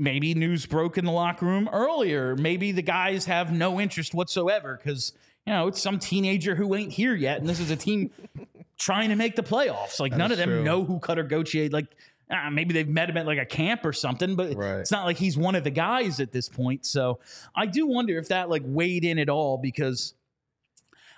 Maybe 0.00 0.32
news 0.34 0.64
broke 0.64 0.96
in 0.96 1.04
the 1.04 1.12
locker 1.12 1.44
room 1.44 1.68
earlier. 1.70 2.34
Maybe 2.34 2.72
the 2.72 2.80
guys 2.82 3.26
have 3.26 3.52
no 3.52 3.78
interest 3.78 4.14
whatsoever 4.14 4.80
because 4.82 5.12
you 5.46 5.52
know 5.52 5.68
it's 5.68 5.80
some 5.80 5.98
teenager 5.98 6.54
who 6.54 6.74
ain't 6.74 6.92
here 6.92 7.14
yet, 7.14 7.38
and 7.38 7.48
this 7.48 7.60
is 7.60 7.70
a 7.70 7.76
team 7.76 8.10
trying 8.78 9.10
to 9.10 9.16
make 9.16 9.36
the 9.36 9.42
playoffs. 9.42 10.00
Like 10.00 10.16
none 10.16 10.32
of 10.32 10.38
them 10.38 10.48
true. 10.48 10.62
know 10.64 10.84
who 10.84 10.98
Cutter 11.00 11.22
Gauthier. 11.22 11.68
Like 11.68 11.86
uh, 12.30 12.48
maybe 12.50 12.72
they've 12.72 12.88
met 12.88 13.10
him 13.10 13.16
at 13.18 13.26
like 13.26 13.38
a 13.38 13.44
camp 13.44 13.84
or 13.84 13.92
something, 13.92 14.36
but 14.36 14.56
Right. 14.56 14.78
it's 14.78 14.90
not 14.90 15.04
like 15.04 15.18
he's 15.18 15.36
one 15.36 15.54
of 15.54 15.64
the 15.64 15.70
guys 15.70 16.18
at 16.20 16.32
this 16.32 16.48
point. 16.48 16.86
So 16.86 17.18
I 17.54 17.66
do 17.66 17.86
wonder 17.86 18.16
if 18.18 18.28
that 18.28 18.48
like 18.48 18.62
weighed 18.64 19.04
in 19.04 19.18
at 19.18 19.28
all 19.28 19.58
because 19.58 20.14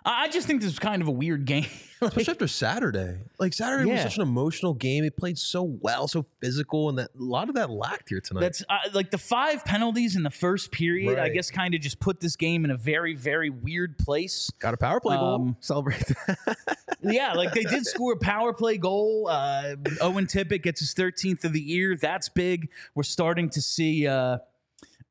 I 0.05 0.29
just 0.29 0.47
think 0.47 0.63
this 0.63 0.73
is 0.73 0.79
kind 0.79 1.03
of 1.03 1.09
a 1.09 1.13
weird 1.13 1.45
game. 1.45 1.67
Like, 2.03 2.17
Especially 2.17 2.33
after 2.33 2.49
Saturday. 2.49 3.19
Like 3.39 3.55
Saturday 3.55 3.89
was 3.89 4.03
such 4.03 4.17
an 4.17 4.23
emotional 4.23 4.75
game. 4.75 5.05
It 5.05 5.17
played 5.17 5.39
so 5.39 5.63
well, 5.63 6.09
so 6.09 6.27
physical, 6.41 6.89
and 6.89 6.99
that 6.99 7.11
a 7.17 7.23
lot 7.23 7.49
of 7.49 7.55
that 7.55 7.71
lacked 7.71 8.09
here 8.09 8.21
tonight. 8.21 8.41
That's 8.41 8.65
uh, 8.69 8.79
like 8.93 9.13
the 9.13 9.19
five 9.19 9.65
penalties 9.65 10.17
in 10.17 10.25
the 10.25 10.31
first 10.31 10.73
period. 10.73 11.21
I 11.21 11.29
guess 11.29 11.49
kind 11.49 11.77
of 11.77 11.81
just 11.81 12.01
put 12.01 12.19
this 12.19 12.35
game 12.35 12.65
in 12.65 12.73
a 12.73 12.77
very, 12.77 13.15
very 13.15 13.51
weird 13.51 13.99
place. 13.99 14.51
Got 14.59 14.75
a 14.75 14.77
power 14.77 14.99
play 14.99 15.15
goal. 15.17 15.35
Um, 15.35 15.57
Celebrate 15.61 16.05
that. 16.05 16.57
yeah, 17.05 17.35
like 17.35 17.53
they 17.53 17.63
did 17.63 17.87
score 17.87 18.15
a 18.15 18.19
power 18.19 18.53
play 18.53 18.79
goal. 18.79 19.29
Uh, 19.31 19.77
Owen 20.01 20.27
Tippett 20.27 20.65
gets 20.65 20.81
his 20.81 20.95
13th 20.95 21.45
of 21.45 21.53
the 21.53 21.61
year. 21.61 21.95
That's 21.95 22.29
big. 22.29 22.71
We're 22.97 23.05
starting 23.05 23.49
to 23.51 23.63
see. 23.63 24.09
Uh, 24.09 24.39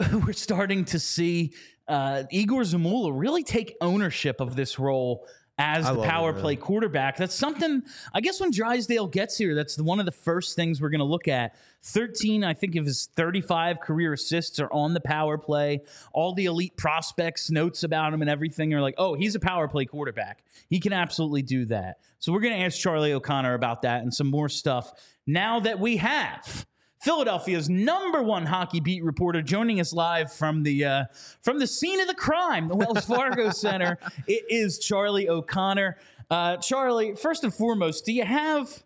we're 0.26 0.34
starting 0.34 0.86
to 0.86 1.00
see 1.00 1.54
uh, 1.88 2.24
Egor 2.32 2.62
Zamula 2.62 3.12
really 3.14 3.44
take 3.44 3.76
ownership 3.82 4.40
of 4.40 4.56
this 4.56 4.80
role 4.80 5.26
as 5.58 5.86
I 5.86 5.94
the 5.94 6.02
it, 6.02 6.08
power 6.08 6.34
man. 6.34 6.42
play 6.42 6.56
quarterback. 6.56 7.18
That's 7.18 7.36
something. 7.36 7.84
I 8.14 8.22
guess 8.22 8.40
when 8.40 8.52
Drysdale 8.52 9.08
gets 9.08 9.38
here, 9.38 9.54
that's 9.54 9.80
one 9.80 10.00
of 10.00 10.06
the 10.06 10.12
first 10.12 10.56
things 10.56 10.82
we're 10.82 10.90
going 10.90 11.00
to 11.00 11.06
look 11.06 11.28
at. 11.28 11.56
13, 11.84 12.44
I 12.44 12.54
think, 12.54 12.76
of 12.76 12.86
his 12.86 13.10
35 13.16 13.80
career 13.80 14.14
assists 14.14 14.60
are 14.60 14.72
on 14.72 14.94
the 14.94 15.00
power 15.00 15.38
play. 15.38 15.82
All 16.14 16.34
the 16.34 16.46
elite 16.46 16.78
prospects, 16.78 17.52
notes 17.52 17.84
about 17.84 18.14
him, 18.14 18.22
and 18.22 18.30
everything 18.30 18.74
are 18.74 18.82
like, 18.82 18.96
oh, 18.98 19.14
he's 19.14 19.36
a 19.36 19.40
power 19.40 19.68
play 19.68 19.86
quarterback. 19.86 20.44
He 20.70 20.80
can 20.80 20.94
absolutely 20.94 21.42
do 21.42 21.66
that. 21.66 21.98
So 22.20 22.32
we're 22.32 22.42
going 22.42 22.58
to 22.58 22.66
ask 22.66 22.80
Charlie 22.80 23.14
O'Connor 23.14 23.54
about 23.54 23.84
that 23.84 24.02
and 24.02 24.14
some 24.14 24.28
more 24.28 24.50
stuff 24.50 24.92
now 25.28 25.60
that 25.60 25.80
we 25.80 25.98
have. 25.98 26.66
Philadelphia's 27.02 27.68
number 27.68 28.22
one 28.22 28.46
hockey 28.46 28.80
beat 28.80 29.04
reporter 29.04 29.42
joining 29.42 29.80
us 29.80 29.92
live 29.92 30.32
from 30.32 30.62
the 30.62 30.86
uh, 30.86 31.06
from 31.42 31.58
the 31.58 31.66
scene 31.66 32.00
of 32.00 32.08
the 32.08 32.14
crime, 32.14 32.68
the 32.68 32.76
Wells 32.76 33.06
Fargo 33.06 33.50
Center. 33.52 33.98
It 34.28 34.46
is 34.50 34.78
Charlie 34.78 35.28
O'Connor. 35.28 35.98
Uh, 36.30 36.58
Charlie, 36.58 37.16
first 37.16 37.44
and 37.44 37.54
foremost, 37.54 38.06
do 38.06 38.14
you 38.14 38.24
have? 38.24 38.84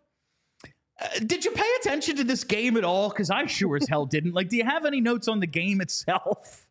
Uh, 1.00 1.08
did 1.26 1.44
you 1.44 1.52
pay 1.52 1.70
attention 1.82 2.16
to 2.16 2.24
this 2.24 2.46
game 2.46 2.78
at 2.78 2.86
all? 2.86 3.10
Because 3.10 3.30
I 3.30 3.46
sure 3.48 3.76
as 3.76 3.88
hell 3.90 4.06
didn't. 4.06 4.34
Like, 4.34 4.48
do 4.48 4.56
you 4.56 4.64
have 4.64 4.86
any 4.86 5.02
notes 5.02 5.28
on 5.28 5.42
the 5.42 5.48
game 5.48 5.82
itself? 5.82 6.68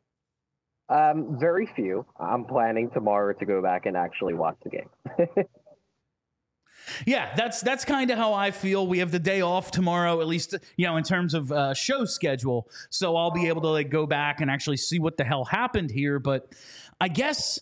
Um, 0.89 1.39
very 1.39 1.67
few. 1.77 2.07
I'm 2.19 2.47
planning 2.47 2.91
tomorrow 2.91 3.35
to 3.35 3.45
go 3.45 3.63
back 3.63 3.85
and 3.85 3.97
actually 3.99 4.33
watch 4.33 4.57
the 4.65 4.71
game. 4.71 4.89
Yeah, 7.07 7.35
that's 7.35 7.61
that's 7.61 7.85
kind 7.85 8.11
of 8.11 8.19
how 8.19 8.33
I 8.33 8.51
feel. 8.51 8.87
We 8.87 8.99
have 8.99 9.11
the 9.11 9.19
day 9.19 9.41
off 9.41 9.71
tomorrow, 9.71 10.21
at 10.21 10.27
least 10.27 10.55
you 10.77 10.87
know 10.87 10.97
in 10.97 11.05
terms 11.05 11.35
of 11.35 11.51
uh, 11.53 11.75
show 11.75 12.05
schedule. 12.05 12.69
So 12.91 13.17
I'll 13.17 13.31
be 13.31 13.49
able 13.49 13.63
to 13.63 13.69
like 13.69 13.91
go 13.91 14.07
back 14.07 14.41
and 14.41 14.51
actually 14.51 14.77
see 14.77 14.99
what 14.99 15.17
the 15.17 15.25
hell 15.25 15.45
happened 15.45 15.91
here. 15.91 16.19
But 16.19 16.53
I 17.01 17.09
guess 17.09 17.59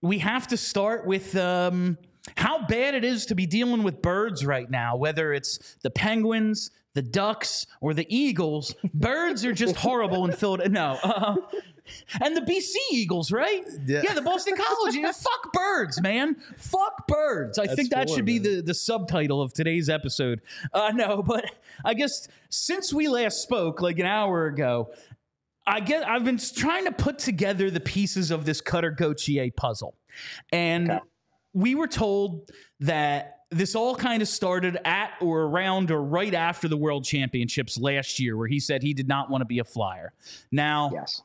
we 0.00 0.18
have 0.18 0.48
to 0.48 0.56
start 0.56 1.06
with 1.06 1.36
um, 1.36 1.98
how 2.36 2.66
bad 2.66 2.94
it 2.94 3.04
is 3.04 3.26
to 3.26 3.34
be 3.34 3.46
dealing 3.46 3.82
with 3.82 4.02
birds 4.02 4.44
right 4.44 4.70
now. 4.70 4.96
Whether 4.96 5.32
it's 5.32 5.76
the 5.82 5.90
Penguins, 5.90 6.70
the 6.94 7.02
Ducks, 7.02 7.66
or 7.80 7.94
the 7.94 8.06
Eagles, 8.14 8.74
birds 8.94 9.44
are 9.44 9.52
just 9.52 9.76
horrible 9.76 10.24
in 10.24 10.32
Philadelphia. 10.32 10.72
No. 10.72 10.98
Uh, 11.04 11.36
and 12.20 12.36
the 12.36 12.40
BC 12.40 12.74
Eagles, 12.92 13.32
right? 13.32 13.62
Yeah. 13.86 14.14
the 14.14 14.22
Boston 14.22 14.54
College. 14.56 14.94
Yeah, 14.94 15.12
fuck 15.12 15.52
birds, 15.52 16.00
man. 16.00 16.36
Fuck 16.56 17.06
birds. 17.08 17.58
I 17.58 17.66
think 17.66 17.90
that 17.90 18.08
four, 18.08 18.16
should 18.16 18.24
be 18.24 18.38
man. 18.38 18.56
the, 18.56 18.62
the 18.62 18.74
subtitle 18.74 19.40
of 19.42 19.52
today's 19.52 19.88
episode. 19.88 20.40
Uh, 20.72 20.92
no, 20.94 21.22
but 21.22 21.44
I 21.84 21.94
guess 21.94 22.28
since 22.48 22.92
we 22.92 23.08
last 23.08 23.42
spoke, 23.42 23.80
like 23.80 23.98
an 23.98 24.06
hour 24.06 24.46
ago, 24.46 24.90
I 25.66 25.80
get 25.80 26.06
I've 26.08 26.24
been 26.24 26.38
trying 26.38 26.84
to 26.86 26.92
put 26.92 27.18
together 27.18 27.70
the 27.70 27.80
pieces 27.80 28.30
of 28.30 28.44
this 28.44 28.60
Cutter 28.60 28.90
Gauthier 28.90 29.50
puzzle, 29.56 29.96
and 30.52 30.90
Okay. 30.90 31.00
we 31.52 31.74
were 31.74 31.86
told 31.86 32.50
that 32.80 33.38
this 33.50 33.74
all 33.74 33.94
kind 33.94 34.22
of 34.22 34.28
started 34.28 34.78
at 34.84 35.10
or 35.20 35.42
around 35.42 35.90
or 35.90 36.02
right 36.02 36.32
after 36.34 36.68
the 36.68 36.76
World 36.76 37.04
Championships 37.04 37.78
last 37.78 38.18
year, 38.18 38.36
where 38.36 38.48
he 38.48 38.58
said 38.58 38.82
he 38.82 38.94
did 38.94 39.06
not 39.06 39.30
want 39.30 39.42
to 39.42 39.46
be 39.46 39.58
a 39.58 39.64
flyer. 39.64 40.12
Now, 40.50 40.90
yes. 40.92 41.20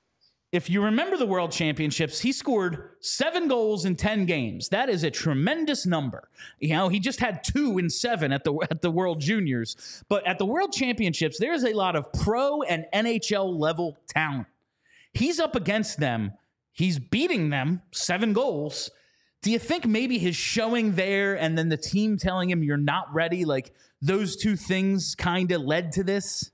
If 0.52 0.70
you 0.70 0.82
remember 0.82 1.18
the 1.18 1.26
World 1.26 1.52
Championships, 1.52 2.22
he 2.22 2.32
scored 2.32 2.92
seven 3.02 3.48
goals 3.48 3.84
in 3.84 3.96
ten 3.96 4.26
games. 4.26 4.70
That 4.70 4.90
is 4.90 5.04
a 5.04 5.12
tremendous 5.12 5.86
number. 5.86 6.30
You 6.60 6.70
know, 6.70 6.88
he 6.88 7.00
just 7.00 7.20
had 7.20 7.44
two 7.44 7.78
in 7.78 7.90
seven 7.90 8.32
at 8.32 8.44
the 8.44 8.54
at 8.72 8.82
the 8.82 8.92
World 8.92 9.20
Juniors, 9.20 10.04
but 10.08 10.26
at 10.26 10.38
the 10.38 10.46
World 10.46 10.72
Championships, 10.72 11.38
there 11.38 11.54
is 11.54 11.66
a 11.66 11.74
lot 11.74 11.96
of 11.96 12.12
pro 12.14 12.62
and 12.62 12.86
NHL 12.94 13.60
level 13.60 13.98
talent. 14.08 14.48
He's 15.14 15.40
up 15.40 15.56
against 15.56 16.00
them. 16.00 16.34
He's 16.72 17.00
beating 17.00 17.50
them 17.50 17.82
seven 17.92 18.34
goals. 18.34 18.90
Do 19.42 19.52
you 19.52 19.60
think 19.60 19.86
maybe 19.86 20.18
his 20.18 20.36
showing 20.36 20.94
there 20.94 21.36
and 21.36 21.58
then 21.58 21.70
the 21.70 21.78
team 21.78 22.18
telling 22.18 22.50
him 22.50 22.64
you're 22.64 22.78
not 22.78 23.14
ready, 23.14 23.46
like 23.46 23.74
those 24.02 24.36
two 24.36 24.56
things 24.56 25.16
kind 25.16 25.52
of 25.52 25.62
led 25.62 25.92
to 25.94 26.04
this? 26.04 26.52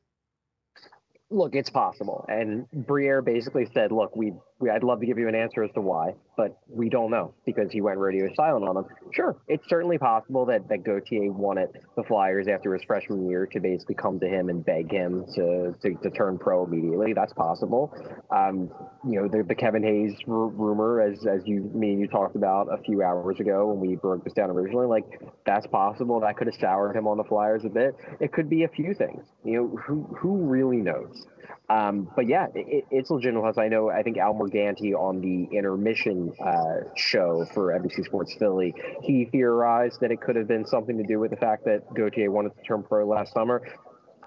Look, 1.33 1.55
it's 1.55 1.69
possible. 1.71 2.25
And 2.29 2.69
Briere 2.71 3.23
basically 3.23 3.67
said, 3.73 3.91
"Look, 3.91 4.15
we, 4.15 4.33
we 4.63 4.69
I'd 4.69 4.83
love 4.83 4.99
to 5.01 5.05
give 5.05 5.17
you 5.17 5.27
an 5.27 5.35
answer 5.35 5.63
as 5.63 5.71
to 5.73 5.81
why, 5.81 6.13
but 6.37 6.57
we 6.67 6.89
don't 6.89 7.11
know 7.11 7.33
because 7.45 7.71
he 7.71 7.81
went 7.81 7.99
radio 7.99 8.27
silent 8.35 8.67
on 8.67 8.75
them." 8.75 8.85
Sure, 9.11 9.35
it's 9.47 9.67
certainly 9.69 9.97
possible 9.97 10.45
that 10.45 10.67
that 10.69 10.83
Gauthier 10.83 11.31
wanted 11.31 11.69
the 11.95 12.03
Flyers 12.03 12.47
after 12.47 12.73
his 12.73 12.83
freshman 12.83 13.29
year 13.29 13.45
to 13.47 13.59
basically 13.59 13.95
come 13.95 14.19
to 14.19 14.27
him 14.27 14.49
and 14.49 14.65
beg 14.65 14.91
him 14.91 15.25
to 15.35 15.75
to, 15.81 15.93
to 16.03 16.09
turn 16.11 16.37
pro 16.37 16.65
immediately. 16.65 17.13
That's 17.13 17.33
possible. 17.33 17.93
Um, 18.31 18.69
you 19.07 19.21
know, 19.21 19.27
the, 19.27 19.43
the 19.43 19.55
Kevin 19.55 19.83
Hayes 19.83 20.15
r- 20.27 20.47
rumor, 20.47 21.01
as 21.01 21.25
as 21.27 21.41
you 21.45 21.69
me 21.73 21.91
and 21.91 21.99
you 21.99 22.07
talked 22.07 22.35
about 22.35 22.67
a 22.71 22.81
few 22.83 23.03
hours 23.03 23.39
ago 23.39 23.67
when 23.67 23.79
we 23.79 23.95
broke 23.95 24.23
this 24.23 24.33
down 24.33 24.49
originally, 24.49 24.87
like 24.87 25.05
that's 25.45 25.67
possible. 25.67 26.19
That 26.21 26.37
could 26.37 26.47
have 26.47 26.55
soured 26.59 26.95
him 26.95 27.07
on 27.07 27.17
the 27.17 27.23
Flyers 27.23 27.65
a 27.65 27.69
bit. 27.69 27.95
It 28.19 28.31
could 28.31 28.49
be 28.49 28.63
a 28.63 28.69
few 28.69 28.93
things. 28.93 29.25
You 29.43 29.53
know, 29.53 29.67
who 29.85 30.03
who 30.17 30.37
really 30.37 30.77
knows? 30.77 31.25
Um, 31.69 32.09
but 32.15 32.27
yeah, 32.27 32.47
it, 32.53 32.85
it's 32.91 33.09
legitimate. 33.09 33.57
I 33.57 33.67
know 33.67 33.89
I 33.89 34.03
think 34.03 34.17
Al 34.17 34.33
Morganti 34.33 34.93
on 34.93 35.21
the 35.21 35.55
intermission 35.55 36.33
uh, 36.43 36.89
show 36.95 37.45
for 37.53 37.77
NBC 37.79 38.05
Sports 38.05 38.35
Philly, 38.37 38.73
he 39.01 39.25
theorized 39.25 39.99
that 40.01 40.11
it 40.11 40.21
could 40.21 40.35
have 40.35 40.47
been 40.47 40.65
something 40.65 40.97
to 40.97 41.03
do 41.03 41.19
with 41.19 41.31
the 41.31 41.37
fact 41.37 41.65
that 41.65 41.81
Gauthier 41.93 42.31
wanted 42.31 42.55
to 42.57 42.63
turn 42.63 42.83
pro 42.83 43.07
last 43.07 43.33
summer. 43.33 43.61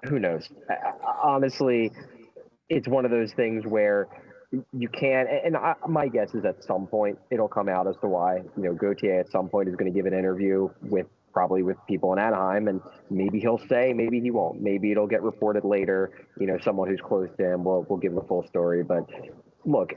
Who 0.09 0.19
knows? 0.19 0.49
Honestly, 1.23 1.93
it's 2.69 2.89
one 2.89 3.05
of 3.05 3.11
those 3.11 3.33
things 3.33 3.65
where 3.67 4.09
you 4.73 4.89
can 4.89 5.27
and 5.45 5.57
I, 5.57 5.75
my 5.89 6.09
guess 6.09 6.35
is 6.35 6.45
at 6.45 6.63
some 6.63 6.87
point 6.87 7.19
it'll 7.31 7.49
come 7.49 7.69
out 7.69 7.89
as 7.89 7.97
to 8.01 8.09
why 8.09 8.37
you 8.57 8.63
know 8.63 8.75
Gauthier 8.75 9.21
at 9.21 9.31
some 9.31 9.49
point 9.49 9.69
is 9.69 9.75
going 9.75 9.93
to 9.93 9.97
give 9.97 10.07
an 10.07 10.17
interview 10.17 10.71
with 10.83 11.07
probably 11.37 11.63
with 11.63 11.77
people 11.87 12.15
in 12.15 12.19
Anaheim 12.19 12.67
and 12.67 12.81
maybe 13.11 13.39
he'll 13.41 13.61
say 13.69 13.93
maybe 13.93 14.21
he 14.21 14.31
won't. 14.31 14.59
Maybe 14.63 14.91
it'll 14.91 15.07
get 15.07 15.23
reported 15.23 15.67
later 15.67 16.11
you 16.41 16.47
know 16.47 16.57
someone 16.65 16.89
who's 16.89 17.03
close 17.07 17.29
to 17.37 17.53
him 17.53 17.63
will 17.63 17.85
will 17.91 17.99
give 17.99 18.15
the 18.15 18.23
full 18.23 18.47
story. 18.49 18.83
But 18.83 19.05
look 19.67 19.91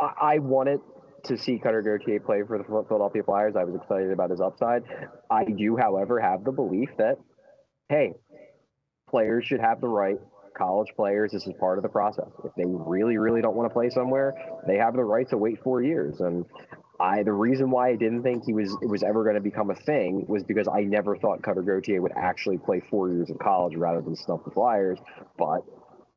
I, 0.00 0.12
I 0.22 0.38
wanted 0.38 0.80
to 1.24 1.36
see 1.36 1.58
Cutter 1.58 1.82
Gauthier 1.82 2.18
play 2.20 2.40
for 2.46 2.56
the 2.56 2.64
Philadelphia 2.64 3.22
Flyers. 3.22 3.56
I 3.56 3.64
was 3.64 3.74
excited 3.74 4.10
about 4.10 4.30
his 4.30 4.40
upside. 4.40 4.84
I 5.30 5.44
do 5.44 5.76
however 5.76 6.18
have 6.18 6.44
the 6.44 6.52
belief 6.52 6.88
that 6.96 7.16
hey 7.90 8.14
players 9.10 9.44
should 9.44 9.60
have 9.60 9.82
the 9.82 9.88
right 9.88 10.16
college 10.56 10.88
players 10.96 11.32
this 11.32 11.46
is 11.46 11.52
part 11.60 11.76
of 11.76 11.82
the 11.82 11.90
process. 11.90 12.30
If 12.42 12.52
they 12.56 12.64
really 12.66 13.18
really 13.18 13.42
don't 13.42 13.54
want 13.54 13.68
to 13.68 13.74
play 13.74 13.90
somewhere 13.90 14.32
they 14.66 14.78
have 14.78 14.94
the 14.94 15.04
right 15.04 15.28
to 15.28 15.36
wait 15.36 15.62
four 15.62 15.82
years. 15.82 16.20
And 16.20 16.46
i 17.00 17.22
the 17.22 17.32
reason 17.32 17.70
why 17.70 17.90
i 17.90 17.96
didn't 17.96 18.22
think 18.22 18.44
he 18.44 18.52
was 18.52 18.76
it 18.82 18.88
was 18.88 19.02
ever 19.02 19.22
going 19.22 19.34
to 19.34 19.40
become 19.40 19.70
a 19.70 19.74
thing 19.74 20.24
was 20.28 20.42
because 20.42 20.68
i 20.68 20.80
never 20.80 21.16
thought 21.16 21.42
cutter 21.42 21.62
gauthier 21.62 22.00
would 22.00 22.12
actually 22.16 22.58
play 22.58 22.80
four 22.80 23.10
years 23.10 23.30
of 23.30 23.38
college 23.38 23.76
rather 23.76 24.00
than 24.00 24.16
snuff 24.16 24.44
the 24.44 24.50
flyers 24.50 24.98
but 25.38 25.62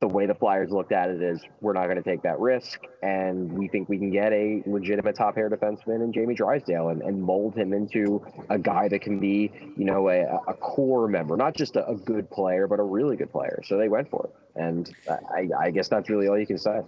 the 0.02 0.08
way 0.08 0.26
the 0.26 0.36
Flyers 0.36 0.72
looked 0.72 0.92
at 0.92 1.10
it 1.10 1.22
is 1.22 1.42
we're 1.62 1.74
not 1.74 1.86
going 1.86 1.98
to 1.98 2.04
take 2.04 2.22
that 2.24 2.40
risk, 2.40 2.82
and 3.02 3.52
we 3.52 3.68
think 3.68 3.88
we 3.88 3.98
can 3.98 4.12
get 4.12 4.34
a 4.34 4.62
legitimate 4.66 5.16
top 5.16 5.36
pair 5.36 5.50
defenseman 5.50 6.04
in 6.04 6.12
Jamie 6.12 6.36
Drysdale 6.36 6.90
and, 6.90 7.02
and 7.02 7.22
mold 7.22 7.56
him 7.56 7.74
into 7.74 8.24
a 8.50 8.60
guy 8.60 8.90
that 8.90 9.02
can 9.02 9.20
be, 9.20 9.52
you 9.78 9.86
know, 9.86 10.10
a, 10.10 10.22
a 10.48 10.54
core 10.54 11.08
member, 11.08 11.38
not 11.38 11.56
just 11.56 11.76
a, 11.78 11.88
a, 11.88 11.96
good 11.96 12.30
player, 12.30 12.68
but 12.68 12.80
a 12.80 12.84
really 12.84 13.16
good 13.16 13.32
player. 13.32 13.62
So 13.66 13.78
they 13.78 13.88
went 13.88 14.10
for 14.10 14.30
it, 14.30 14.62
and 14.62 14.94
I, 15.10 15.48
I 15.60 15.72
guess 15.72 15.88
that's 15.88 16.10
really 16.10 16.28
all 16.28 16.38
you 16.38 16.48
can 16.48 16.58
say. 16.58 16.82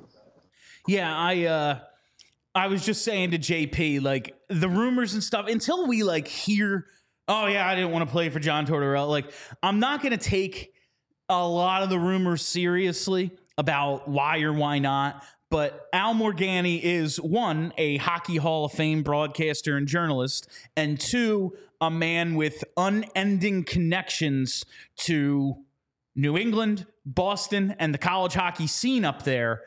Yeah, 0.88 1.16
I. 1.18 1.44
uh 1.46 1.80
I 2.58 2.68
was 2.68 2.84
just 2.84 3.04
saying 3.04 3.32
to 3.32 3.40
JP, 3.40 4.02
like 4.02 4.36
the 4.50 4.68
rumors 4.68 5.14
and 5.14 5.24
stuff, 5.24 5.48
until 5.48 5.88
we 5.88 6.04
like 6.04 6.28
hear, 6.28 6.88
oh 7.28 7.46
yeah, 7.46 7.68
I 7.68 7.76
didn't 7.76 7.92
want 7.92 8.08
to 8.08 8.12
play 8.12 8.30
for 8.30 8.40
John 8.40 8.66
Tortorella. 8.66 9.08
Like, 9.08 9.32
I'm 9.62 9.80
not 9.80 10.02
gonna 10.02 10.18
take 10.18 10.74
a 11.30 11.48
lot 11.48 11.84
of 11.84 11.90
the 11.90 12.00
rumors 12.00 12.42
seriously 12.42 13.32
about 13.58 14.08
why 14.08 14.42
or 14.42 14.54
why 14.54 14.80
not. 14.80 15.24
But 15.50 15.88
Al 15.94 16.14
Morganti 16.14 16.82
is 16.82 17.22
one, 17.22 17.74
a 17.78 17.98
Hockey 17.98 18.36
Hall 18.36 18.66
of 18.66 18.74
Fame 18.74 19.04
broadcaster 19.04 19.78
and 19.78 19.88
journalist, 19.88 20.50
and 20.76 21.00
two, 21.00 21.56
a 21.80 21.90
man 21.90 22.36
with 22.36 22.64
unending 22.76 23.64
connections 23.64 24.66
to 24.98 25.56
New 26.16 26.38
England, 26.38 26.86
Boston, 27.06 27.76
and 27.80 27.94
the 27.94 27.98
college 28.00 28.34
hockey 28.34 28.68
scene 28.68 29.06
up 29.06 29.24
there. 29.24 29.62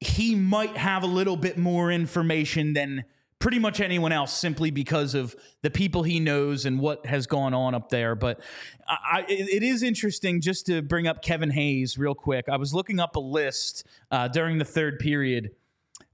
He 0.00 0.34
might 0.34 0.76
have 0.76 1.02
a 1.02 1.06
little 1.06 1.36
bit 1.36 1.56
more 1.56 1.90
information 1.90 2.74
than 2.74 3.04
pretty 3.38 3.58
much 3.58 3.80
anyone 3.80 4.12
else 4.12 4.32
simply 4.32 4.70
because 4.70 5.14
of 5.14 5.36
the 5.62 5.70
people 5.70 6.02
he 6.02 6.18
knows 6.18 6.64
and 6.64 6.80
what 6.80 7.04
has 7.06 7.26
gone 7.26 7.54
on 7.54 7.74
up 7.74 7.90
there. 7.90 8.14
But 8.14 8.40
I, 8.88 9.24
it 9.28 9.62
is 9.62 9.82
interesting 9.82 10.40
just 10.40 10.66
to 10.66 10.82
bring 10.82 11.06
up 11.06 11.22
Kevin 11.22 11.50
Hayes 11.50 11.98
real 11.98 12.14
quick. 12.14 12.46
I 12.48 12.56
was 12.56 12.74
looking 12.74 12.98
up 12.98 13.16
a 13.16 13.20
list 13.20 13.86
uh, 14.10 14.28
during 14.28 14.58
the 14.58 14.64
third 14.64 14.98
period 14.98 15.50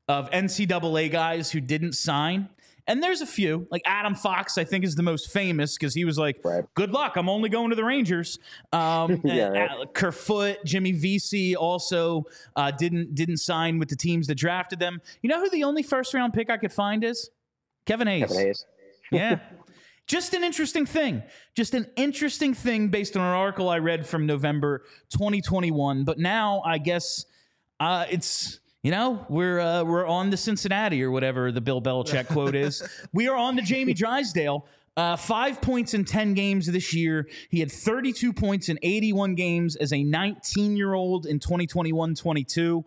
of 0.08 0.30
NCAA 0.30 1.10
guys 1.10 1.50
who 1.50 1.60
didn't 1.60 1.92
sign. 1.94 2.48
And 2.86 3.02
there's 3.02 3.20
a 3.20 3.26
few, 3.26 3.66
like 3.70 3.82
Adam 3.84 4.14
Fox, 4.14 4.58
I 4.58 4.64
think 4.64 4.84
is 4.84 4.96
the 4.96 5.02
most 5.02 5.30
famous 5.30 5.76
because 5.76 5.94
he 5.94 6.04
was 6.04 6.18
like, 6.18 6.40
right. 6.44 6.64
"Good 6.74 6.90
luck, 6.90 7.16
I'm 7.16 7.28
only 7.28 7.48
going 7.48 7.70
to 7.70 7.76
the 7.76 7.84
Rangers." 7.84 8.38
Um, 8.72 9.20
yeah, 9.24 9.48
right. 9.48 9.94
Kerfoot, 9.94 10.58
Jimmy 10.64 10.92
Vesey 10.92 11.54
also 11.54 12.24
uh, 12.56 12.72
didn't 12.72 13.14
didn't 13.14 13.36
sign 13.36 13.78
with 13.78 13.88
the 13.88 13.96
teams 13.96 14.26
that 14.26 14.34
drafted 14.34 14.80
them. 14.80 15.00
You 15.22 15.28
know 15.28 15.40
who 15.40 15.48
the 15.50 15.64
only 15.64 15.82
first 15.82 16.12
round 16.12 16.34
pick 16.34 16.50
I 16.50 16.56
could 16.56 16.72
find 16.72 17.04
is? 17.04 17.30
Kevin 17.86 18.08
Hayes. 18.08 18.28
Kevin 18.28 18.36
Hayes. 18.36 18.66
yeah. 19.12 19.38
Just 20.08 20.34
an 20.34 20.42
interesting 20.42 20.84
thing. 20.84 21.22
Just 21.54 21.74
an 21.74 21.86
interesting 21.96 22.54
thing 22.54 22.88
based 22.88 23.16
on 23.16 23.22
an 23.22 23.34
article 23.34 23.68
I 23.68 23.78
read 23.78 24.06
from 24.06 24.26
November 24.26 24.82
2021. 25.10 26.04
But 26.04 26.18
now 26.18 26.62
I 26.66 26.78
guess 26.78 27.24
uh, 27.78 28.06
it's 28.10 28.60
you 28.82 28.90
know, 28.90 29.24
we're 29.28 29.60
uh, 29.60 29.84
we're 29.84 30.06
on 30.06 30.30
the 30.30 30.36
Cincinnati 30.36 31.02
or 31.02 31.10
whatever 31.10 31.52
the 31.52 31.60
Bill 31.60 31.80
Belichick 31.80 32.26
quote 32.28 32.54
is. 32.54 32.82
We 33.12 33.28
are 33.28 33.36
on 33.36 33.56
the 33.56 33.62
Jamie 33.62 33.94
Drysdale. 33.94 34.66
Uh, 34.96 35.16
five 35.16 35.62
points 35.62 35.94
in 35.94 36.04
10 36.04 36.34
games 36.34 36.66
this 36.66 36.92
year. 36.92 37.26
He 37.48 37.60
had 37.60 37.72
32 37.72 38.32
points 38.32 38.68
in 38.68 38.78
81 38.82 39.34
games 39.34 39.76
as 39.76 39.92
a 39.92 40.02
19 40.02 40.76
year 40.76 40.92
old 40.94 41.26
in 41.26 41.38
2021 41.38 42.14
22. 42.14 42.84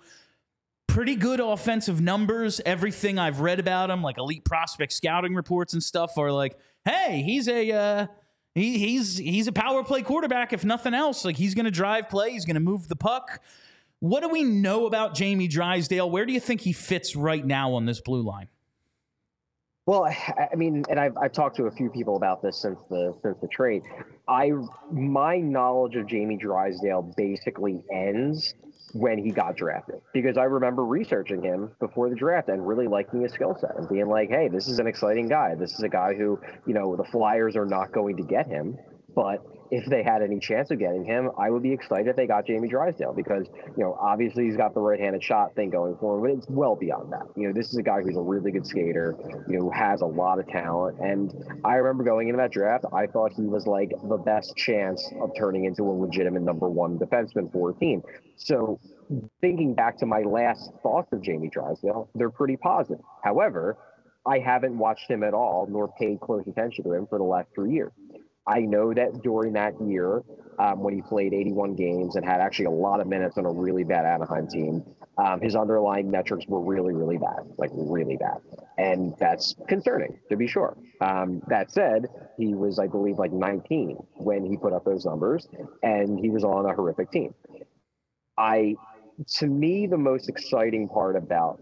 Pretty 0.87 1.15
good 1.15 1.39
offensive 1.39 2.01
numbers. 2.01 2.61
Everything 2.65 3.17
I've 3.17 3.39
read 3.39 3.59
about 3.59 3.89
him, 3.89 4.03
like 4.03 4.17
elite 4.17 4.45
prospect 4.45 4.93
scouting 4.93 5.33
reports 5.33 5.73
and 5.73 5.81
stuff, 5.81 6.17
are 6.17 6.31
like, 6.31 6.57
hey, 6.83 7.23
he's 7.25 7.47
a. 7.47 7.71
Uh, 7.71 8.07
he, 8.53 8.77
he's 8.77 9.17
he's 9.17 9.47
a 9.47 9.51
power 9.51 9.83
play 9.83 10.01
quarterback. 10.01 10.53
If 10.53 10.63
nothing 10.63 10.93
else, 10.93 11.25
like 11.25 11.35
he's 11.35 11.55
going 11.55 11.65
to 11.65 11.71
drive 11.71 12.07
play. 12.09 12.31
He's 12.31 12.45
going 12.45 12.55
to 12.55 12.61
move 12.61 12.87
the 12.87 12.95
puck. 12.95 13.41
What 13.99 14.21
do 14.21 14.29
we 14.29 14.43
know 14.43 14.85
about 14.85 15.15
Jamie 15.15 15.47
Drysdale? 15.47 16.09
Where 16.09 16.25
do 16.25 16.33
you 16.33 16.39
think 16.39 16.61
he 16.61 16.73
fits 16.73 17.15
right 17.15 17.45
now 17.45 17.73
on 17.73 17.85
this 17.85 18.01
blue 18.01 18.21
line? 18.21 18.49
Well, 19.87 20.05
I 20.05 20.55
mean, 20.55 20.83
and 20.89 20.99
I've, 20.99 21.15
I've 21.15 21.31
talked 21.31 21.57
to 21.57 21.65
a 21.65 21.71
few 21.71 21.91
people 21.91 22.15
about 22.15 22.41
this 22.41 22.59
since 22.59 22.79
the 22.89 23.15
since 23.21 23.37
the 23.39 23.47
trade. 23.47 23.83
I 24.27 24.51
my 24.91 25.37
knowledge 25.37 25.95
of 25.95 26.07
Jamie 26.07 26.37
Drysdale 26.37 27.13
basically 27.15 27.83
ends 27.93 28.55
when 28.93 29.17
he 29.17 29.29
got 29.29 29.55
drafted 29.55 30.01
because 30.11 30.37
I 30.37 30.45
remember 30.45 30.85
researching 30.85 31.43
him 31.43 31.71
before 31.79 32.09
the 32.09 32.15
draft 32.15 32.49
and 32.49 32.65
really 32.65 32.87
liking 32.87 33.21
his 33.21 33.33
skill 33.33 33.55
set 33.59 33.75
and 33.77 33.87
being 33.87 34.07
like, 34.07 34.29
hey, 34.29 34.47
this 34.47 34.67
is 34.67 34.79
an 34.79 34.87
exciting 34.87 35.27
guy. 35.27 35.53
This 35.53 35.73
is 35.73 35.83
a 35.83 35.89
guy 35.89 36.15
who 36.15 36.39
you 36.65 36.73
know 36.73 36.95
the 36.95 37.03
Flyers 37.03 37.55
are 37.55 37.65
not 37.65 37.91
going 37.91 38.17
to 38.17 38.23
get 38.23 38.47
him, 38.47 38.79
but 39.13 39.45
if 39.71 39.85
they 39.85 40.03
had 40.03 40.21
any 40.21 40.39
chance 40.39 40.71
of 40.71 40.79
getting 40.79 41.03
him, 41.03 41.31
I 41.37 41.49
would 41.49 41.63
be 41.63 41.71
excited 41.71 42.07
if 42.07 42.15
they 42.15 42.27
got 42.27 42.45
Jamie 42.45 42.67
Drysdale 42.67 43.13
because, 43.13 43.47
you 43.77 43.83
know, 43.83 43.97
obviously 43.99 44.45
he's 44.45 44.57
got 44.57 44.73
the 44.73 44.79
right 44.79 44.99
handed 44.99 45.23
shot 45.23 45.55
thing 45.55 45.69
going 45.69 45.97
for 45.99 46.15
him, 46.15 46.21
but 46.21 46.31
it's 46.31 46.49
well 46.49 46.75
beyond 46.75 47.11
that. 47.13 47.23
You 47.35 47.47
know, 47.47 47.53
this 47.53 47.69
is 47.69 47.77
a 47.77 47.83
guy 47.83 48.01
who's 48.01 48.15
a 48.15 48.21
really 48.21 48.51
good 48.51 48.65
skater, 48.65 49.15
you 49.47 49.57
know, 49.57 49.65
who 49.65 49.71
has 49.71 50.01
a 50.01 50.05
lot 50.05 50.39
of 50.39 50.47
talent. 50.47 50.99
And 50.99 51.33
I 51.63 51.75
remember 51.75 52.03
going 52.03 52.27
into 52.27 52.37
that 52.37 52.51
draft, 52.51 52.85
I 52.93 53.07
thought 53.07 53.33
he 53.33 53.43
was 53.43 53.65
like 53.65 53.91
the 54.07 54.17
best 54.17 54.55
chance 54.55 55.11
of 55.19 55.31
turning 55.37 55.65
into 55.65 55.83
a 55.83 55.93
legitimate 55.93 56.43
number 56.43 56.69
one 56.69 56.99
defenseman 56.99 57.51
for 57.51 57.71
a 57.71 57.73
team. 57.73 58.03
So 58.37 58.79
thinking 59.41 59.73
back 59.73 59.97
to 59.99 60.05
my 60.05 60.21
last 60.21 60.71
thoughts 60.83 61.11
of 61.11 61.21
Jamie 61.21 61.49
Drysdale, 61.49 62.09
they're 62.15 62.29
pretty 62.29 62.57
positive. 62.57 63.03
However, 63.23 63.77
I 64.27 64.39
haven't 64.39 64.77
watched 64.77 65.09
him 65.09 65.23
at 65.23 65.33
all 65.33 65.67
nor 65.69 65.87
paid 65.99 66.19
close 66.19 66.47
attention 66.47 66.83
to 66.85 66.93
him 66.93 67.05
for 67.07 67.17
the 67.19 67.23
last 67.23 67.49
three 67.53 67.73
years. 67.73 67.91
I 68.47 68.61
know 68.61 68.93
that 68.93 69.23
during 69.23 69.53
that 69.53 69.73
year, 69.81 70.23
um, 70.59 70.79
when 70.81 70.93
he 70.93 71.01
played 71.01 71.33
81 71.33 71.75
games 71.75 72.15
and 72.15 72.23
had 72.23 72.39
actually 72.39 72.65
a 72.65 72.71
lot 72.71 72.99
of 72.99 73.07
minutes 73.07 73.37
on 73.37 73.45
a 73.45 73.51
really 73.51 73.83
bad 73.83 74.05
Anaheim 74.05 74.47
team, 74.47 74.83
um, 75.17 75.41
his 75.41 75.55
underlying 75.55 76.11
metrics 76.11 76.45
were 76.47 76.61
really, 76.61 76.93
really 76.93 77.17
bad, 77.17 77.43
like 77.57 77.71
really 77.73 78.17
bad. 78.17 78.37
And 78.77 79.15
that's 79.17 79.55
concerning, 79.67 80.19
to 80.29 80.37
be 80.37 80.47
sure. 80.47 80.77
Um, 81.01 81.41
that 81.47 81.71
said, 81.71 82.07
he 82.37 82.53
was, 82.53 82.79
I 82.79 82.87
believe, 82.87 83.17
like 83.17 83.31
19 83.31 83.97
when 84.17 84.45
he 84.45 84.57
put 84.57 84.73
up 84.73 84.85
those 84.85 85.05
numbers, 85.05 85.47
and 85.83 86.19
he 86.19 86.29
was 86.29 86.43
on 86.43 86.65
a 86.65 86.73
horrific 86.73 87.11
team. 87.11 87.33
I, 88.37 88.75
to 89.37 89.47
me, 89.47 89.87
the 89.87 89.97
most 89.97 90.29
exciting 90.29 90.89
part 90.89 91.15
about 91.15 91.59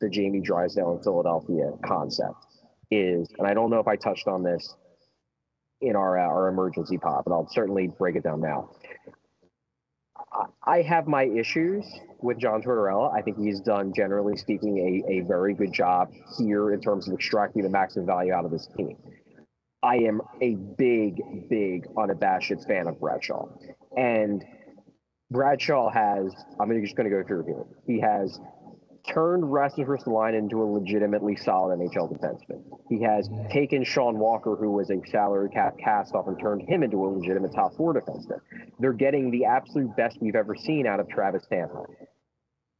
the, 0.00 0.08
Jamie 0.08 0.40
Drysdale 0.40 0.96
in 0.96 1.02
Philadelphia 1.02 1.70
concept 1.84 2.46
is, 2.90 3.28
and 3.38 3.46
I 3.46 3.54
don't 3.54 3.70
know 3.70 3.78
if 3.78 3.86
I 3.88 3.96
touched 3.96 4.26
on 4.26 4.42
this 4.42 4.74
in 5.80 5.96
our 5.96 6.18
uh, 6.18 6.22
our 6.22 6.48
emergency 6.48 6.98
pod, 6.98 7.22
and 7.26 7.34
I'll 7.34 7.48
certainly 7.50 7.88
break 7.88 8.16
it 8.16 8.22
down 8.22 8.40
now. 8.40 8.70
I 10.64 10.82
have 10.82 11.06
my 11.06 11.24
issues 11.24 11.86
with 12.20 12.38
John 12.38 12.62
Tortorella. 12.62 13.14
I 13.14 13.22
think 13.22 13.38
he's 13.38 13.60
done, 13.60 13.92
generally 13.94 14.36
speaking, 14.36 15.04
a, 15.08 15.12
a 15.12 15.20
very 15.20 15.54
good 15.54 15.72
job 15.72 16.10
here 16.38 16.72
in 16.72 16.80
terms 16.80 17.08
of 17.08 17.14
extracting 17.14 17.62
the 17.62 17.70
maximum 17.70 18.06
value 18.06 18.32
out 18.32 18.44
of 18.44 18.50
this 18.50 18.68
team. 18.76 18.96
I 19.82 19.96
am 19.96 20.20
a 20.42 20.56
big, 20.56 21.48
big 21.48 21.86
unabashed 21.96 22.66
fan 22.66 22.88
of 22.88 22.98
Brad 23.00 23.22
Shaw. 23.22 23.46
And 23.96 24.44
Brad 25.30 25.60
Shaw 25.62 25.90
has, 25.90 26.34
I'm 26.60 26.82
just 26.82 26.96
going 26.96 27.08
to 27.08 27.16
go 27.16 27.26
through 27.26 27.44
here. 27.44 27.64
He 27.86 28.00
has 28.00 28.38
turned 29.08 29.50
Rasmus 29.50 29.88
Ristolainen 29.88 30.38
into 30.38 30.62
a 30.62 30.64
legitimately 30.64 31.36
solid 31.36 31.78
NHL 31.78 32.12
defenseman. 32.12 32.62
He 32.88 33.02
has 33.02 33.28
taken 33.50 33.84
Sean 33.84 34.18
Walker, 34.18 34.56
who 34.56 34.70
was 34.70 34.90
a 34.90 35.00
salary 35.10 35.50
cap 35.50 35.78
cast 35.78 36.14
off, 36.14 36.26
and 36.26 36.38
turned 36.38 36.62
him 36.68 36.82
into 36.82 37.04
a 37.04 37.08
legitimate 37.08 37.52
top 37.54 37.76
four 37.76 37.94
defenseman. 37.94 38.40
They're 38.78 38.92
getting 38.92 39.30
the 39.30 39.44
absolute 39.44 39.96
best 39.96 40.18
we've 40.20 40.36
ever 40.36 40.54
seen 40.54 40.86
out 40.86 41.00
of 41.00 41.08
Travis 41.08 41.44
Sanheim. 41.50 41.86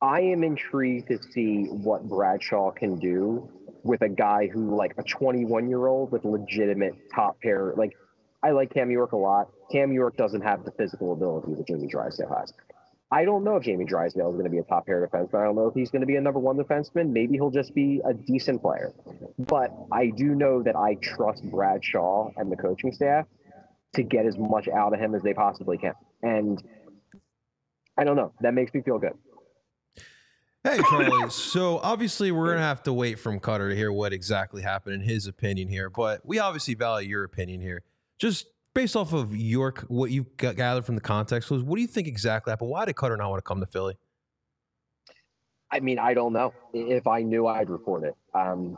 I 0.02 0.20
am 0.20 0.44
intrigued 0.44 1.08
to 1.08 1.18
see 1.32 1.64
what 1.64 2.08
Brad 2.08 2.42
Shaw 2.42 2.70
can 2.70 2.98
do 2.98 3.48
with 3.82 4.02
a 4.02 4.08
guy 4.08 4.48
who, 4.48 4.76
like 4.76 4.92
a 4.98 5.02
21 5.02 5.68
year 5.68 5.86
old 5.86 6.12
with 6.12 6.24
legitimate 6.24 6.94
top 7.14 7.40
pair. 7.40 7.72
Like, 7.76 7.96
I 8.42 8.50
like 8.50 8.72
Cam 8.72 8.90
York 8.90 9.12
a 9.12 9.16
lot. 9.16 9.48
Cam 9.72 9.92
York 9.92 10.16
doesn't 10.16 10.42
have 10.42 10.64
the 10.64 10.70
physical 10.72 11.12
ability 11.12 11.54
that 11.54 11.66
Jimmy 11.66 11.88
Drysdale 11.88 12.34
has. 12.38 12.52
I 13.10 13.24
don't 13.24 13.44
know 13.44 13.56
if 13.56 13.62
Jamie 13.62 13.84
Drysdale 13.84 14.30
is 14.30 14.32
going 14.32 14.44
to 14.44 14.50
be 14.50 14.58
a 14.58 14.64
top 14.64 14.86
pair 14.86 15.06
defenseman. 15.06 15.40
I 15.40 15.44
don't 15.44 15.54
know 15.54 15.68
if 15.68 15.74
he's 15.74 15.90
going 15.90 16.00
to 16.00 16.06
be 16.06 16.16
a 16.16 16.20
number 16.20 16.40
one 16.40 16.56
defenseman. 16.56 17.10
Maybe 17.10 17.34
he'll 17.34 17.50
just 17.50 17.72
be 17.72 18.00
a 18.04 18.12
decent 18.12 18.60
player. 18.60 18.92
But 19.38 19.70
I 19.92 20.08
do 20.08 20.34
know 20.34 20.62
that 20.62 20.74
I 20.74 20.96
trust 20.96 21.48
Brad 21.48 21.84
Shaw 21.84 22.30
and 22.36 22.50
the 22.50 22.56
coaching 22.56 22.92
staff 22.92 23.26
to 23.94 24.02
get 24.02 24.26
as 24.26 24.36
much 24.36 24.66
out 24.68 24.92
of 24.92 24.98
him 24.98 25.14
as 25.14 25.22
they 25.22 25.34
possibly 25.34 25.78
can. 25.78 25.94
And 26.22 26.60
I 27.96 28.02
don't 28.02 28.16
know. 28.16 28.32
That 28.40 28.54
makes 28.54 28.74
me 28.74 28.82
feel 28.82 28.98
good. 28.98 29.14
Hey, 30.64 30.80
Charlie. 30.90 31.30
so 31.30 31.78
obviously, 31.78 32.32
we're 32.32 32.46
going 32.46 32.58
to 32.58 32.64
have 32.64 32.82
to 32.84 32.92
wait 32.92 33.20
from 33.20 33.38
Cutter 33.38 33.68
to 33.68 33.76
hear 33.76 33.92
what 33.92 34.12
exactly 34.12 34.62
happened 34.62 34.96
in 34.96 35.00
his 35.02 35.28
opinion 35.28 35.68
here. 35.68 35.88
But 35.88 36.26
we 36.26 36.40
obviously 36.40 36.74
value 36.74 37.08
your 37.08 37.22
opinion 37.22 37.60
here. 37.60 37.84
Just 38.18 38.46
based 38.76 38.94
off 38.94 39.14
of 39.14 39.34
York, 39.34 39.86
what 39.88 40.10
you've 40.10 40.36
gathered 40.36 40.84
from 40.84 40.96
the 40.96 41.00
context 41.00 41.50
was, 41.50 41.62
what 41.62 41.76
do 41.76 41.80
you 41.80 41.88
think 41.88 42.06
exactly 42.06 42.50
happened? 42.50 42.70
Why 42.70 42.84
did 42.84 42.94
Cutter 42.94 43.16
not 43.16 43.30
want 43.30 43.38
to 43.38 43.48
come 43.48 43.58
to 43.60 43.66
Philly? 43.66 43.94
I 45.72 45.80
mean, 45.80 45.98
I 45.98 46.12
don't 46.12 46.34
know. 46.34 46.52
If 46.74 47.06
I 47.06 47.22
knew, 47.22 47.46
I'd 47.46 47.70
report 47.70 48.04
it. 48.04 48.14
Um, 48.34 48.76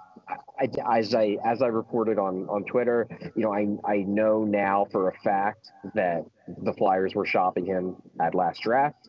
I, 0.59 0.68
as 0.99 1.14
I 1.14 1.36
as 1.44 1.62
I 1.62 1.66
reported 1.66 2.18
on 2.18 2.49
on 2.49 2.64
Twitter, 2.64 3.09
you 3.34 3.42
know, 3.42 3.53
I 3.53 3.66
I 3.84 3.96
know 4.07 4.44
now 4.44 4.86
for 4.90 5.09
a 5.09 5.12
fact 5.18 5.70
that 5.94 6.24
the 6.62 6.72
Flyers 6.74 7.14
were 7.14 7.26
shopping 7.26 7.66
him 7.66 7.96
at 8.20 8.34
last 8.34 8.62
draft. 8.62 9.09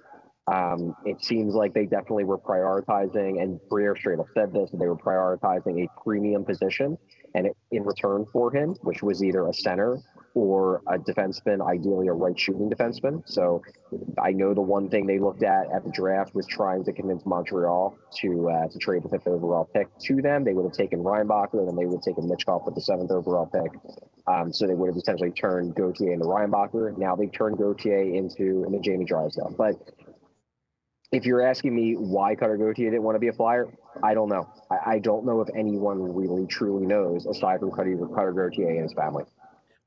Um, 0.51 0.95
it 1.05 1.23
seems 1.23 1.53
like 1.53 1.73
they 1.73 1.85
definitely 1.85 2.23
were 2.23 2.39
prioritizing, 2.39 3.41
and 3.41 3.59
Briere 3.69 3.95
straight 3.95 4.19
up 4.19 4.25
said 4.33 4.51
this, 4.51 4.71
they 4.73 4.87
were 4.87 4.97
prioritizing 4.97 5.85
a 5.85 6.03
premium 6.03 6.43
position 6.43 6.97
and 7.35 7.45
it, 7.45 7.57
in 7.71 7.83
return 7.83 8.25
for 8.33 8.51
him, 8.51 8.75
which 8.81 9.03
was 9.03 9.23
either 9.23 9.47
a 9.47 9.53
center 9.53 9.99
or 10.33 10.81
a 10.87 10.97
defenseman, 10.97 11.65
ideally 11.67 12.07
a 12.07 12.13
right 12.13 12.39
shooting 12.39 12.69
defenseman. 12.69 13.23
So 13.25 13.61
I 14.21 14.31
know 14.31 14.53
the 14.53 14.61
one 14.61 14.89
thing 14.89 15.07
they 15.07 15.19
looked 15.19 15.43
at 15.43 15.71
at 15.73 15.83
the 15.83 15.91
draft 15.91 16.35
was 16.35 16.45
trying 16.47 16.83
to 16.85 16.93
convince 16.93 17.25
Montreal 17.25 17.97
to 18.21 18.49
uh, 18.49 18.67
to 18.67 18.79
trade 18.79 19.03
the 19.03 19.09
fifth 19.09 19.27
overall 19.27 19.69
pick 19.73 19.87
to 20.05 20.21
them. 20.21 20.43
They 20.43 20.53
would 20.53 20.65
have 20.65 20.73
taken 20.73 20.99
Reinbacher 20.99 21.53
and 21.53 21.67
then 21.67 21.75
they 21.75 21.85
would 21.85 21.97
have 21.97 22.03
taken 22.03 22.29
Michkov 22.29 22.65
with 22.65 22.75
the 22.75 22.81
seventh 22.81 23.11
overall 23.11 23.47
pick. 23.47 23.71
Um, 24.27 24.53
so 24.53 24.67
they 24.67 24.75
would 24.75 24.87
have 24.87 24.97
essentially 24.97 25.31
turned 25.31 25.75
Gauthier 25.75 26.13
into 26.13 26.25
Reinbacher. 26.25 26.97
Now 26.97 27.15
they've 27.15 27.31
turned 27.31 27.57
Gauthier 27.57 28.01
into 28.01 28.63
into 28.65 28.79
Jamie 28.79 29.05
Drysdale. 29.05 29.55
But 29.57 29.75
if 31.11 31.25
you're 31.25 31.41
asking 31.41 31.75
me 31.75 31.93
why 31.93 32.35
Cutter 32.35 32.57
Gauthier 32.57 32.91
didn't 32.91 33.03
want 33.03 33.15
to 33.15 33.19
be 33.19 33.29
a 33.29 33.33
flyer, 33.33 33.67
I 34.03 34.13
don't 34.13 34.29
know. 34.29 34.47
I, 34.69 34.93
I 34.93 34.99
don't 34.99 35.25
know 35.25 35.41
if 35.41 35.49
anyone 35.55 36.01
really 36.01 36.45
truly 36.45 36.85
knows 36.85 37.25
aside 37.25 37.59
from 37.59 37.71
Cutter, 37.71 37.97
Cutter 38.15 38.31
Gauthier 38.31 38.69
and 38.69 38.83
his 38.83 38.93
family. 38.93 39.23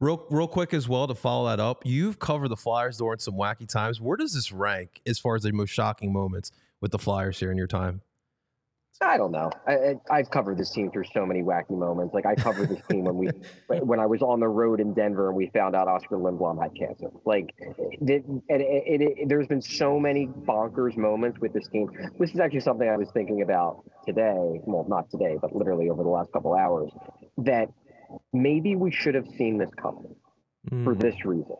Real, 0.03 0.27
real 0.31 0.49
quick 0.49 0.75
as 0.75 0.89
well 0.89 1.07
to 1.07 1.15
follow 1.15 1.49
that 1.49 1.61
up. 1.61 1.87
You've 1.87 2.19
covered 2.19 2.49
the 2.49 2.57
Flyers 2.57 2.97
during 2.97 3.21
some 3.21 3.35
wacky 3.35 3.69
times. 3.69 4.01
Where 4.01 4.17
does 4.17 4.35
this 4.35 4.51
rank 4.51 5.01
as 5.07 5.21
far 5.21 5.37
as 5.37 5.43
the 5.43 5.53
most 5.53 5.71
shocking 5.71 6.13
moments 6.13 6.51
with 6.81 6.91
the 6.91 6.99
Flyers 6.99 7.39
here 7.39 7.53
in 7.53 7.57
your 7.57 7.69
time? 7.69 8.01
I 9.01 9.17
don't 9.17 9.31
know. 9.31 9.51
I, 9.67 10.17
have 10.17 10.31
covered 10.31 10.59
this 10.59 10.71
team 10.71 10.91
through 10.91 11.05
so 11.13 11.25
many 11.25 11.43
wacky 11.43 11.79
moments. 11.79 12.15
Like 12.15 12.27
I 12.27 12.35
covered 12.35 12.69
this 12.69 12.81
team 12.91 13.05
when 13.05 13.17
we, 13.17 13.29
when 13.79 14.01
I 14.01 14.07
was 14.07 14.23
on 14.23 14.41
the 14.41 14.49
road 14.49 14.81
in 14.81 14.93
Denver 14.93 15.29
and 15.29 15.37
we 15.37 15.51
found 15.55 15.77
out 15.77 15.87
Oscar 15.87 16.17
Lindblom 16.17 16.61
had 16.61 16.75
cancer. 16.75 17.09
Like, 17.25 17.55
it, 17.59 18.25
it, 18.49 19.01
it, 19.01 19.29
there's 19.29 19.47
been 19.47 19.63
so 19.63 20.01
many 20.01 20.27
bonkers 20.27 20.97
moments 20.97 21.39
with 21.39 21.53
this 21.53 21.69
team. 21.69 21.89
This 22.19 22.31
is 22.33 22.41
actually 22.41 22.61
something 22.61 22.89
I 22.89 22.97
was 22.97 23.09
thinking 23.13 23.43
about 23.43 23.85
today. 24.05 24.61
Well, 24.65 24.85
not 24.89 25.11
today, 25.11 25.37
but 25.41 25.55
literally 25.55 25.91
over 25.91 26.03
the 26.03 26.09
last 26.09 26.33
couple 26.33 26.55
hours. 26.55 26.91
That 27.39 27.69
maybe 28.33 28.77
we 28.77 28.91
should 28.91 29.15
have 29.15 29.29
seen 29.39 29.59
this 29.59 29.71
coming 29.81 30.15
mm. 30.71 30.85
for 30.85 30.95
this 30.95 31.25
reason. 31.25 31.57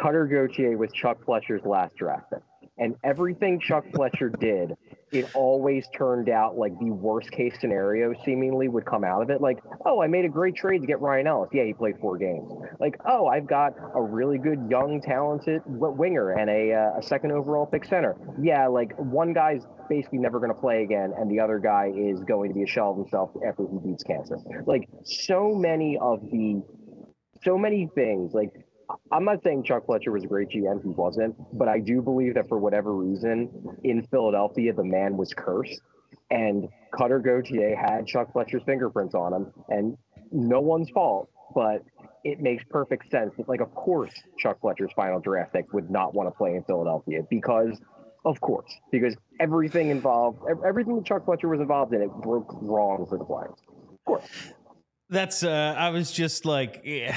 Cutter 0.00 0.26
Gauthier 0.26 0.76
was 0.76 0.90
Chuck 0.92 1.24
Fletcher's 1.24 1.62
last 1.64 1.96
draft 1.96 2.30
pick. 2.30 2.42
And 2.78 2.94
everything 3.02 3.60
Chuck 3.60 3.84
Fletcher 3.92 4.28
did, 4.28 4.76
it 5.10 5.34
always 5.34 5.86
turned 5.96 6.28
out 6.28 6.58
like 6.58 6.78
the 6.78 6.90
worst 6.90 7.30
case 7.30 7.54
scenario 7.60 8.12
seemingly 8.24 8.68
would 8.68 8.84
come 8.84 9.04
out 9.04 9.22
of 9.22 9.30
it. 9.30 9.40
Like, 9.40 9.58
oh, 9.86 10.02
I 10.02 10.06
made 10.06 10.24
a 10.24 10.28
great 10.28 10.54
trade 10.54 10.80
to 10.80 10.86
get 10.86 11.00
Ryan 11.00 11.26
Ellis. 11.26 11.50
Yeah, 11.52 11.64
he 11.64 11.72
played 11.72 11.98
four 12.00 12.18
games. 12.18 12.50
Like, 12.78 12.98
oh, 13.06 13.26
I've 13.26 13.46
got 13.46 13.74
a 13.94 14.02
really 14.02 14.38
good 14.38 14.66
young, 14.70 15.00
talented 15.00 15.62
winger 15.66 16.32
and 16.32 16.50
a, 16.50 16.74
uh, 16.74 16.98
a 16.98 17.02
second 17.02 17.32
overall 17.32 17.66
pick 17.66 17.84
center. 17.84 18.16
Yeah, 18.40 18.66
like 18.66 18.92
one 18.98 19.32
guy's 19.32 19.62
basically 19.88 20.18
never 20.18 20.38
going 20.38 20.52
to 20.52 20.60
play 20.60 20.82
again, 20.82 21.14
and 21.18 21.30
the 21.30 21.40
other 21.40 21.58
guy 21.58 21.90
is 21.96 22.20
going 22.24 22.50
to 22.50 22.54
be 22.54 22.62
a 22.62 22.66
shell 22.66 22.90
of 22.90 22.98
himself 22.98 23.30
after 23.46 23.66
he 23.70 23.78
beats 23.88 24.02
cancer. 24.02 24.36
Like 24.66 24.88
so 25.04 25.54
many 25.54 25.98
of 26.00 26.20
the, 26.30 26.62
so 27.42 27.56
many 27.56 27.88
things. 27.94 28.34
Like 28.34 28.52
I'm 29.12 29.24
not 29.24 29.42
saying 29.42 29.64
Chuck 29.64 29.86
Fletcher 29.86 30.12
was 30.12 30.24
a 30.24 30.26
great 30.26 30.48
GM. 30.48 30.82
He 30.82 30.88
wasn't, 30.88 31.36
but 31.56 31.68
I 31.68 31.78
do 31.78 32.00
believe 32.00 32.34
that 32.34 32.48
for 32.48 32.58
whatever 32.58 32.94
reason 32.94 33.50
in 33.84 34.06
Philadelphia, 34.06 34.72
the 34.72 34.84
man 34.84 35.16
was 35.16 35.34
cursed, 35.34 35.80
and 36.30 36.68
Cutter 36.96 37.18
Gauthier 37.18 37.76
had 37.76 38.06
Chuck 38.06 38.32
Fletcher's 38.32 38.62
fingerprints 38.64 39.14
on 39.14 39.32
him, 39.32 39.52
and 39.68 39.96
no 40.32 40.60
one's 40.60 40.90
fault, 40.90 41.28
but 41.54 41.82
it 42.24 42.40
makes 42.40 42.64
perfect 42.70 43.10
sense. 43.10 43.34
Like, 43.46 43.60
of 43.60 43.74
course, 43.74 44.12
Chuck 44.38 44.60
Fletcher's 44.60 44.92
final 44.96 45.20
draft 45.20 45.52
pick 45.52 45.72
would 45.72 45.90
not 45.90 46.14
want 46.14 46.28
to 46.28 46.36
play 46.36 46.54
in 46.54 46.64
Philadelphia 46.64 47.20
because 47.28 47.78
of 48.24 48.40
course, 48.40 48.70
because 48.90 49.16
everything 49.40 49.90
involved, 49.90 50.42
everything 50.66 50.96
that 50.96 51.06
Chuck 51.06 51.24
Fletcher 51.24 51.48
was 51.48 51.60
involved 51.60 51.94
in, 51.94 52.02
it 52.02 52.10
broke 52.22 52.52
wrong 52.60 53.06
for 53.08 53.16
the 53.16 53.24
Flyers. 53.24 53.54
Of 53.70 54.04
course. 54.04 54.26
That's. 55.08 55.42
Uh, 55.42 55.74
I 55.78 55.90
was 55.90 56.10
just 56.12 56.44
like 56.44 56.82
yeah, 56.84 57.16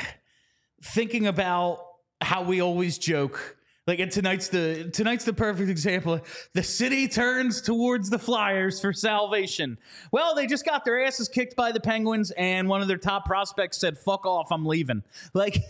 thinking 0.81 1.27
about 1.27 1.85
how 2.21 2.43
we 2.43 2.61
always 2.61 2.97
joke 2.97 3.57
like 3.87 3.99
and 3.99 4.11
tonight's 4.11 4.47
the 4.47 4.91
tonight's 4.93 5.25
the 5.25 5.33
perfect 5.33 5.69
example. 5.69 6.19
The 6.53 6.61
city 6.61 7.07
turns 7.07 7.61
towards 7.61 8.11
the 8.11 8.19
Flyers 8.19 8.79
for 8.79 8.93
salvation. 8.93 9.79
Well, 10.11 10.35
they 10.35 10.45
just 10.45 10.65
got 10.65 10.85
their 10.85 11.03
asses 11.03 11.27
kicked 11.27 11.55
by 11.55 11.71
the 11.71 11.79
Penguins, 11.79 12.29
and 12.37 12.69
one 12.69 12.83
of 12.83 12.87
their 12.87 12.97
top 12.97 13.25
prospects 13.25 13.79
said, 13.79 13.97
"Fuck 13.97 14.25
off, 14.25 14.51
I'm 14.51 14.65
leaving." 14.65 15.03
Like 15.33 15.63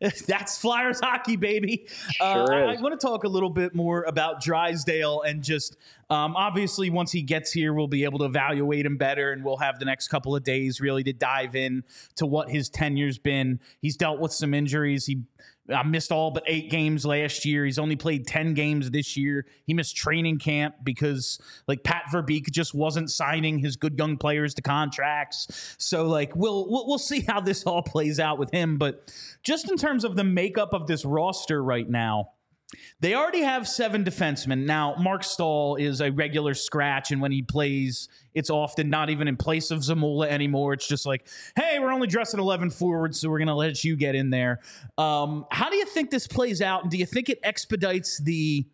that's 0.26 0.58
Flyers 0.58 1.00
hockey, 1.00 1.36
baby. 1.36 1.86
Uh, 2.20 2.46
sure 2.46 2.54
uh, 2.54 2.72
I, 2.72 2.74
I 2.74 2.80
want 2.80 2.98
to 2.98 3.06
talk 3.06 3.24
a 3.24 3.28
little 3.28 3.50
bit 3.50 3.74
more 3.74 4.02
about 4.04 4.40
Drysdale 4.42 5.22
and 5.22 5.42
just 5.42 5.76
um, 6.12 6.36
obviously 6.36 6.90
once 6.90 7.10
he 7.10 7.22
gets 7.22 7.52
here, 7.52 7.72
we'll 7.72 7.88
be 7.88 8.04
able 8.04 8.18
to 8.18 8.26
evaluate 8.26 8.84
him 8.84 8.98
better, 8.98 9.32
and 9.32 9.42
we'll 9.42 9.56
have 9.56 9.78
the 9.78 9.86
next 9.86 10.08
couple 10.08 10.36
of 10.36 10.44
days 10.44 10.78
really 10.78 11.02
to 11.04 11.14
dive 11.14 11.56
in 11.56 11.84
to 12.16 12.26
what 12.26 12.50
his 12.50 12.68
tenure's 12.68 13.16
been. 13.16 13.60
He's 13.80 13.96
dealt 13.96 14.20
with 14.20 14.30
some 14.30 14.52
injuries. 14.52 15.06
He 15.06 15.22
I 15.72 15.84
missed 15.84 16.12
all 16.12 16.30
but 16.30 16.42
eight 16.46 16.70
games 16.70 17.06
last 17.06 17.46
year. 17.46 17.64
He's 17.64 17.78
only 17.78 17.96
played 17.96 18.26
10 18.26 18.52
games 18.52 18.90
this 18.90 19.16
year. 19.16 19.46
He 19.64 19.72
missed 19.72 19.96
training 19.96 20.38
camp 20.38 20.74
because 20.82 21.40
like 21.66 21.82
Pat 21.82 22.02
Verbeek 22.12 22.50
just 22.50 22.74
wasn't 22.74 23.10
signing 23.10 23.58
his 23.58 23.76
good 23.76 23.96
young 23.96 24.18
players 24.18 24.52
to 24.54 24.62
contracts. 24.62 25.76
So 25.78 26.08
like 26.08 26.36
we'll, 26.36 26.68
we'll 26.68 26.86
we'll 26.88 26.98
see 26.98 27.20
how 27.20 27.40
this 27.40 27.64
all 27.64 27.80
plays 27.80 28.20
out 28.20 28.38
with 28.38 28.50
him, 28.50 28.76
but 28.76 29.10
just 29.44 29.70
in 29.70 29.78
terms 29.78 30.04
of 30.04 30.16
the 30.16 30.24
makeup 30.24 30.74
of 30.74 30.88
this 30.88 31.06
roster 31.06 31.62
right 31.62 31.88
now, 31.88 32.32
they 33.00 33.14
already 33.14 33.42
have 33.42 33.68
seven 33.68 34.04
defensemen. 34.04 34.64
Now, 34.64 34.94
Marc 34.98 35.24
Staal 35.24 35.76
is 35.76 36.00
a 36.00 36.10
regular 36.10 36.54
scratch, 36.54 37.10
and 37.10 37.20
when 37.20 37.32
he 37.32 37.42
plays, 37.42 38.08
it's 38.34 38.50
often 38.50 38.88
not 38.88 39.10
even 39.10 39.28
in 39.28 39.36
place 39.36 39.70
of 39.70 39.80
Zamula 39.80 40.28
anymore. 40.28 40.72
It's 40.72 40.86
just 40.86 41.04
like, 41.04 41.26
hey, 41.56 41.78
we're 41.78 41.92
only 41.92 42.06
dressing 42.06 42.40
11 42.40 42.70
forwards, 42.70 43.20
so 43.20 43.28
we're 43.28 43.38
going 43.38 43.48
to 43.48 43.54
let 43.54 43.84
you 43.84 43.96
get 43.96 44.14
in 44.14 44.30
there. 44.30 44.60
Um, 44.96 45.44
how 45.50 45.68
do 45.70 45.76
you 45.76 45.86
think 45.86 46.10
this 46.10 46.26
plays 46.26 46.62
out? 46.62 46.82
And 46.82 46.90
do 46.90 46.96
you 46.96 47.06
think 47.06 47.28
it 47.28 47.40
expedites 47.42 48.18
the 48.18 48.66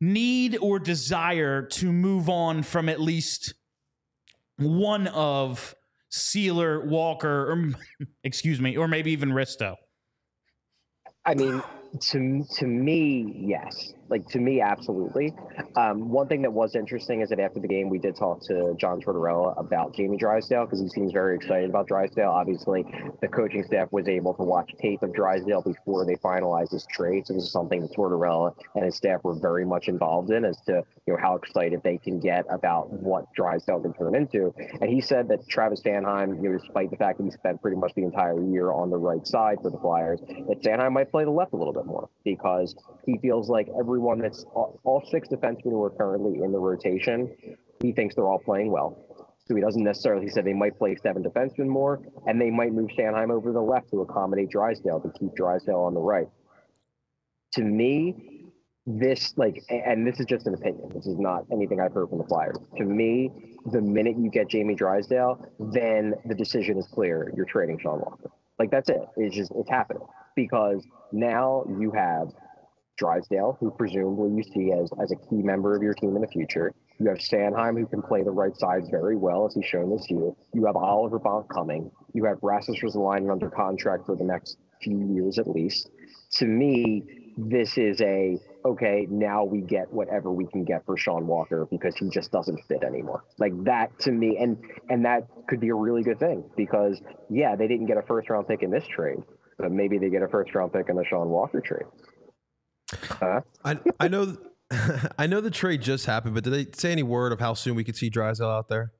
need 0.00 0.58
or 0.60 0.78
desire 0.78 1.62
to 1.62 1.92
move 1.92 2.28
on 2.28 2.62
from 2.62 2.88
at 2.88 3.00
least 3.00 3.54
one 4.56 5.06
of 5.08 5.74
Seeler, 6.10 6.84
Walker, 6.84 7.52
or 7.52 7.72
excuse 8.24 8.60
me, 8.60 8.76
or 8.76 8.88
maybe 8.88 9.12
even 9.12 9.30
Risto? 9.30 9.76
I 11.26 11.34
mean, 11.34 11.62
to 12.00 12.44
to 12.58 12.66
me, 12.66 13.32
yes 13.36 13.94
like 14.08 14.26
to 14.28 14.38
me, 14.38 14.60
absolutely. 14.60 15.32
Um, 15.76 16.08
one 16.10 16.28
thing 16.28 16.42
that 16.42 16.52
was 16.52 16.74
interesting 16.74 17.20
is 17.22 17.30
that 17.30 17.40
after 17.40 17.60
the 17.60 17.68
game, 17.68 17.88
we 17.88 17.98
did 17.98 18.16
talk 18.16 18.40
to 18.46 18.74
John 18.78 19.00
Tortorella 19.00 19.58
about 19.58 19.94
Jamie 19.94 20.16
Drysdale 20.16 20.66
because 20.66 20.80
he 20.80 20.88
seems 20.88 21.12
very 21.12 21.36
excited 21.36 21.70
about 21.70 21.88
Drysdale. 21.88 22.30
Obviously, 22.30 22.84
the 23.20 23.28
coaching 23.28 23.64
staff 23.64 23.88
was 23.92 24.08
able 24.08 24.34
to 24.34 24.42
watch 24.42 24.72
tape 24.80 25.02
of 25.02 25.14
Drysdale 25.14 25.62
before 25.62 26.04
they 26.04 26.16
finalized 26.16 26.72
his 26.72 26.86
trade. 26.86 27.26
So 27.26 27.34
this 27.34 27.44
is 27.44 27.52
something 27.52 27.80
that 27.80 27.92
Tortorella 27.92 28.54
and 28.74 28.84
his 28.84 28.96
staff 28.96 29.24
were 29.24 29.38
very 29.38 29.64
much 29.64 29.88
involved 29.88 30.30
in 30.30 30.44
as 30.44 30.60
to 30.66 30.82
you 31.06 31.14
know 31.14 31.18
how 31.20 31.36
excited 31.36 31.80
they 31.82 31.98
can 31.98 32.20
get 32.20 32.44
about 32.50 32.90
what 32.90 33.32
Drysdale 33.34 33.80
can 33.80 33.92
turn 33.94 34.14
into. 34.14 34.54
And 34.80 34.90
he 34.90 35.00
said 35.00 35.28
that 35.28 35.48
Travis 35.48 35.82
Sanheim, 35.82 36.42
you 36.42 36.50
know, 36.50 36.58
despite 36.58 36.90
the 36.90 36.96
fact 36.96 37.18
that 37.18 37.24
he 37.24 37.30
spent 37.30 37.60
pretty 37.60 37.76
much 37.76 37.92
the 37.94 38.02
entire 38.02 38.42
year 38.42 38.72
on 38.72 38.90
the 38.90 38.96
right 38.96 39.26
side 39.26 39.58
for 39.62 39.70
the 39.70 39.78
Flyers, 39.78 40.20
that 40.48 40.62
Sanheim 40.62 40.92
might 40.92 41.10
play 41.10 41.24
the 41.24 41.30
left 41.30 41.52
a 41.52 41.56
little 41.56 41.72
bit 41.72 41.86
more 41.86 42.08
because 42.24 42.74
he 43.06 43.18
feels 43.18 43.48
like 43.48 43.68
every 43.78 43.93
everyone 43.94 44.18
that's 44.18 44.44
all, 44.54 44.80
all 44.82 45.00
six 45.08 45.28
defensemen 45.28 45.70
who 45.70 45.82
are 45.84 45.90
currently 45.90 46.42
in 46.42 46.50
the 46.50 46.58
rotation, 46.58 47.32
he 47.80 47.92
thinks 47.92 48.16
they're 48.16 48.26
all 48.26 48.40
playing 48.40 48.72
well. 48.72 48.98
So 49.46 49.54
he 49.54 49.60
doesn't 49.60 49.84
necessarily. 49.84 50.24
He 50.24 50.30
said 50.30 50.44
they 50.44 50.52
might 50.52 50.76
play 50.76 50.96
seven 50.96 51.22
defensemen 51.22 51.68
more, 51.68 52.00
and 52.26 52.40
they 52.40 52.50
might 52.50 52.72
move 52.72 52.90
Sanheim 52.98 53.30
over 53.30 53.50
to 53.50 53.52
the 53.52 53.60
left 53.60 53.90
to 53.90 54.00
accommodate 54.00 54.50
Drysdale 54.50 55.00
to 55.00 55.10
keep 55.16 55.32
Drysdale 55.36 55.78
on 55.80 55.94
the 55.94 56.00
right. 56.00 56.26
To 57.52 57.62
me, 57.62 58.46
this 58.84 59.32
like, 59.36 59.62
and 59.68 60.04
this 60.04 60.18
is 60.18 60.26
just 60.26 60.48
an 60.48 60.54
opinion. 60.54 60.90
This 60.92 61.06
is 61.06 61.18
not 61.18 61.44
anything 61.52 61.80
I've 61.80 61.92
heard 61.92 62.08
from 62.08 62.18
the 62.18 62.24
Flyers. 62.24 62.56
To 62.78 62.84
me, 62.84 63.30
the 63.70 63.80
minute 63.80 64.16
you 64.18 64.28
get 64.28 64.48
Jamie 64.48 64.74
Drysdale, 64.74 65.46
then 65.72 66.14
the 66.24 66.34
decision 66.34 66.78
is 66.78 66.88
clear. 66.88 67.32
You're 67.36 67.46
trading 67.46 67.78
Sean 67.78 68.00
Walker. 68.00 68.30
Like 68.58 68.72
that's 68.72 68.88
it. 68.88 69.02
It's 69.16 69.36
just 69.36 69.52
it's 69.54 69.70
happening 69.70 70.02
because 70.34 70.84
now 71.12 71.64
you 71.78 71.92
have 71.92 72.32
Drysdale, 72.96 73.56
who 73.60 73.70
presumably 73.70 74.36
you 74.36 74.42
see 74.42 74.72
as, 74.72 74.90
as 75.02 75.12
a 75.12 75.16
key 75.16 75.42
member 75.42 75.76
of 75.76 75.82
your 75.82 75.94
team 75.94 76.16
in 76.16 76.22
the 76.22 76.28
future. 76.28 76.72
You 76.98 77.08
have 77.08 77.18
Sanheim, 77.18 77.78
who 77.78 77.86
can 77.86 78.02
play 78.02 78.22
the 78.22 78.30
right 78.30 78.56
side 78.56 78.84
very 78.90 79.16
well, 79.16 79.46
as 79.46 79.54
he's 79.54 79.66
shown 79.66 79.90
this 79.90 80.08
year. 80.08 80.32
You 80.52 80.66
have 80.66 80.76
Oliver 80.76 81.18
Bonk 81.18 81.48
coming. 81.48 81.90
You 82.12 82.24
have 82.24 82.38
Rasmus 82.42 82.80
Ristolainen 82.80 83.30
under 83.30 83.50
contract 83.50 84.06
for 84.06 84.16
the 84.16 84.24
next 84.24 84.58
few 84.82 85.12
years 85.12 85.38
at 85.38 85.48
least. 85.48 85.90
To 86.32 86.46
me, 86.46 87.02
this 87.36 87.76
is 87.78 88.00
a 88.00 88.38
okay. 88.64 89.06
Now 89.10 89.44
we 89.44 89.60
get 89.60 89.92
whatever 89.92 90.30
we 90.30 90.46
can 90.46 90.64
get 90.64 90.84
for 90.86 90.96
Sean 90.96 91.26
Walker 91.26 91.66
because 91.70 91.96
he 91.96 92.08
just 92.08 92.30
doesn't 92.30 92.60
fit 92.68 92.84
anymore. 92.84 93.24
Like 93.38 93.52
that 93.64 93.98
to 94.00 94.12
me, 94.12 94.36
and 94.38 94.56
and 94.88 95.04
that 95.04 95.26
could 95.48 95.60
be 95.60 95.70
a 95.70 95.74
really 95.74 96.02
good 96.02 96.20
thing 96.20 96.44
because 96.56 97.00
yeah, 97.30 97.56
they 97.56 97.66
didn't 97.66 97.86
get 97.86 97.96
a 97.96 98.02
first 98.02 98.30
round 98.30 98.46
pick 98.46 98.62
in 98.62 98.70
this 98.70 98.84
trade, 98.86 99.18
but 99.58 99.72
maybe 99.72 99.98
they 99.98 100.10
get 100.10 100.22
a 100.22 100.28
first 100.28 100.54
round 100.54 100.72
pick 100.72 100.88
in 100.88 100.96
the 100.96 101.04
Sean 101.04 101.28
Walker 101.28 101.60
trade. 101.60 101.86
Huh? 103.08 103.40
I 103.64 103.78
I 104.00 104.08
know 104.08 104.36
I 105.18 105.26
know 105.26 105.40
the 105.40 105.50
trade 105.50 105.82
just 105.82 106.06
happened, 106.06 106.34
but 106.34 106.44
did 106.44 106.52
they 106.52 106.66
say 106.76 106.92
any 106.92 107.02
word 107.02 107.32
of 107.32 107.40
how 107.40 107.54
soon 107.54 107.74
we 107.74 107.84
could 107.84 107.96
see 107.96 108.10
Drysdale 108.10 108.48
out 108.48 108.68
there? 108.68 108.92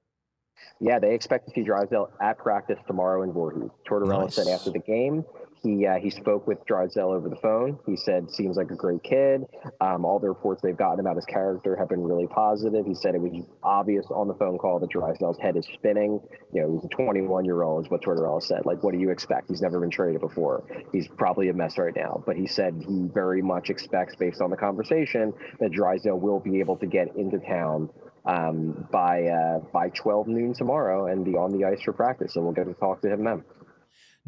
Yeah, 0.80 0.98
they 0.98 1.14
expect 1.14 1.48
to 1.48 1.54
see 1.54 1.62
Drysdale 1.62 2.10
at 2.20 2.38
practice 2.38 2.78
tomorrow 2.86 3.22
in 3.22 3.32
Voorhees. 3.32 3.70
Tortorella 3.88 4.24
nice. 4.24 4.34
said 4.34 4.48
after 4.48 4.70
the 4.70 4.78
game 4.78 5.24
he 5.64 5.86
uh, 5.86 5.98
he 5.98 6.10
spoke 6.10 6.46
with 6.46 6.64
Drysdale 6.66 7.08
over 7.08 7.28
the 7.28 7.36
phone. 7.36 7.78
He 7.86 7.96
said 7.96 8.30
seems 8.30 8.56
like 8.56 8.70
a 8.70 8.76
great 8.76 9.02
kid. 9.02 9.42
Um, 9.80 10.04
all 10.04 10.18
the 10.18 10.28
reports 10.28 10.62
they've 10.62 10.76
gotten 10.76 11.00
about 11.00 11.16
his 11.16 11.24
character 11.24 11.74
have 11.74 11.88
been 11.88 12.02
really 12.02 12.26
positive. 12.26 12.84
He 12.86 12.94
said 12.94 13.14
it 13.14 13.20
was 13.20 13.44
obvious 13.62 14.06
on 14.10 14.28
the 14.28 14.34
phone 14.34 14.58
call 14.58 14.78
that 14.80 14.90
Drysdale's 14.90 15.38
head 15.38 15.56
is 15.56 15.66
spinning. 15.72 16.20
You 16.52 16.62
know, 16.62 16.74
he's 16.74 16.84
a 16.84 16.88
21 16.88 17.44
year 17.44 17.62
old, 17.62 17.86
is 17.86 17.90
what 17.90 18.02
Tortorella 18.02 18.42
said. 18.42 18.66
Like, 18.66 18.82
what 18.82 18.92
do 18.92 19.00
you 19.00 19.10
expect? 19.10 19.48
He's 19.48 19.62
never 19.62 19.80
been 19.80 19.90
traded 19.90 20.20
before. 20.20 20.64
He's 20.92 21.08
probably 21.08 21.48
a 21.48 21.54
mess 21.54 21.78
right 21.78 21.96
now. 21.96 22.22
But 22.26 22.36
he 22.36 22.46
said 22.46 22.74
he 22.86 23.08
very 23.12 23.40
much 23.40 23.70
expects, 23.70 24.14
based 24.16 24.42
on 24.42 24.50
the 24.50 24.56
conversation, 24.56 25.32
that 25.60 25.72
Drysdale 25.72 26.20
will 26.20 26.40
be 26.40 26.60
able 26.60 26.76
to 26.76 26.86
get 26.86 27.16
into 27.16 27.38
town 27.38 27.88
um, 28.26 28.86
by 28.90 29.24
uh, 29.24 29.58
by 29.72 29.88
12 29.90 30.28
noon 30.28 30.54
tomorrow 30.54 31.06
and 31.06 31.24
be 31.24 31.32
on 31.32 31.58
the 31.58 31.64
ice 31.64 31.82
for 31.82 31.92
practice. 31.92 32.34
So 32.34 32.42
we'll 32.42 32.52
get 32.52 32.66
to 32.66 32.74
talk 32.74 33.00
to 33.02 33.12
him 33.12 33.24
then. 33.24 33.44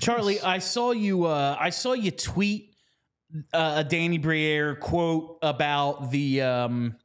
Charlie, 0.00 0.40
I 0.40 0.58
saw 0.58 0.92
you. 0.92 1.24
Uh, 1.24 1.56
I 1.58 1.70
saw 1.70 1.92
you 1.92 2.10
tweet 2.10 2.74
uh, 3.52 3.74
a 3.78 3.84
Danny 3.84 4.18
Briere 4.18 4.76
quote 4.76 5.38
about 5.42 6.10
the 6.10 6.42
um, 6.42 6.96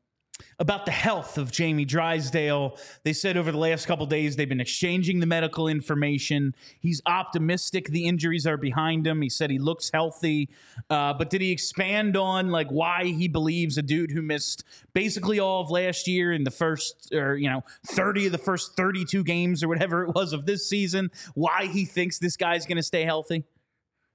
about 0.59 0.85
the 0.85 0.91
health 0.91 1.37
of 1.37 1.51
Jamie 1.51 1.85
Drysdale. 1.85 2.77
They 3.03 3.13
said 3.13 3.37
over 3.37 3.51
the 3.51 3.57
last 3.57 3.85
couple 3.85 4.05
days 4.05 4.35
they've 4.35 4.49
been 4.49 4.61
exchanging 4.61 5.19
the 5.19 5.25
medical 5.25 5.67
information. 5.67 6.55
He's 6.79 7.01
optimistic 7.05 7.87
the 7.89 8.07
injuries 8.07 8.45
are 8.47 8.57
behind 8.57 9.05
him. 9.05 9.21
He 9.21 9.29
said 9.29 9.49
he 9.49 9.59
looks 9.59 9.89
healthy. 9.93 10.49
Uh, 10.89 11.13
but 11.13 11.29
did 11.29 11.41
he 11.41 11.51
expand 11.51 12.17
on 12.17 12.49
like 12.49 12.69
why 12.69 13.05
he 13.05 13.27
believes 13.27 13.77
a 13.77 13.81
dude 13.81 14.11
who 14.11 14.21
missed 14.21 14.63
basically 14.93 15.39
all 15.39 15.61
of 15.61 15.71
last 15.71 16.07
year 16.07 16.31
in 16.31 16.43
the 16.43 16.51
first 16.51 17.13
or 17.13 17.35
you 17.37 17.49
know 17.49 17.63
30 17.87 18.27
of 18.27 18.31
the 18.31 18.37
first 18.37 18.75
32 18.75 19.23
games 19.23 19.63
or 19.63 19.67
whatever 19.67 20.03
it 20.03 20.15
was 20.15 20.33
of 20.33 20.45
this 20.45 20.67
season, 20.67 21.11
why 21.33 21.67
he 21.67 21.85
thinks 21.85 22.19
this 22.19 22.37
guy's 22.37 22.65
going 22.65 22.77
to 22.77 22.83
stay 22.83 23.03
healthy? 23.03 23.43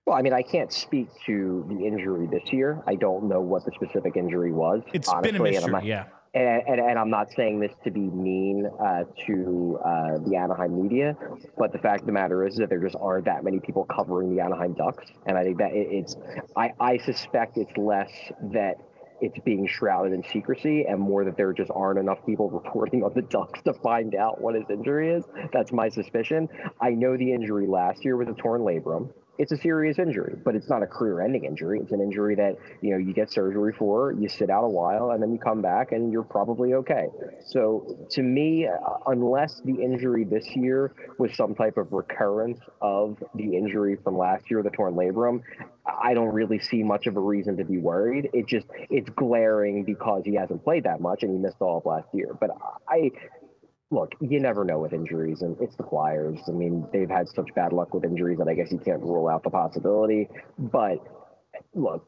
Well, 0.06 0.16
I 0.16 0.22
mean, 0.22 0.32
I 0.32 0.42
can't 0.42 0.72
speak 0.72 1.08
to 1.26 1.66
the 1.68 1.84
injury 1.84 2.28
this 2.28 2.52
year. 2.52 2.80
I 2.86 2.94
don't 2.94 3.28
know 3.28 3.40
what 3.40 3.64
the 3.64 3.72
specific 3.74 4.16
injury 4.16 4.52
was. 4.52 4.82
It's 4.92 5.08
honestly, 5.08 5.32
been 5.32 5.40
a 5.40 5.44
mystery, 5.44 5.88
yeah. 5.88 6.04
And, 6.36 6.62
and, 6.68 6.80
and, 6.80 6.98
I'm 6.98 7.08
not 7.08 7.32
saying 7.34 7.60
this 7.60 7.72
to 7.84 7.90
be 7.90 8.00
mean 8.00 8.68
uh, 8.78 9.04
to 9.26 9.78
uh, 9.82 10.18
the 10.18 10.36
Anaheim 10.36 10.82
media, 10.82 11.16
but 11.56 11.72
the 11.72 11.78
fact 11.78 12.00
of 12.00 12.06
the 12.06 12.12
matter 12.12 12.46
is 12.46 12.56
that 12.56 12.68
there 12.68 12.78
just 12.78 12.96
aren't 13.00 13.24
that 13.24 13.42
many 13.42 13.58
people 13.58 13.86
covering 13.86 14.36
the 14.36 14.42
Anaheim 14.42 14.74
Ducks, 14.74 15.06
and 15.24 15.38
I 15.38 15.44
think 15.44 15.56
that 15.58 15.72
it, 15.72 15.88
it's. 15.90 16.14
I, 16.54 16.72
I 16.78 16.98
suspect 16.98 17.56
it's 17.56 17.74
less 17.78 18.10
that 18.52 18.74
it's 19.22 19.38
being 19.46 19.66
shrouded 19.66 20.12
in 20.12 20.22
secrecy 20.24 20.84
and 20.86 21.00
more 21.00 21.24
that 21.24 21.38
there 21.38 21.54
just 21.54 21.70
aren't 21.74 21.98
enough 21.98 22.18
people 22.26 22.50
reporting 22.64 23.02
on 23.02 23.14
the 23.14 23.22
Ducks 23.22 23.62
to 23.62 23.72
find 23.82 24.14
out 24.14 24.38
what 24.38 24.54
his 24.54 24.64
injury 24.68 25.14
is. 25.14 25.24
That's 25.54 25.72
my 25.72 25.88
suspicion. 25.88 26.50
I 26.82 26.90
know 26.90 27.16
the 27.16 27.32
injury 27.32 27.66
last 27.66 28.04
year 28.04 28.14
was 28.18 28.28
a 28.28 28.34
torn 28.34 28.60
labrum 28.60 29.08
it's 29.38 29.52
a 29.52 29.56
serious 29.56 29.98
injury, 29.98 30.36
but 30.44 30.54
it's 30.54 30.68
not 30.68 30.82
a 30.82 30.86
career-ending 30.86 31.44
injury. 31.44 31.80
It's 31.80 31.92
an 31.92 32.00
injury 32.00 32.34
that 32.36 32.56
you 32.80 32.90
know 32.90 32.98
you 32.98 33.12
get 33.12 33.30
surgery 33.30 33.72
for, 33.72 34.12
you 34.12 34.28
sit 34.28 34.50
out 34.50 34.64
a 34.64 34.68
while, 34.68 35.10
and 35.10 35.22
then 35.22 35.32
you 35.32 35.38
come 35.38 35.62
back, 35.62 35.92
and 35.92 36.12
you're 36.12 36.22
probably 36.22 36.74
okay. 36.74 37.06
So 37.46 38.06
to 38.10 38.22
me, 38.22 38.66
uh, 38.66 38.76
unless 39.06 39.60
the 39.64 39.74
injury 39.74 40.24
this 40.24 40.46
year 40.54 40.92
was 41.18 41.34
some 41.34 41.54
type 41.54 41.76
of 41.76 41.92
recurrence 41.92 42.60
of 42.80 43.22
the 43.34 43.56
injury 43.56 43.96
from 44.02 44.16
last 44.16 44.50
year, 44.50 44.62
the 44.62 44.70
torn 44.70 44.94
labrum, 44.94 45.42
I 45.86 46.14
don't 46.14 46.34
really 46.34 46.58
see 46.58 46.82
much 46.82 47.06
of 47.06 47.16
a 47.16 47.20
reason 47.20 47.56
to 47.58 47.64
be 47.64 47.78
worried. 47.78 48.30
It 48.32 48.46
just 48.46 48.66
it's 48.90 49.08
glaring 49.10 49.84
because 49.84 50.22
he 50.24 50.34
hasn't 50.34 50.64
played 50.64 50.84
that 50.84 51.00
much 51.00 51.22
and 51.22 51.32
he 51.32 51.38
missed 51.38 51.56
all 51.60 51.78
of 51.78 51.86
last 51.86 52.08
year. 52.12 52.36
But 52.38 52.50
I 52.88 53.10
look, 53.90 54.12
you 54.20 54.40
never 54.40 54.64
know 54.64 54.78
with 54.78 54.92
injuries, 54.92 55.42
and 55.42 55.56
it's 55.60 55.76
the 55.76 55.84
Flyers. 55.84 56.38
I 56.48 56.52
mean, 56.52 56.86
they've 56.92 57.08
had 57.08 57.28
such 57.28 57.48
bad 57.54 57.72
luck 57.72 57.94
with 57.94 58.04
injuries 58.04 58.38
that 58.38 58.48
I 58.48 58.54
guess 58.54 58.72
you 58.72 58.78
can't 58.78 59.00
rule 59.00 59.28
out 59.28 59.42
the 59.42 59.50
possibility. 59.50 60.28
But 60.58 60.98
look, 61.74 62.06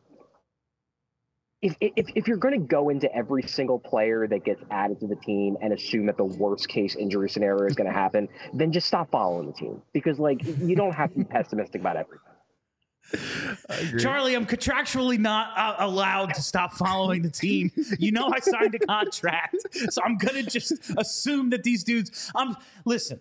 if, 1.61 1.77
if, 1.81 2.07
if 2.15 2.29
you're 2.29 2.37
going 2.37 2.61
to 2.61 2.67
go 2.67 2.89
into 2.89 3.13
every 3.15 3.43
single 3.43 3.79
player 3.79 4.27
that 4.29 4.45
gets 4.45 4.63
added 4.71 5.01
to 5.01 5.07
the 5.07 5.17
team 5.17 5.57
and 5.61 5.73
assume 5.73 6.07
that 6.07 6.17
the 6.17 6.25
worst 6.25 6.69
case 6.69 6.95
injury 6.95 7.29
scenario 7.29 7.67
is 7.67 7.75
going 7.75 7.89
to 7.89 7.93
happen, 7.93 8.29
then 8.53 8.73
just 8.73 8.87
stop 8.87 9.11
following 9.11 9.47
the 9.47 9.53
team 9.53 9.83
because 9.93 10.19
like 10.19 10.41
you 10.45 10.77
don't 10.77 10.95
have 10.95 11.13
to 11.13 11.19
be 11.19 11.25
pessimistic 11.25 11.81
about 11.81 11.97
everything. 11.97 12.28
Charlie, 13.99 14.35
I'm 14.35 14.47
contractually 14.47 15.19
not 15.19 15.57
uh, 15.57 15.77
allowed 15.79 16.35
to 16.35 16.43
stop 16.43 16.75
following 16.75 17.23
the 17.23 17.31
team. 17.31 17.71
You 17.99 18.13
know, 18.13 18.31
I 18.33 18.41
signed 18.41 18.75
a 18.75 18.79
contract, 18.79 19.57
so 19.91 20.03
I'm 20.03 20.17
gonna 20.19 20.43
just 20.43 20.73
assume 20.97 21.51
that 21.51 21.63
these 21.63 21.85
dudes. 21.85 22.31
I'm 22.35 22.57
listen. 22.85 23.21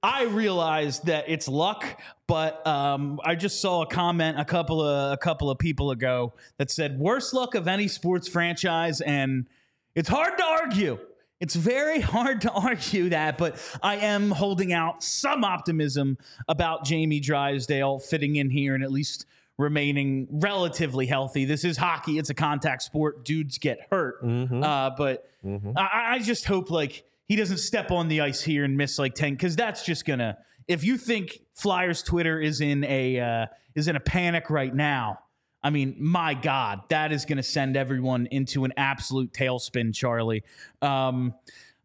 I 0.00 0.24
realize 0.24 1.00
that 1.00 1.24
it's 1.26 1.48
luck, 1.48 1.84
but 2.28 2.64
um, 2.66 3.20
I 3.24 3.34
just 3.34 3.60
saw 3.60 3.82
a 3.82 3.86
comment 3.86 4.38
a 4.38 4.44
couple 4.44 4.80
of 4.80 5.12
a 5.12 5.16
couple 5.16 5.50
of 5.50 5.58
people 5.58 5.90
ago 5.90 6.34
that 6.58 6.70
said 6.70 6.98
worst 6.98 7.34
luck 7.34 7.54
of 7.54 7.66
any 7.66 7.88
sports 7.88 8.28
franchise, 8.28 9.00
and 9.00 9.46
it's 9.94 10.08
hard 10.08 10.38
to 10.38 10.44
argue. 10.44 10.98
It's 11.40 11.54
very 11.54 12.00
hard 12.14 12.40
to 12.42 12.52
argue 12.52 13.10
that, 13.10 13.38
but 13.38 13.56
I 13.82 13.96
am 13.96 14.30
holding 14.30 14.72
out 14.72 15.02
some 15.02 15.44
optimism 15.44 16.18
about 16.48 16.84
Jamie 16.84 17.20
Drysdale 17.20 17.98
fitting 17.98 18.36
in 18.36 18.50
here 18.50 18.74
and 18.74 18.82
at 18.82 18.90
least 18.90 19.26
remaining 19.58 20.28
relatively 20.30 21.06
healthy. 21.06 21.44
This 21.44 21.64
is 21.64 21.76
hockey; 21.76 22.18
it's 22.18 22.30
a 22.30 22.34
contact 22.34 22.82
sport. 22.82 23.24
Dudes 23.24 23.58
get 23.58 23.80
hurt, 23.90 24.22
mm-hmm. 24.24 24.62
uh, 24.62 24.90
but 24.90 25.28
mm-hmm. 25.44 25.72
I, 25.76 26.14
I, 26.14 26.18
just 26.20 26.44
hope 26.44 26.70
like 26.70 27.04
he 27.26 27.36
doesn't 27.36 27.58
step 27.58 27.90
on 27.90 28.08
the 28.08 28.20
ice 28.20 28.40
here 28.40 28.64
and 28.64 28.76
miss 28.76 28.98
like 28.98 29.14
ten, 29.14 29.34
because 29.34 29.56
that's 29.56 29.84
just 29.84 30.04
gonna. 30.04 30.38
If 30.68 30.84
you 30.84 30.96
think 30.96 31.40
Flyers 31.54 32.02
Twitter 32.02 32.40
is 32.40 32.60
in 32.60 32.84
a 32.84 33.20
uh, 33.20 33.46
is 33.74 33.88
in 33.88 33.96
a 33.96 34.00
panic 34.00 34.48
right 34.48 34.74
now, 34.74 35.20
I 35.68 35.70
mean, 35.70 35.96
my 35.98 36.32
God, 36.32 36.80
that 36.88 37.12
is 37.12 37.26
going 37.26 37.36
to 37.36 37.42
send 37.42 37.76
everyone 37.76 38.24
into 38.30 38.64
an 38.64 38.72
absolute 38.78 39.34
tailspin, 39.34 39.94
Charlie. 39.94 40.42
Um, 40.80 41.34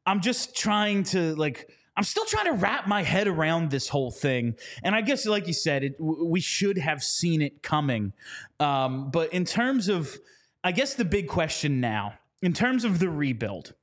I'm 0.06 0.22
just 0.22 0.56
trying 0.56 1.04
to 1.06 1.36
like. 1.36 1.70
I'm 1.98 2.06
still 2.06 2.24
trying 2.24 2.46
to 2.46 2.54
wrap 2.54 2.88
my 2.88 3.04
head 3.04 3.28
around 3.28 3.72
this 3.72 3.90
whole 3.90 4.10
thing, 4.10 4.56
and 4.86 4.96
I 4.96 5.02
guess, 5.02 5.26
like 5.26 5.48
you 5.48 5.54
said, 5.54 5.84
it, 5.84 5.96
we 6.00 6.40
should 6.40 6.78
have 6.78 7.04
seen 7.04 7.42
it 7.42 7.62
coming. 7.62 8.14
Um, 8.62 9.12
but 9.12 9.34
in 9.34 9.44
terms 9.44 9.90
of, 9.90 10.18
I 10.64 10.72
guess 10.72 10.94
the 10.94 11.04
big 11.04 11.28
question 11.28 11.82
now, 11.82 12.14
in 12.42 12.54
terms 12.54 12.86
of 12.86 13.00
the 13.00 13.10
rebuild, 13.10 13.74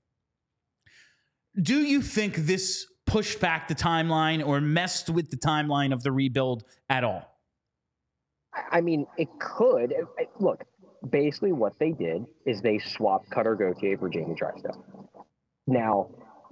do 1.60 1.78
you 1.78 2.00
think 2.00 2.36
this 2.36 2.86
pushed 3.04 3.38
back 3.38 3.68
the 3.68 3.74
timeline 3.74 4.44
or 4.46 4.62
messed 4.62 5.10
with 5.10 5.28
the 5.28 5.36
timeline 5.36 5.92
of 5.92 6.02
the 6.02 6.10
rebuild 6.10 6.64
at 6.88 7.04
all? 7.04 7.29
I 8.70 8.80
mean, 8.80 9.06
it 9.16 9.28
could. 9.38 9.94
Look, 10.38 10.64
basically, 11.08 11.52
what 11.52 11.78
they 11.78 11.92
did 11.92 12.24
is 12.46 12.60
they 12.60 12.78
swapped 12.78 13.30
Cutter 13.30 13.54
Gauthier 13.54 13.98
for 13.98 14.08
Jamie 14.08 14.34
Drysdale. 14.34 14.84
Now, 15.66 16.10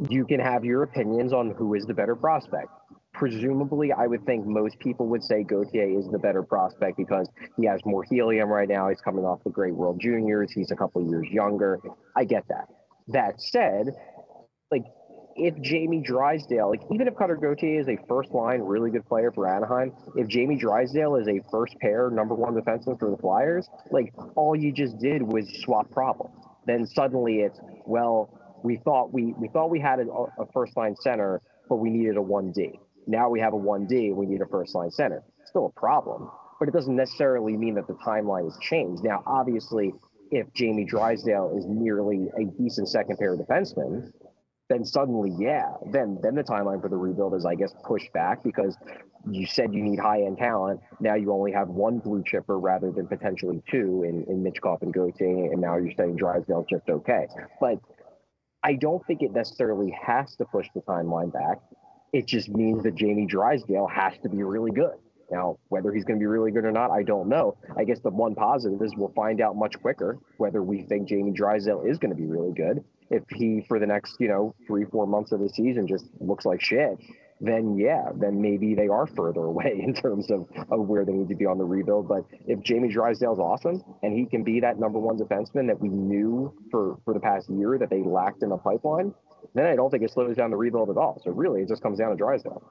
you 0.08 0.24
can 0.24 0.40
have 0.40 0.64
your 0.64 0.84
opinions 0.84 1.32
on 1.32 1.50
who 1.50 1.74
is 1.74 1.84
the 1.86 1.94
better 1.94 2.14
prospect. 2.14 2.68
Presumably, 3.14 3.90
I 3.92 4.06
would 4.06 4.24
think 4.26 4.46
most 4.46 4.78
people 4.78 5.08
would 5.08 5.24
say 5.24 5.42
Gauthier 5.42 5.98
is 5.98 6.08
the 6.08 6.18
better 6.18 6.42
prospect 6.42 6.96
because 6.96 7.28
he 7.56 7.66
has 7.66 7.80
more 7.84 8.04
helium 8.04 8.48
right 8.48 8.68
now. 8.68 8.88
He's 8.88 9.00
coming 9.00 9.24
off 9.24 9.42
the 9.42 9.50
Great 9.50 9.74
World 9.74 10.00
Juniors. 10.00 10.52
He's 10.52 10.70
a 10.70 10.76
couple 10.76 11.04
years 11.08 11.26
younger. 11.30 11.80
I 12.16 12.24
get 12.24 12.46
that. 12.48 12.68
That 13.08 13.40
said, 13.40 13.88
like 14.70 14.84
if 15.38 15.60
Jamie 15.60 16.00
Drysdale, 16.00 16.70
like 16.70 16.82
even 16.92 17.06
if 17.06 17.16
Cutter 17.16 17.36
Gauthier 17.36 17.80
is 17.80 17.88
a 17.88 17.96
first 18.08 18.30
line 18.32 18.60
really 18.60 18.90
good 18.90 19.06
player 19.06 19.30
for 19.32 19.48
Anaheim, 19.48 19.92
if 20.16 20.26
Jamie 20.26 20.56
Drysdale 20.56 21.16
is 21.16 21.28
a 21.28 21.40
first 21.50 21.78
pair 21.78 22.10
number 22.10 22.34
one 22.34 22.54
defenseman 22.54 22.98
for 22.98 23.10
the 23.10 23.16
Flyers, 23.16 23.68
like 23.90 24.12
all 24.34 24.56
you 24.56 24.72
just 24.72 24.98
did 24.98 25.22
was 25.22 25.48
swap 25.62 25.90
problems. 25.90 26.44
Then 26.66 26.86
suddenly 26.86 27.40
it's 27.40 27.58
well, 27.86 28.30
we 28.62 28.76
thought 28.84 29.12
we 29.12 29.34
we 29.38 29.48
thought 29.48 29.70
we 29.70 29.80
had 29.80 30.00
a, 30.00 30.06
a 30.42 30.46
first 30.52 30.76
line 30.76 30.96
center, 30.96 31.40
but 31.68 31.76
we 31.76 31.90
needed 31.90 32.16
a 32.16 32.22
one 32.22 32.52
D. 32.52 32.78
Now 33.06 33.30
we 33.30 33.40
have 33.40 33.52
a 33.52 33.56
one 33.56 33.86
D, 33.86 34.12
we 34.12 34.26
need 34.26 34.42
a 34.42 34.46
first 34.46 34.74
line 34.74 34.90
center. 34.90 35.22
Still 35.46 35.66
a 35.66 35.80
problem, 35.80 36.30
but 36.58 36.68
it 36.68 36.72
doesn't 36.72 36.96
necessarily 36.96 37.56
mean 37.56 37.74
that 37.76 37.86
the 37.86 37.94
timeline 37.94 38.44
has 38.44 38.58
changed. 38.60 39.02
Now, 39.02 39.22
obviously, 39.26 39.94
if 40.30 40.52
Jamie 40.52 40.84
Drysdale 40.84 41.54
is 41.56 41.64
nearly 41.66 42.28
a 42.36 42.44
decent 42.44 42.88
second 42.88 43.16
pair 43.16 43.34
defenseman, 43.34 44.12
then 44.68 44.84
suddenly, 44.84 45.32
yeah, 45.38 45.72
then 45.92 46.18
then 46.22 46.34
the 46.34 46.44
timeline 46.44 46.80
for 46.82 46.88
the 46.88 46.96
rebuild 46.96 47.34
is, 47.34 47.46
I 47.46 47.54
guess, 47.54 47.72
pushed 47.84 48.12
back 48.12 48.42
because 48.44 48.76
you 49.30 49.46
said 49.46 49.72
you 49.72 49.82
need 49.82 49.98
high 49.98 50.22
end 50.22 50.38
talent. 50.38 50.80
Now 51.00 51.14
you 51.14 51.32
only 51.32 51.52
have 51.52 51.68
one 51.68 51.98
blue 51.98 52.22
chipper 52.24 52.58
rather 52.58 52.90
than 52.90 53.06
potentially 53.06 53.62
two 53.70 54.04
in, 54.06 54.24
in 54.28 54.42
Mitch 54.42 54.60
Michkov 54.62 54.82
and 54.82 54.92
Gauthier, 54.92 55.52
and 55.52 55.60
now 55.60 55.76
you're 55.78 55.92
saying 55.96 56.16
Drysdale 56.16 56.66
just 56.68 56.88
okay. 56.88 57.26
But 57.60 57.78
I 58.62 58.74
don't 58.74 59.04
think 59.06 59.22
it 59.22 59.32
necessarily 59.32 59.96
has 60.06 60.36
to 60.36 60.44
push 60.44 60.66
the 60.74 60.80
timeline 60.82 61.32
back. 61.32 61.60
It 62.12 62.26
just 62.26 62.48
means 62.48 62.82
that 62.82 62.94
Jamie 62.94 63.26
Drysdale 63.26 63.86
has 63.86 64.14
to 64.22 64.28
be 64.28 64.42
really 64.42 64.72
good. 64.72 64.94
Now, 65.30 65.58
whether 65.68 65.92
he's 65.92 66.04
going 66.04 66.18
to 66.18 66.22
be 66.22 66.26
really 66.26 66.50
good 66.50 66.64
or 66.64 66.72
not, 66.72 66.90
I 66.90 67.02
don't 67.02 67.28
know. 67.28 67.56
I 67.76 67.84
guess 67.84 68.00
the 68.00 68.10
one 68.10 68.34
positive 68.34 68.80
is 68.80 68.94
we'll 68.96 69.12
find 69.14 69.42
out 69.42 69.56
much 69.56 69.78
quicker 69.80 70.18
whether 70.38 70.62
we 70.62 70.82
think 70.82 71.08
Jamie 71.08 71.32
Drysdale 71.32 71.82
is 71.82 71.98
going 71.98 72.10
to 72.10 72.16
be 72.16 72.26
really 72.26 72.52
good. 72.52 72.82
If 73.10 73.24
he, 73.30 73.64
for 73.66 73.78
the 73.78 73.86
next, 73.86 74.16
you 74.20 74.28
know, 74.28 74.54
three, 74.66 74.84
four 74.84 75.06
months 75.06 75.32
of 75.32 75.40
the 75.40 75.48
season, 75.48 75.86
just 75.86 76.06
looks 76.20 76.44
like 76.44 76.60
shit, 76.60 76.98
then 77.40 77.76
yeah, 77.78 78.10
then 78.14 78.40
maybe 78.40 78.74
they 78.74 78.88
are 78.88 79.06
further 79.06 79.40
away 79.44 79.80
in 79.82 79.94
terms 79.94 80.30
of, 80.30 80.46
of 80.70 80.88
where 80.88 81.04
they 81.04 81.12
need 81.12 81.28
to 81.28 81.34
be 81.34 81.46
on 81.46 81.58
the 81.58 81.64
rebuild. 81.64 82.08
But 82.08 82.24
if 82.46 82.60
Jamie 82.60 82.88
Drysdale's 82.88 83.38
awesome 83.38 83.82
and 84.02 84.12
he 84.12 84.26
can 84.26 84.42
be 84.44 84.60
that 84.60 84.78
number 84.78 84.98
one 84.98 85.18
defenseman 85.18 85.66
that 85.68 85.80
we 85.80 85.88
knew 85.88 86.54
for, 86.70 86.98
for 87.04 87.14
the 87.14 87.20
past 87.20 87.48
year 87.48 87.78
that 87.78 87.90
they 87.90 88.02
lacked 88.02 88.42
in 88.42 88.50
the 88.50 88.58
pipeline, 88.58 89.14
then 89.54 89.66
I 89.66 89.76
don't 89.76 89.90
think 89.90 90.02
it 90.02 90.10
slows 90.10 90.36
down 90.36 90.50
the 90.50 90.56
rebuild 90.56 90.90
at 90.90 90.96
all. 90.96 91.20
So 91.24 91.30
really, 91.30 91.62
it 91.62 91.68
just 91.68 91.82
comes 91.82 91.98
down 91.98 92.10
to 92.10 92.16
Drysdale. 92.16 92.62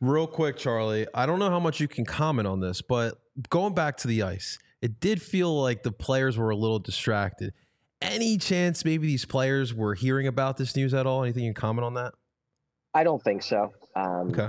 Real 0.00 0.26
quick, 0.26 0.56
Charlie, 0.56 1.06
I 1.14 1.26
don't 1.26 1.38
know 1.38 1.50
how 1.50 1.60
much 1.60 1.78
you 1.78 1.86
can 1.86 2.04
comment 2.04 2.48
on 2.48 2.60
this, 2.60 2.80
but 2.80 3.18
going 3.50 3.74
back 3.74 3.98
to 3.98 4.08
the 4.08 4.22
ice, 4.22 4.58
it 4.80 4.98
did 4.98 5.20
feel 5.20 5.60
like 5.60 5.82
the 5.82 5.92
players 5.92 6.38
were 6.38 6.50
a 6.50 6.56
little 6.56 6.78
distracted. 6.78 7.52
Any 8.02 8.38
chance 8.38 8.84
maybe 8.84 9.06
these 9.06 9.24
players 9.26 9.74
were 9.74 9.94
hearing 9.94 10.26
about 10.26 10.56
this 10.56 10.74
news 10.74 10.94
at 10.94 11.06
all? 11.06 11.22
Anything 11.22 11.44
you 11.44 11.52
can 11.52 11.60
comment 11.60 11.84
on 11.84 11.94
that? 11.94 12.14
I 12.94 13.04
don't 13.04 13.22
think 13.22 13.42
so. 13.42 13.72
Um, 13.94 14.30
Okay. 14.30 14.48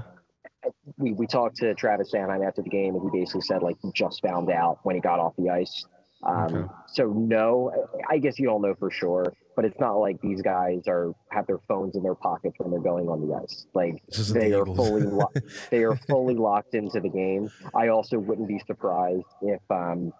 we, 0.97 1.11
we 1.13 1.27
talked 1.27 1.57
to 1.57 1.73
Travis 1.75 2.11
Sanheim 2.13 2.47
after 2.47 2.61
the 2.61 2.69
game, 2.69 2.95
and 2.95 3.03
he 3.11 3.19
basically 3.19 3.41
said 3.41 3.61
like 3.61 3.75
he 3.81 3.91
just 3.93 4.21
found 4.21 4.49
out 4.49 4.79
when 4.83 4.95
he 4.95 5.01
got 5.01 5.19
off 5.19 5.33
the 5.37 5.49
ice. 5.49 5.85
Um, 6.23 6.53
Okay. 6.55 6.67
So 6.93 7.07
no, 7.07 7.71
I 8.09 8.19
guess 8.19 8.39
you 8.39 8.45
don't 8.47 8.61
know 8.61 8.75
for 8.79 8.89
sure, 8.89 9.33
but 9.55 9.65
it's 9.65 9.79
not 9.79 9.95
like 9.95 10.21
these 10.21 10.41
guys 10.41 10.83
are 10.87 11.13
have 11.31 11.45
their 11.47 11.59
phones 11.67 11.95
in 11.95 12.03
their 12.03 12.15
pockets 12.15 12.55
when 12.59 12.71
they're 12.71 12.79
going 12.79 13.09
on 13.09 13.27
the 13.27 13.33
ice. 13.35 13.65
Like 13.73 14.01
they 14.33 14.49
the 14.51 14.59
are 14.59 14.61
Eagles. 14.61 14.77
fully 14.77 15.01
lo- 15.03 15.31
they 15.71 15.83
are 15.83 15.95
fully 16.07 16.35
locked 16.35 16.73
into 16.73 16.99
the 17.01 17.09
game. 17.09 17.49
I 17.75 17.89
also 17.89 18.17
wouldn't 18.17 18.47
be 18.47 18.59
surprised 18.65 19.25
if 19.41 19.61
um, 19.69 20.13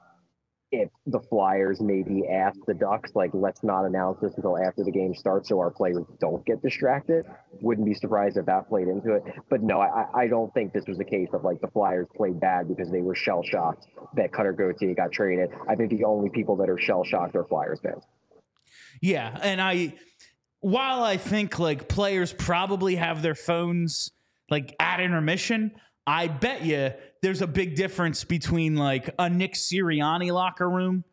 if 0.72 0.90
the 1.06 1.20
Flyers 1.20 1.82
maybe 1.82 2.28
ask 2.30 2.58
the 2.66 2.74
Ducks, 2.74 3.12
like, 3.14 3.32
let's 3.34 3.62
not 3.62 3.84
announce 3.84 4.20
this 4.22 4.34
until 4.36 4.58
after 4.58 4.84
the 4.84 4.92
game 4.92 5.14
starts 5.14 5.50
so 5.50 5.60
our 5.60 5.70
players 5.70 5.98
don't 6.20 6.46
get 6.46 6.62
distracted. 6.62 7.26
Wouldn't 7.62 7.86
be 7.86 7.94
surprised 7.94 8.38
if 8.38 8.46
that 8.46 8.70
played 8.70 8.88
into 8.88 9.16
it. 9.16 9.24
But 9.50 9.64
no, 9.64 9.82
I, 9.82 10.06
I 10.14 10.28
don't 10.28 10.54
think 10.54 10.72
this 10.72 10.86
was 10.88 11.00
a 11.00 11.04
case 11.04 11.28
of 11.34 11.44
like 11.44 11.60
the 11.60 11.68
Flyers 11.68 12.08
played 12.16 12.40
bad 12.40 12.70
because 12.70 12.90
they 12.90 13.02
were 13.02 13.16
shell 13.16 13.44
shocked 13.44 13.88
that 14.16 14.32
Cutter 14.32 14.54
Gauthier 14.54 14.96
got 14.96 15.12
traded. 15.12 15.50
I 15.68 15.76
think 15.76 15.90
the 15.90 16.06
only 16.06 16.30
people 16.30 16.56
that 16.58 16.70
are 16.70 16.80
shell 16.80 17.04
shocked 17.04 17.36
are 17.36 17.44
Flyers 17.44 17.80
fans. 17.84 18.04
Yeah, 19.02 19.38
and 19.42 19.62
I 19.62 19.94
while 20.62 21.04
I 21.04 21.18
think 21.18 21.60
like 21.60 21.90
players 21.90 22.32
probably 22.32 22.96
have 22.96 23.22
their 23.22 23.36
phones 23.36 24.12
like 24.50 24.76
at 24.80 25.02
intermission, 25.02 25.72
I 26.08 26.28
bet 26.28 26.64
you 26.66 26.92
there's 27.22 27.42
a 27.42 27.48
big 27.48 27.76
difference 27.76 28.24
between 28.24 28.76
like 28.76 29.14
a 29.20 29.30
Nick 29.30 29.54
Sirianni 29.54 30.32
locker 30.32 30.70
room 30.70 31.04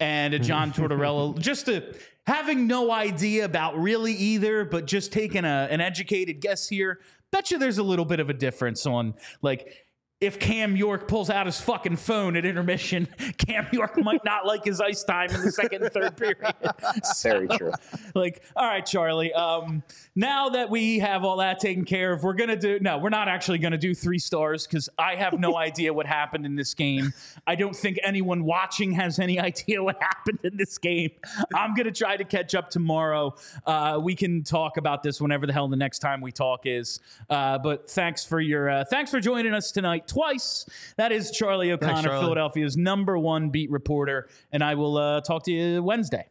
and 0.00 0.34
a 0.34 0.38
John 0.38 0.72
Tortorella. 0.74 1.38
just 1.38 1.68
a 1.68 1.94
having 2.26 2.66
no 2.66 2.90
idea 2.90 3.44
about 3.44 3.78
really 3.78 4.12
either, 4.12 4.64
but 4.64 4.86
just 4.86 5.12
taking 5.12 5.44
a, 5.44 5.68
an 5.70 5.80
educated 5.80 6.40
guess 6.40 6.68
here. 6.68 7.00
Bet 7.30 7.50
you 7.50 7.58
there's 7.58 7.78
a 7.78 7.82
little 7.82 8.04
bit 8.04 8.20
of 8.20 8.30
a 8.30 8.34
difference 8.34 8.86
on 8.86 9.14
like 9.42 9.86
if 10.20 10.38
Cam 10.38 10.76
York 10.76 11.08
pulls 11.08 11.28
out 11.28 11.46
his 11.46 11.60
fucking 11.60 11.96
phone 11.96 12.36
at 12.36 12.44
intermission, 12.44 13.08
Cam 13.38 13.66
York 13.72 13.98
might 14.02 14.24
not 14.24 14.46
like 14.46 14.64
his 14.64 14.80
ice 14.80 15.02
time 15.04 15.30
in 15.30 15.42
the 15.42 15.50
second 15.50 15.82
and 15.82 15.92
third 15.92 16.16
period. 16.16 16.54
Very 17.22 17.48
true. 17.48 17.72
Like, 18.14 18.44
all 18.54 18.66
right, 18.66 18.86
Charlie. 18.86 19.32
Um, 19.32 19.82
now 20.14 20.50
that 20.50 20.70
we 20.70 21.00
have 21.00 21.24
all 21.24 21.38
that 21.38 21.58
taken 21.58 21.84
care 21.84 22.12
of, 22.12 22.22
we're 22.22 22.34
gonna 22.34 22.56
do. 22.56 22.78
No, 22.78 22.98
we're 22.98 23.08
not 23.08 23.26
actually 23.26 23.58
gonna 23.58 23.78
do 23.78 23.92
three 23.92 24.20
stars 24.20 24.68
because 24.68 24.88
I 24.96 25.16
have 25.16 25.32
no 25.40 25.56
idea 25.56 25.92
what 25.92 26.06
happened 26.06 26.46
in 26.46 26.54
this 26.54 26.74
game. 26.74 27.12
I 27.44 27.56
don't 27.56 27.74
think 27.74 27.98
anyone 28.04 28.44
watching 28.44 28.92
has 28.92 29.18
any 29.18 29.40
idea 29.40 29.82
what 29.82 30.00
happened 30.00 30.38
in 30.44 30.56
this 30.56 30.78
game. 30.78 31.10
I'm 31.54 31.74
gonna 31.74 31.90
try 31.90 32.16
to 32.16 32.24
catch 32.24 32.54
up 32.54 32.70
tomorrow. 32.70 33.34
Uh, 33.66 33.98
we 34.00 34.14
can 34.14 34.44
talk 34.44 34.76
about 34.76 35.02
this 35.02 35.20
whenever 35.20 35.44
the 35.46 35.52
hell 35.52 35.66
the 35.66 35.76
next 35.76 35.98
time 35.98 36.20
we 36.20 36.30
talk 36.30 36.60
is. 36.64 37.00
Uh, 37.28 37.58
but 37.58 37.90
thanks 37.90 38.24
for 38.24 38.40
your 38.40 38.70
uh, 38.70 38.84
thanks 38.84 39.10
for 39.10 39.18
joining 39.18 39.54
us 39.54 39.72
tonight 39.72 40.03
twice. 40.06 40.66
That 40.96 41.12
is 41.12 41.30
Charlie 41.30 41.72
O'Connor, 41.72 42.08
Charlie. 42.08 42.20
Philadelphia's 42.20 42.76
number 42.76 43.18
one 43.18 43.50
beat 43.50 43.70
reporter, 43.70 44.28
and 44.52 44.62
I 44.62 44.74
will 44.74 44.96
uh, 44.96 45.20
talk 45.20 45.44
to 45.44 45.52
you 45.52 45.82
Wednesday. 45.82 46.26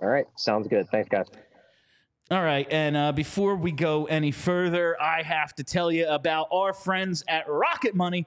All 0.00 0.08
right. 0.08 0.26
Sounds 0.36 0.68
good. 0.68 0.88
Thanks, 0.90 1.08
guys. 1.08 1.26
All 2.30 2.42
right, 2.42 2.70
and 2.70 2.94
uh, 2.94 3.12
before 3.12 3.56
we 3.56 3.72
go 3.72 4.04
any 4.04 4.32
further, 4.32 5.00
I 5.00 5.22
have 5.22 5.54
to 5.54 5.64
tell 5.64 5.90
you 5.90 6.06
about 6.06 6.48
our 6.52 6.74
friends 6.74 7.24
at 7.26 7.48
Rocket 7.48 7.94
Money. 7.94 8.26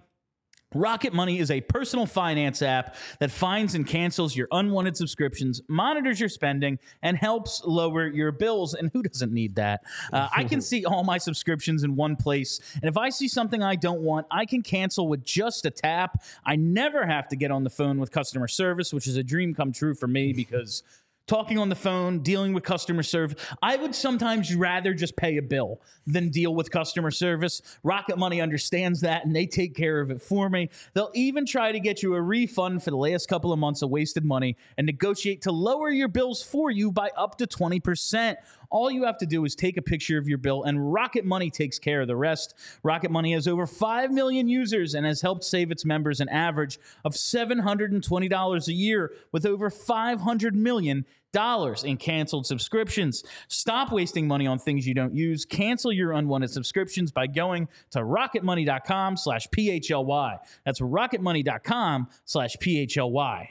Rocket 0.74 1.14
Money 1.14 1.40
is 1.40 1.52
a 1.52 1.60
personal 1.60 2.06
finance 2.06 2.62
app 2.62 2.96
that 3.20 3.30
finds 3.30 3.76
and 3.76 3.86
cancels 3.86 4.36
your 4.36 4.48
unwanted 4.52 4.96
subscriptions, 4.96 5.62
monitors 5.68 6.18
your 6.18 6.30
spending, 6.30 6.80
and 7.02 7.18
helps 7.18 7.62
lower 7.66 8.08
your 8.08 8.32
bills. 8.32 8.74
And 8.74 8.90
who 8.94 9.04
doesn't 9.04 9.34
need 9.34 9.56
that? 9.56 9.84
Uh, 10.14 10.30
I 10.34 10.46
can 10.46 10.62
see 10.72 10.86
all 10.86 11.04
my 11.04 11.18
subscriptions 11.18 11.84
in 11.84 11.98
one 11.98 12.16
place. 12.16 12.62
And 12.76 12.86
if 12.86 12.96
I 12.96 13.10
see 13.10 13.28
something 13.28 13.62
I 13.62 13.76
don't 13.76 14.02
want, 14.02 14.28
I 14.32 14.46
can 14.46 14.62
cancel 14.62 15.10
with 15.10 15.26
just 15.26 15.66
a 15.66 15.72
tap. 15.72 16.24
I 16.46 16.56
never 16.56 17.06
have 17.06 17.28
to 17.30 17.36
get 17.36 17.52
on 17.52 17.66
the 17.66 17.70
phone 17.70 18.00
with 18.00 18.12
customer 18.12 18.48
service, 18.48 18.94
which 18.94 19.08
is 19.08 19.18
a 19.18 19.24
dream 19.24 19.54
come 19.54 19.74
true 19.74 19.94
for 19.94 20.08
me 20.08 20.32
because 20.42 20.84
talking 21.32 21.58
on 21.58 21.70
the 21.70 21.76
phone, 21.76 22.20
dealing 22.20 22.52
with 22.52 22.62
customer 22.62 23.02
service. 23.02 23.42
I 23.62 23.78
would 23.78 23.96
sometimes 23.96 24.54
rather 24.54 24.94
just 24.94 25.16
pay 25.16 25.38
a 25.38 25.42
bill 25.42 25.80
than 26.06 26.28
deal 26.28 26.54
with 26.54 26.70
customer 26.70 27.10
service. 27.10 27.62
Rocket 27.84 28.18
Money 28.18 28.42
understands 28.42 29.00
that 29.00 29.24
and 29.24 29.34
they 29.34 29.46
take 29.46 29.74
care 29.74 30.02
of 30.02 30.12
it 30.12 30.22
for 30.22 30.50
me. 30.50 30.70
They'll 30.94 31.10
even 31.14 31.46
try 31.46 31.72
to 31.72 31.80
get 31.80 32.04
you 32.04 32.16
a 32.16 32.22
refund 32.22 32.84
for 32.84 32.90
the 32.90 32.98
last 32.98 33.30
couple 33.30 33.54
of 33.54 33.60
months 33.60 33.82
of 33.82 33.90
wasted 33.90 34.26
money 34.26 34.58
and 34.78 34.86
negotiate 34.86 35.42
to 35.44 35.54
lower 35.54 35.90
your 35.90 36.10
bills 36.10 36.44
for 36.44 36.70
you 36.70 36.92
by 36.92 37.10
up 37.16 37.38
to 37.38 37.48
20%. 37.48 38.36
All 38.72 38.90
you 38.90 39.04
have 39.04 39.18
to 39.18 39.26
do 39.26 39.44
is 39.44 39.54
take 39.54 39.76
a 39.76 39.82
picture 39.82 40.18
of 40.18 40.30
your 40.30 40.38
bill, 40.38 40.64
and 40.64 40.94
Rocket 40.94 41.26
Money 41.26 41.50
takes 41.50 41.78
care 41.78 42.02
of 42.02 42.08
the 42.08 42.16
rest. 42.16 42.54
Rocket 42.84 43.12
Money 43.12 43.34
has 43.34 43.46
over 43.46 43.68
5 43.68 44.12
million 44.12 44.48
users 44.48 44.94
and 44.94 45.06
has 45.06 45.22
helped 45.22 45.44
save 45.44 45.72
its 45.72 45.84
members 45.84 46.22
an 46.22 46.30
average 46.30 46.80
of 47.04 47.14
$720 47.14 48.68
a 48.68 48.74
year 48.74 49.12
with 49.34 49.46
over 49.46 49.70
500 49.70 50.56
million 50.56 51.06
dollars 51.32 51.84
in 51.84 51.98
canceled 51.98 52.46
subscriptions. 52.46 53.24
Stop 53.48 53.92
wasting 53.92 54.28
money 54.28 54.48
on 54.48 54.60
things 54.60 54.88
you 54.88 54.94
don't 54.94 55.14
use. 55.16 55.46
Cancel 55.46 55.92
your 55.92 56.12
unwanted 56.12 56.52
subscriptions 56.52 57.12
by 57.12 57.28
going 57.28 57.68
to 57.92 58.00
rocketmoney.com 58.00 59.18
slash 59.18 59.48
PHLY. 59.48 60.38
That's 60.66 60.82
rocketmoney.com 60.82 62.08
slash 62.26 62.56
PHLY. 62.58 63.48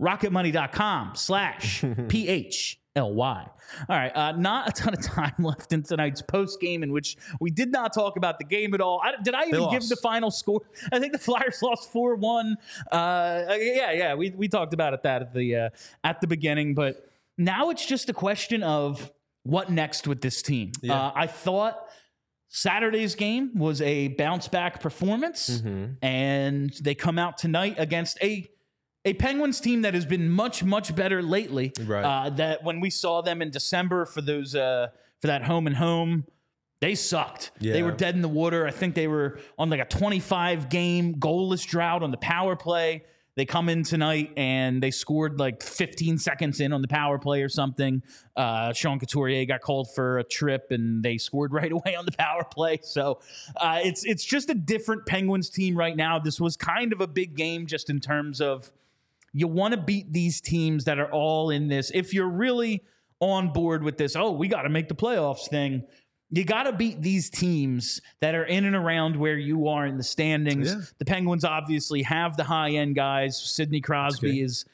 Rocketmoney.com 0.00 1.12
slash 1.14 1.80
PHLY. 2.96 3.50
All 3.88 3.96
right, 3.96 4.16
uh, 4.16 4.32
not 4.32 4.68
a 4.68 4.72
ton 4.72 4.94
of 4.94 5.02
time 5.02 5.34
left 5.38 5.72
in 5.72 5.82
tonight's 5.82 6.22
post 6.22 6.60
game, 6.60 6.82
in 6.82 6.92
which 6.92 7.16
we 7.40 7.50
did 7.50 7.70
not 7.70 7.92
talk 7.92 8.16
about 8.16 8.38
the 8.38 8.44
game 8.44 8.74
at 8.74 8.80
all. 8.80 9.00
I, 9.02 9.20
did 9.22 9.34
I 9.34 9.46
even 9.46 9.70
give 9.70 9.88
the 9.88 9.96
final 9.96 10.30
score? 10.30 10.62
I 10.92 10.98
think 10.98 11.12
the 11.12 11.18
Flyers 11.18 11.58
lost 11.62 11.90
four 11.90 12.14
one. 12.14 12.56
Uh, 12.90 13.44
yeah, 13.58 13.92
yeah, 13.92 14.14
we, 14.14 14.30
we 14.30 14.48
talked 14.48 14.72
about 14.72 14.94
it 14.94 15.02
that 15.02 15.22
at 15.22 15.34
the 15.34 15.56
uh, 15.56 15.70
at 16.04 16.20
the 16.20 16.26
beginning, 16.26 16.74
but 16.74 17.10
now 17.38 17.70
it's 17.70 17.84
just 17.84 18.08
a 18.08 18.12
question 18.12 18.62
of 18.62 19.12
what 19.42 19.70
next 19.70 20.06
with 20.08 20.20
this 20.20 20.42
team. 20.42 20.72
Yeah. 20.82 20.94
Uh, 20.94 21.12
I 21.14 21.26
thought 21.26 21.88
Saturday's 22.48 23.14
game 23.14 23.50
was 23.58 23.82
a 23.82 24.08
bounce 24.08 24.48
back 24.48 24.80
performance, 24.80 25.62
and 26.02 26.70
they 26.80 26.94
come 26.94 27.18
out 27.18 27.36
tonight 27.38 27.74
against 27.78 28.18
a 28.22 28.48
a 29.06 29.14
Penguins 29.14 29.60
team 29.60 29.82
that 29.82 29.94
has 29.94 30.04
been 30.04 30.28
much 30.28 30.62
much 30.62 30.94
better 30.94 31.22
lately. 31.22 31.72
Right. 31.82 32.04
Uh, 32.04 32.30
that 32.30 32.64
when 32.64 32.80
we 32.80 32.90
saw 32.90 33.22
them 33.22 33.40
in 33.40 33.50
December 33.50 34.04
for 34.04 34.20
those 34.20 34.54
uh, 34.54 34.88
for 35.20 35.28
that 35.28 35.42
home 35.42 35.66
and 35.66 35.76
home. 35.76 36.26
They 36.78 36.94
sucked. 36.94 37.52
They 37.58 37.82
were 37.82 37.90
dead 37.90 38.16
in 38.16 38.20
the 38.20 38.28
water. 38.28 38.66
I 38.66 38.70
think 38.70 38.94
they 38.94 39.08
were 39.08 39.40
on 39.58 39.70
like 39.70 39.80
a 39.80 39.86
25 39.86 40.68
game 40.68 41.14
goalless 41.14 41.66
drought 41.66 42.02
on 42.02 42.10
the 42.10 42.18
power 42.18 42.54
play. 42.54 43.02
They 43.34 43.46
come 43.46 43.70
in 43.70 43.82
tonight 43.82 44.32
and 44.36 44.82
they 44.82 44.90
scored 44.90 45.38
like 45.38 45.62
15 45.62 46.18
seconds 46.18 46.60
in 46.60 46.74
on 46.74 46.82
the 46.82 46.88
power 46.88 47.18
play 47.18 47.42
or 47.42 47.48
something. 47.48 48.02
Uh, 48.36 48.74
Sean 48.74 48.98
Couturier 48.98 49.46
got 49.46 49.62
called 49.62 49.94
for 49.94 50.18
a 50.18 50.24
trip 50.24 50.70
and 50.70 51.02
they 51.02 51.16
scored 51.16 51.52
right 51.54 51.72
away 51.72 51.94
on 51.96 52.04
the 52.04 52.12
power 52.12 52.44
play. 52.44 52.78
So 52.82 53.20
uh, 53.56 53.80
it's 53.82 54.04
it's 54.04 54.24
just 54.24 54.50
a 54.50 54.54
different 54.54 55.06
Penguins 55.06 55.48
team 55.48 55.76
right 55.76 55.96
now. 55.96 56.18
This 56.18 56.38
was 56.38 56.58
kind 56.58 56.92
of 56.92 57.00
a 57.00 57.06
big 57.06 57.36
game 57.36 57.66
just 57.66 57.88
in 57.88 58.00
terms 58.00 58.42
of 58.42 58.70
you 59.36 59.46
want 59.46 59.74
to 59.74 59.80
beat 59.80 60.10
these 60.10 60.40
teams 60.40 60.84
that 60.84 60.98
are 60.98 61.12
all 61.12 61.50
in 61.50 61.68
this. 61.68 61.90
If 61.92 62.14
you're 62.14 62.30
really 62.30 62.82
on 63.20 63.52
board 63.52 63.82
with 63.82 63.98
this, 63.98 64.16
oh, 64.16 64.30
we 64.30 64.48
got 64.48 64.62
to 64.62 64.70
make 64.70 64.88
the 64.88 64.94
playoffs 64.94 65.46
thing. 65.50 65.82
You 66.30 66.42
got 66.42 66.62
to 66.62 66.72
beat 66.72 67.02
these 67.02 67.28
teams 67.28 68.00
that 68.22 68.34
are 68.34 68.44
in 68.44 68.64
and 68.64 68.74
around 68.74 69.14
where 69.14 69.36
you 69.36 69.68
are 69.68 69.84
in 69.84 69.98
the 69.98 70.02
standings. 70.02 70.72
Yeah. 70.72 70.80
The 70.98 71.04
Penguins 71.04 71.44
obviously 71.44 72.00
have 72.04 72.38
the 72.38 72.44
high 72.44 72.70
end 72.70 72.96
guys. 72.96 73.38
Sidney 73.38 73.82
Crosby 73.82 74.40
is 74.40 74.64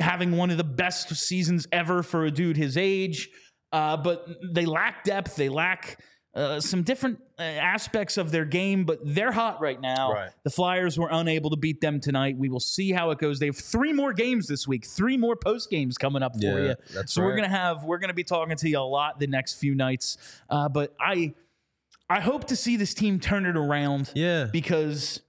having 0.00 0.32
one 0.36 0.50
of 0.50 0.56
the 0.56 0.64
best 0.64 1.14
seasons 1.14 1.68
ever 1.70 2.02
for 2.02 2.24
a 2.24 2.32
dude 2.32 2.56
his 2.56 2.76
age. 2.76 3.28
Uh, 3.72 3.96
but 3.96 4.26
they 4.42 4.66
lack 4.66 5.04
depth. 5.04 5.36
They 5.36 5.48
lack 5.48 6.02
uh, 6.34 6.60
some 6.60 6.82
different 6.82 7.18
uh, 7.38 7.42
aspects 7.42 8.16
of 8.16 8.30
their 8.30 8.44
game, 8.44 8.84
but 8.84 9.00
they're 9.02 9.32
hot 9.32 9.60
right 9.60 9.80
now. 9.80 10.12
Right. 10.12 10.30
The 10.44 10.50
Flyers 10.50 10.96
were 10.98 11.08
unable 11.10 11.50
to 11.50 11.56
beat 11.56 11.80
them 11.80 11.98
tonight. 11.98 12.36
We 12.38 12.48
will 12.48 12.60
see 12.60 12.92
how 12.92 13.10
it 13.10 13.18
goes. 13.18 13.38
They 13.40 13.46
have 13.46 13.56
three 13.56 13.92
more 13.92 14.12
games 14.12 14.46
this 14.46 14.68
week, 14.68 14.86
three 14.86 15.16
more 15.16 15.34
post 15.34 15.70
games 15.70 15.98
coming 15.98 16.22
up 16.22 16.34
for 16.36 16.40
Yeah, 16.40 16.60
you. 16.68 16.74
that's 16.94 17.12
so 17.12 17.22
we're 17.22 17.34
gonna 17.34 17.48
have 17.48 17.82
we're 17.84 17.98
gonna 17.98 18.14
be 18.14 18.22
talking 18.24 18.56
to 18.56 18.68
you 18.68 18.78
a 18.78 18.80
lot 18.80 19.18
the 19.18 19.26
next 19.26 19.54
few 19.54 19.74
nights. 19.74 20.18
Uh, 20.48 20.68
but 20.68 20.94
I 21.00 21.34
I 22.08 22.20
hope 22.20 22.46
to 22.46 22.56
see 22.56 22.76
this 22.76 22.94
team 22.94 23.18
turn 23.20 23.44
it 23.46 23.56
around 23.56 24.10
Yeah. 24.14 24.44
because 24.52 25.20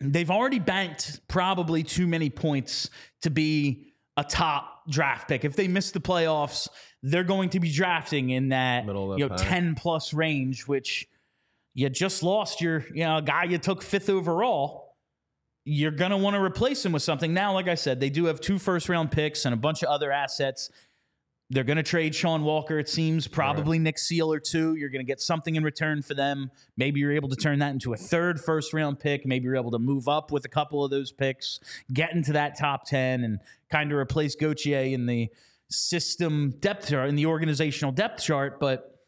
they've 0.00 0.30
already 0.30 0.58
banked 0.58 1.20
probably 1.28 1.82
too 1.82 2.06
many 2.06 2.30
points 2.30 2.88
to 3.22 3.30
be 3.30 3.92
a 4.16 4.24
top 4.24 4.73
draft 4.88 5.28
pick. 5.28 5.44
If 5.44 5.56
they 5.56 5.68
miss 5.68 5.90
the 5.90 6.00
playoffs, 6.00 6.68
they're 7.02 7.24
going 7.24 7.50
to 7.50 7.60
be 7.60 7.70
drafting 7.70 8.30
in 8.30 8.50
that, 8.50 8.86
Middle 8.86 9.18
you 9.18 9.28
know 9.28 9.34
pack. 9.34 9.48
10 9.48 9.74
plus 9.74 10.14
range, 10.14 10.66
which 10.66 11.06
you 11.74 11.88
just 11.88 12.22
lost 12.22 12.60
your 12.60 12.84
you 12.92 13.04
know 13.04 13.20
guy 13.20 13.44
you 13.44 13.58
took 13.58 13.82
fifth 13.82 14.08
overall. 14.08 14.96
You're 15.66 15.90
gonna 15.90 16.18
want 16.18 16.34
to 16.34 16.42
replace 16.42 16.84
him 16.84 16.92
with 16.92 17.02
something. 17.02 17.32
Now, 17.32 17.54
like 17.54 17.68
I 17.68 17.74
said, 17.74 17.98
they 17.98 18.10
do 18.10 18.26
have 18.26 18.40
two 18.40 18.58
first 18.58 18.88
round 18.88 19.10
picks 19.10 19.44
and 19.44 19.54
a 19.54 19.56
bunch 19.56 19.82
of 19.82 19.88
other 19.88 20.12
assets. 20.12 20.70
They're 21.54 21.62
going 21.62 21.76
to 21.76 21.84
trade 21.84 22.16
Sean 22.16 22.42
Walker, 22.42 22.80
it 22.80 22.88
seems, 22.88 23.28
probably 23.28 23.78
Nick 23.78 23.96
Seeler 23.96 24.42
two. 24.42 24.74
You're 24.74 24.88
going 24.88 25.04
to 25.04 25.08
get 25.08 25.20
something 25.20 25.54
in 25.54 25.62
return 25.62 26.02
for 26.02 26.12
them. 26.12 26.50
Maybe 26.76 26.98
you're 26.98 27.12
able 27.12 27.28
to 27.28 27.36
turn 27.36 27.60
that 27.60 27.70
into 27.70 27.92
a 27.92 27.96
third 27.96 28.40
first 28.40 28.74
round 28.74 28.98
pick. 28.98 29.24
Maybe 29.24 29.44
you're 29.44 29.54
able 29.54 29.70
to 29.70 29.78
move 29.78 30.08
up 30.08 30.32
with 30.32 30.44
a 30.44 30.48
couple 30.48 30.84
of 30.84 30.90
those 30.90 31.12
picks, 31.12 31.60
get 31.92 32.12
into 32.12 32.32
that 32.32 32.58
top 32.58 32.86
10, 32.86 33.22
and 33.22 33.38
kind 33.70 33.92
of 33.92 33.98
replace 33.98 34.34
Gauthier 34.34 34.80
in 34.80 35.06
the 35.06 35.28
system 35.70 36.54
depth 36.58 36.88
chart, 36.88 37.08
in 37.08 37.14
the 37.14 37.26
organizational 37.26 37.92
depth 37.92 38.24
chart. 38.24 38.58
But 38.58 38.98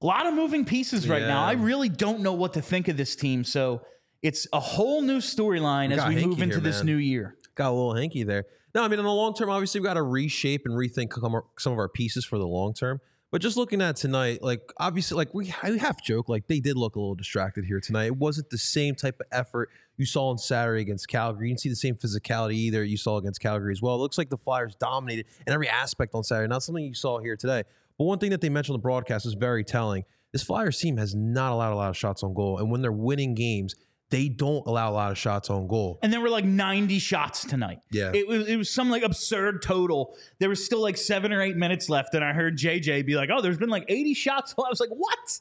a 0.00 0.06
lot 0.06 0.26
of 0.26 0.32
moving 0.32 0.64
pieces 0.64 1.06
right 1.06 1.20
now. 1.20 1.44
I 1.44 1.52
really 1.52 1.90
don't 1.90 2.20
know 2.20 2.32
what 2.32 2.54
to 2.54 2.62
think 2.62 2.88
of 2.88 2.96
this 2.96 3.14
team. 3.14 3.44
So 3.44 3.82
it's 4.22 4.46
a 4.54 4.60
whole 4.60 5.02
new 5.02 5.18
storyline 5.18 5.94
as 5.94 6.08
we 6.08 6.24
move 6.24 6.40
into 6.40 6.54
here, 6.56 6.60
this 6.60 6.78
man. 6.78 6.86
new 6.86 6.96
year. 6.96 7.36
got 7.54 7.68
a 7.68 7.74
little 7.74 7.94
hanky 7.94 8.22
there. 8.22 8.46
No, 8.74 8.82
I 8.82 8.88
mean, 8.88 8.98
in 8.98 9.04
the 9.04 9.12
long 9.12 9.34
term, 9.34 9.50
obviously, 9.50 9.80
we've 9.80 9.86
got 9.86 9.94
to 9.94 10.02
reshape 10.02 10.62
and 10.64 10.74
rethink 10.74 11.12
some 11.58 11.72
of- 11.72 11.78
our 11.78 11.88
pieces 11.88 12.24
for 12.24 12.38
the 12.38 12.46
long 12.46 12.72
term. 12.74 13.00
But 13.30 13.40
just 13.40 13.56
looking 13.56 13.80
at 13.80 13.96
tonight, 13.96 14.42
like 14.42 14.60
obviously, 14.76 15.16
like 15.16 15.32
we, 15.32 15.46
half 15.46 16.02
joke, 16.04 16.28
like 16.28 16.48
they 16.48 16.60
did 16.60 16.76
look 16.76 16.96
a 16.96 17.00
little 17.00 17.14
distracted 17.14 17.64
here 17.64 17.80
tonight. 17.80 18.04
It 18.04 18.16
wasn't 18.18 18.50
the 18.50 18.58
same 18.58 18.94
type 18.94 19.20
of 19.20 19.26
effort 19.32 19.70
you 19.96 20.04
saw 20.04 20.28
on 20.28 20.36
Saturday 20.36 20.82
against 20.82 21.08
Calgary. 21.08 21.48
You 21.48 21.54
didn't 21.54 21.60
see 21.60 21.68
the 21.70 21.76
same 21.76 21.94
physicality 21.94 22.54
either 22.54 22.84
you 22.84 22.98
saw 22.98 23.16
against 23.16 23.40
Calgary 23.40 23.72
as 23.72 23.80
well. 23.80 23.94
It 23.94 23.98
looks 23.98 24.18
like 24.18 24.28
the 24.28 24.36
Flyers 24.36 24.74
dominated 24.74 25.24
in 25.46 25.52
every 25.54 25.66
aspect 25.66 26.14
on 26.14 26.24
Saturday. 26.24 26.48
Not 26.48 26.62
something 26.62 26.84
you 26.84 26.92
saw 26.92 27.20
here 27.20 27.36
today. 27.36 27.62
But 27.96 28.04
one 28.04 28.18
thing 28.18 28.30
that 28.30 28.42
they 28.42 28.50
mentioned 28.50 28.74
on 28.74 28.80
the 28.80 28.82
broadcast 28.82 29.24
is 29.24 29.32
very 29.32 29.64
telling. 29.64 30.04
This 30.32 30.42
Flyers 30.42 30.78
team 30.78 30.98
has 30.98 31.14
not 31.14 31.52
allowed 31.52 31.72
a 31.72 31.76
lot 31.76 31.88
of 31.88 31.96
shots 31.96 32.22
on 32.22 32.34
goal, 32.34 32.58
and 32.58 32.70
when 32.70 32.82
they're 32.82 32.92
winning 32.92 33.34
games, 33.34 33.74
they 34.12 34.28
don't 34.28 34.64
allow 34.68 34.90
a 34.90 34.94
lot 34.94 35.10
of 35.10 35.18
shots 35.18 35.50
on 35.50 35.66
goal. 35.66 35.98
and 36.02 36.12
there 36.12 36.20
were 36.20 36.30
like 36.30 36.44
90 36.44 37.00
shots 37.00 37.44
tonight. 37.44 37.80
Yeah. 37.90 38.12
It 38.14 38.28
was 38.28 38.46
it 38.46 38.56
was 38.56 38.70
some 38.70 38.90
like 38.90 39.02
absurd 39.02 39.62
total. 39.62 40.14
There 40.38 40.48
was 40.48 40.64
still 40.64 40.80
like 40.80 40.96
7 40.96 41.32
or 41.32 41.42
8 41.42 41.56
minutes 41.56 41.88
left 41.90 42.14
and 42.14 42.22
I 42.24 42.32
heard 42.32 42.56
JJ 42.56 43.04
be 43.04 43.16
like, 43.16 43.30
"Oh, 43.32 43.40
there's 43.40 43.58
been 43.58 43.70
like 43.70 43.86
80 43.88 44.14
shots." 44.14 44.54
I 44.58 44.68
was 44.70 44.78
like, 44.78 44.90
"What? 44.90 45.40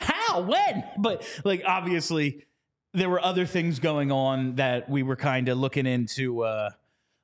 How? 0.00 0.40
When?" 0.40 0.84
But 0.98 1.26
like 1.44 1.62
obviously 1.66 2.46
there 2.94 3.10
were 3.10 3.20
other 3.22 3.44
things 3.44 3.80
going 3.80 4.10
on 4.12 4.54
that 4.54 4.88
we 4.88 5.02
were 5.02 5.16
kind 5.16 5.48
of 5.48 5.58
looking 5.58 5.84
into 5.86 6.42
uh 6.44 6.70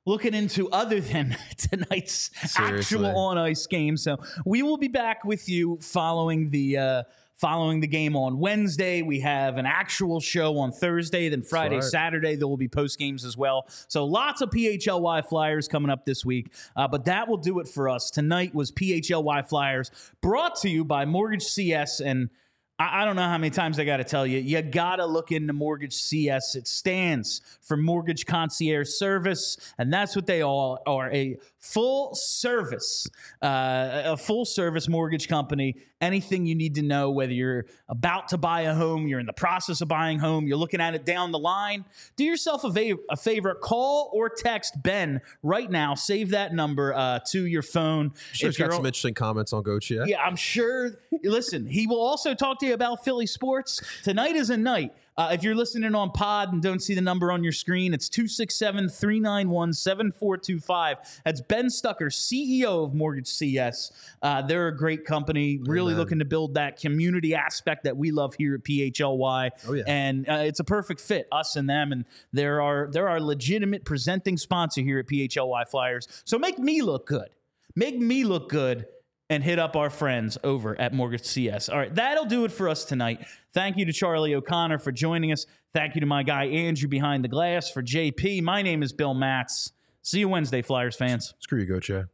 looking 0.05 0.33
into 0.33 0.69
other 0.71 0.99
than 0.99 1.37
tonight's 1.57 2.29
Seriously. 2.51 2.97
actual 2.97 3.17
on 3.17 3.37
ice 3.37 3.65
game. 3.67 3.95
So 3.97 4.17
we 4.45 4.63
will 4.63 4.77
be 4.77 4.89
back 4.89 5.23
with 5.23 5.47
you 5.47 5.77
following 5.81 6.49
the 6.49 6.77
uh 6.77 7.03
following 7.41 7.79
the 7.79 7.87
game 7.87 8.15
on 8.15 8.37
Wednesday. 8.37 9.01
We 9.01 9.19
have 9.21 9.57
an 9.57 9.65
actual 9.65 10.19
show 10.19 10.59
on 10.59 10.71
Thursday, 10.71 11.27
then 11.27 11.41
Friday, 11.41 11.75
right. 11.75 11.83
Saturday 11.83 12.35
there 12.35 12.47
will 12.47 12.55
be 12.55 12.67
post 12.67 12.99
games 12.99 13.25
as 13.25 13.35
well. 13.35 13.65
So 13.87 14.05
lots 14.05 14.41
of 14.41 14.51
PHLY 14.51 15.27
Flyers 15.27 15.67
coming 15.67 15.89
up 15.89 16.05
this 16.05 16.23
week. 16.23 16.53
Uh, 16.75 16.87
but 16.87 17.05
that 17.05 17.27
will 17.27 17.37
do 17.37 17.59
it 17.59 17.67
for 17.67 17.89
us. 17.89 18.11
Tonight 18.11 18.53
was 18.53 18.71
PHLY 18.71 19.49
Flyers 19.49 19.89
brought 20.21 20.55
to 20.57 20.69
you 20.69 20.85
by 20.85 21.05
Mortgage 21.05 21.43
CS 21.43 21.99
and 21.99 22.29
I 22.77 23.01
I 23.01 23.05
don't 23.05 23.15
know 23.15 23.23
how 23.23 23.37
many 23.37 23.51
times 23.51 23.79
I 23.79 23.85
got 23.85 23.97
to 23.97 24.03
tell 24.03 24.25
you, 24.25 24.39
you 24.39 24.61
got 24.61 24.97
to 24.97 25.05
look 25.05 25.31
into 25.31 25.53
Mortgage 25.53 25.93
CS. 25.93 26.55
It 26.55 26.67
stands 26.67 27.41
for 27.61 27.77
Mortgage 27.77 28.25
Concierge 28.25 28.89
Service, 28.89 29.57
and 29.77 29.93
that's 29.93 30.15
what 30.15 30.25
they 30.25 30.41
all 30.41 30.81
are 30.85 31.11
a 31.11 31.37
full 31.61 32.13
service, 32.15 33.07
uh, 33.41 34.01
a 34.05 34.17
full 34.17 34.45
service 34.45 34.89
mortgage 34.89 35.27
company. 35.27 35.75
Anything 36.01 36.47
you 36.47 36.55
need 36.55 36.73
to 36.75 36.81
know, 36.81 37.11
whether 37.11 37.31
you're 37.31 37.67
about 37.87 38.29
to 38.29 38.37
buy 38.37 38.61
a 38.61 38.73
home, 38.73 39.07
you're 39.07 39.19
in 39.19 39.27
the 39.27 39.33
process 39.33 39.81
of 39.81 39.87
buying 39.87 40.17
a 40.17 40.21
home, 40.21 40.47
you're 40.47 40.57
looking 40.57 40.81
at 40.81 40.95
it 40.95 41.05
down 41.05 41.31
the 41.31 41.37
line, 41.37 41.85
do 42.15 42.23
yourself 42.23 42.63
a, 42.63 42.69
va- 42.71 42.97
a 43.11 43.15
favor, 43.15 43.53
call 43.53 44.09
or 44.11 44.27
text 44.27 44.81
Ben 44.81 45.21
right 45.43 45.69
now. 45.69 45.93
Save 45.93 46.31
that 46.31 46.53
number 46.55 46.93
uh, 46.95 47.19
to 47.27 47.45
your 47.45 47.61
phone. 47.61 48.13
Sure, 48.31 48.49
If 48.49 48.53
it's 48.53 48.57
got 48.57 48.73
some 48.73 48.85
interesting 48.85 49.13
comments 49.13 49.53
on 49.53 49.63
Gochia. 49.63 50.07
yeah, 50.07 50.21
I'm 50.23 50.35
sure. 50.35 50.89
Listen, 51.23 51.67
he 51.67 51.85
will 51.85 52.01
also 52.01 52.33
talk 52.33 52.57
to 52.61 52.65
you 52.65 52.73
about 52.73 53.05
Philly 53.05 53.27
sports. 53.27 53.79
Tonight 54.03 54.35
is 54.35 54.49
a 54.49 54.57
night. 54.57 54.93
Uh, 55.17 55.29
if 55.33 55.43
you're 55.43 55.55
listening 55.55 55.93
on 55.93 56.11
pod 56.11 56.53
and 56.53 56.61
don't 56.61 56.81
see 56.81 56.95
the 56.95 57.01
number 57.01 57.31
on 57.31 57.43
your 57.43 57.51
screen, 57.51 57.93
it's 57.93 58.07
267 58.07 58.89
391 58.89 59.73
7425. 59.73 61.21
That's 61.25 61.41
Ben 61.41 61.69
Stucker, 61.69 62.07
CEO 62.07 62.85
of 62.85 62.93
Mortgage 62.93 63.27
CS. 63.27 63.91
Uh, 64.21 64.41
they're 64.41 64.69
a 64.69 64.75
great 64.75 65.05
company, 65.05 65.59
really 65.63 65.91
Amen. 65.91 65.99
looking 65.99 66.19
to 66.19 66.25
build 66.25 66.53
that 66.53 66.79
community 66.79 67.35
aspect 67.35 67.83
that 67.83 67.97
we 67.97 68.11
love 68.11 68.35
here 68.35 68.55
at 68.55 68.63
PHLY. 68.63 69.49
Oh, 69.67 69.73
yeah. 69.73 69.83
And 69.85 70.29
uh, 70.29 70.43
it's 70.45 70.59
a 70.59 70.63
perfect 70.63 71.01
fit, 71.01 71.27
us 71.31 71.55
and 71.55 71.69
them. 71.69 71.91
And 71.91 72.05
there 72.31 72.61
are 72.61 72.89
there 72.91 73.09
are 73.09 73.19
legitimate 73.19 73.83
presenting 73.83 74.37
sponsor 74.37 74.81
here 74.81 74.99
at 74.99 75.07
PHLY 75.07 75.67
Flyers. 75.67 76.07
So 76.23 76.39
make 76.39 76.57
me 76.57 76.81
look 76.81 77.05
good. 77.05 77.29
Make 77.75 77.97
me 77.99 78.23
look 78.23 78.49
good 78.49 78.85
and 79.29 79.41
hit 79.41 79.59
up 79.59 79.77
our 79.77 79.89
friends 79.89 80.37
over 80.43 80.79
at 80.79 80.93
Mortgage 80.93 81.23
CS. 81.23 81.69
All 81.69 81.77
right, 81.77 81.93
that'll 81.95 82.25
do 82.25 82.43
it 82.43 82.51
for 82.51 82.67
us 82.67 82.83
tonight. 82.83 83.25
Thank 83.53 83.77
you 83.77 83.85
to 83.85 83.91
Charlie 83.91 84.33
O'Connor 84.33 84.79
for 84.79 84.91
joining 84.91 85.31
us. 85.31 85.45
Thank 85.73 85.95
you 85.95 86.01
to 86.01 86.07
my 86.07 86.23
guy 86.23 86.45
Andrew 86.45 86.87
behind 86.87 87.23
the 87.23 87.27
glass 87.27 87.69
for 87.69 87.83
JP. 87.83 88.41
My 88.43 88.61
name 88.61 88.81
is 88.81 88.93
Bill 88.93 89.13
Matz. 89.13 89.73
See 90.03 90.19
you 90.19 90.29
Wednesday, 90.29 90.61
Flyers 90.61 90.95
fans. 90.95 91.33
Screw 91.39 91.61
you, 91.61 91.67
Gochia. 91.67 92.07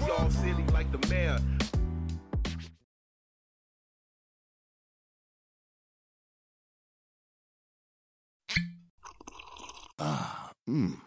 We 0.00 0.10
all 0.10 0.30
silly 0.30 0.64
like 0.72 0.90
the 0.92 1.08
mayor. 1.08 1.38
Ah, 9.98 10.52
mmm. 10.68 11.00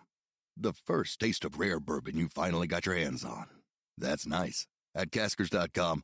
The 0.57 0.73
first 0.73 1.19
taste 1.19 1.43
of 1.43 1.59
rare 1.59 1.79
bourbon 1.79 2.17
you 2.17 2.29
finally 2.29 2.67
got 2.67 2.85
your 2.85 2.95
hands 2.95 3.25
on. 3.25 3.47
That's 3.97 4.25
nice. 4.25 4.67
At 4.93 5.11
Caskers.com, 5.11 6.03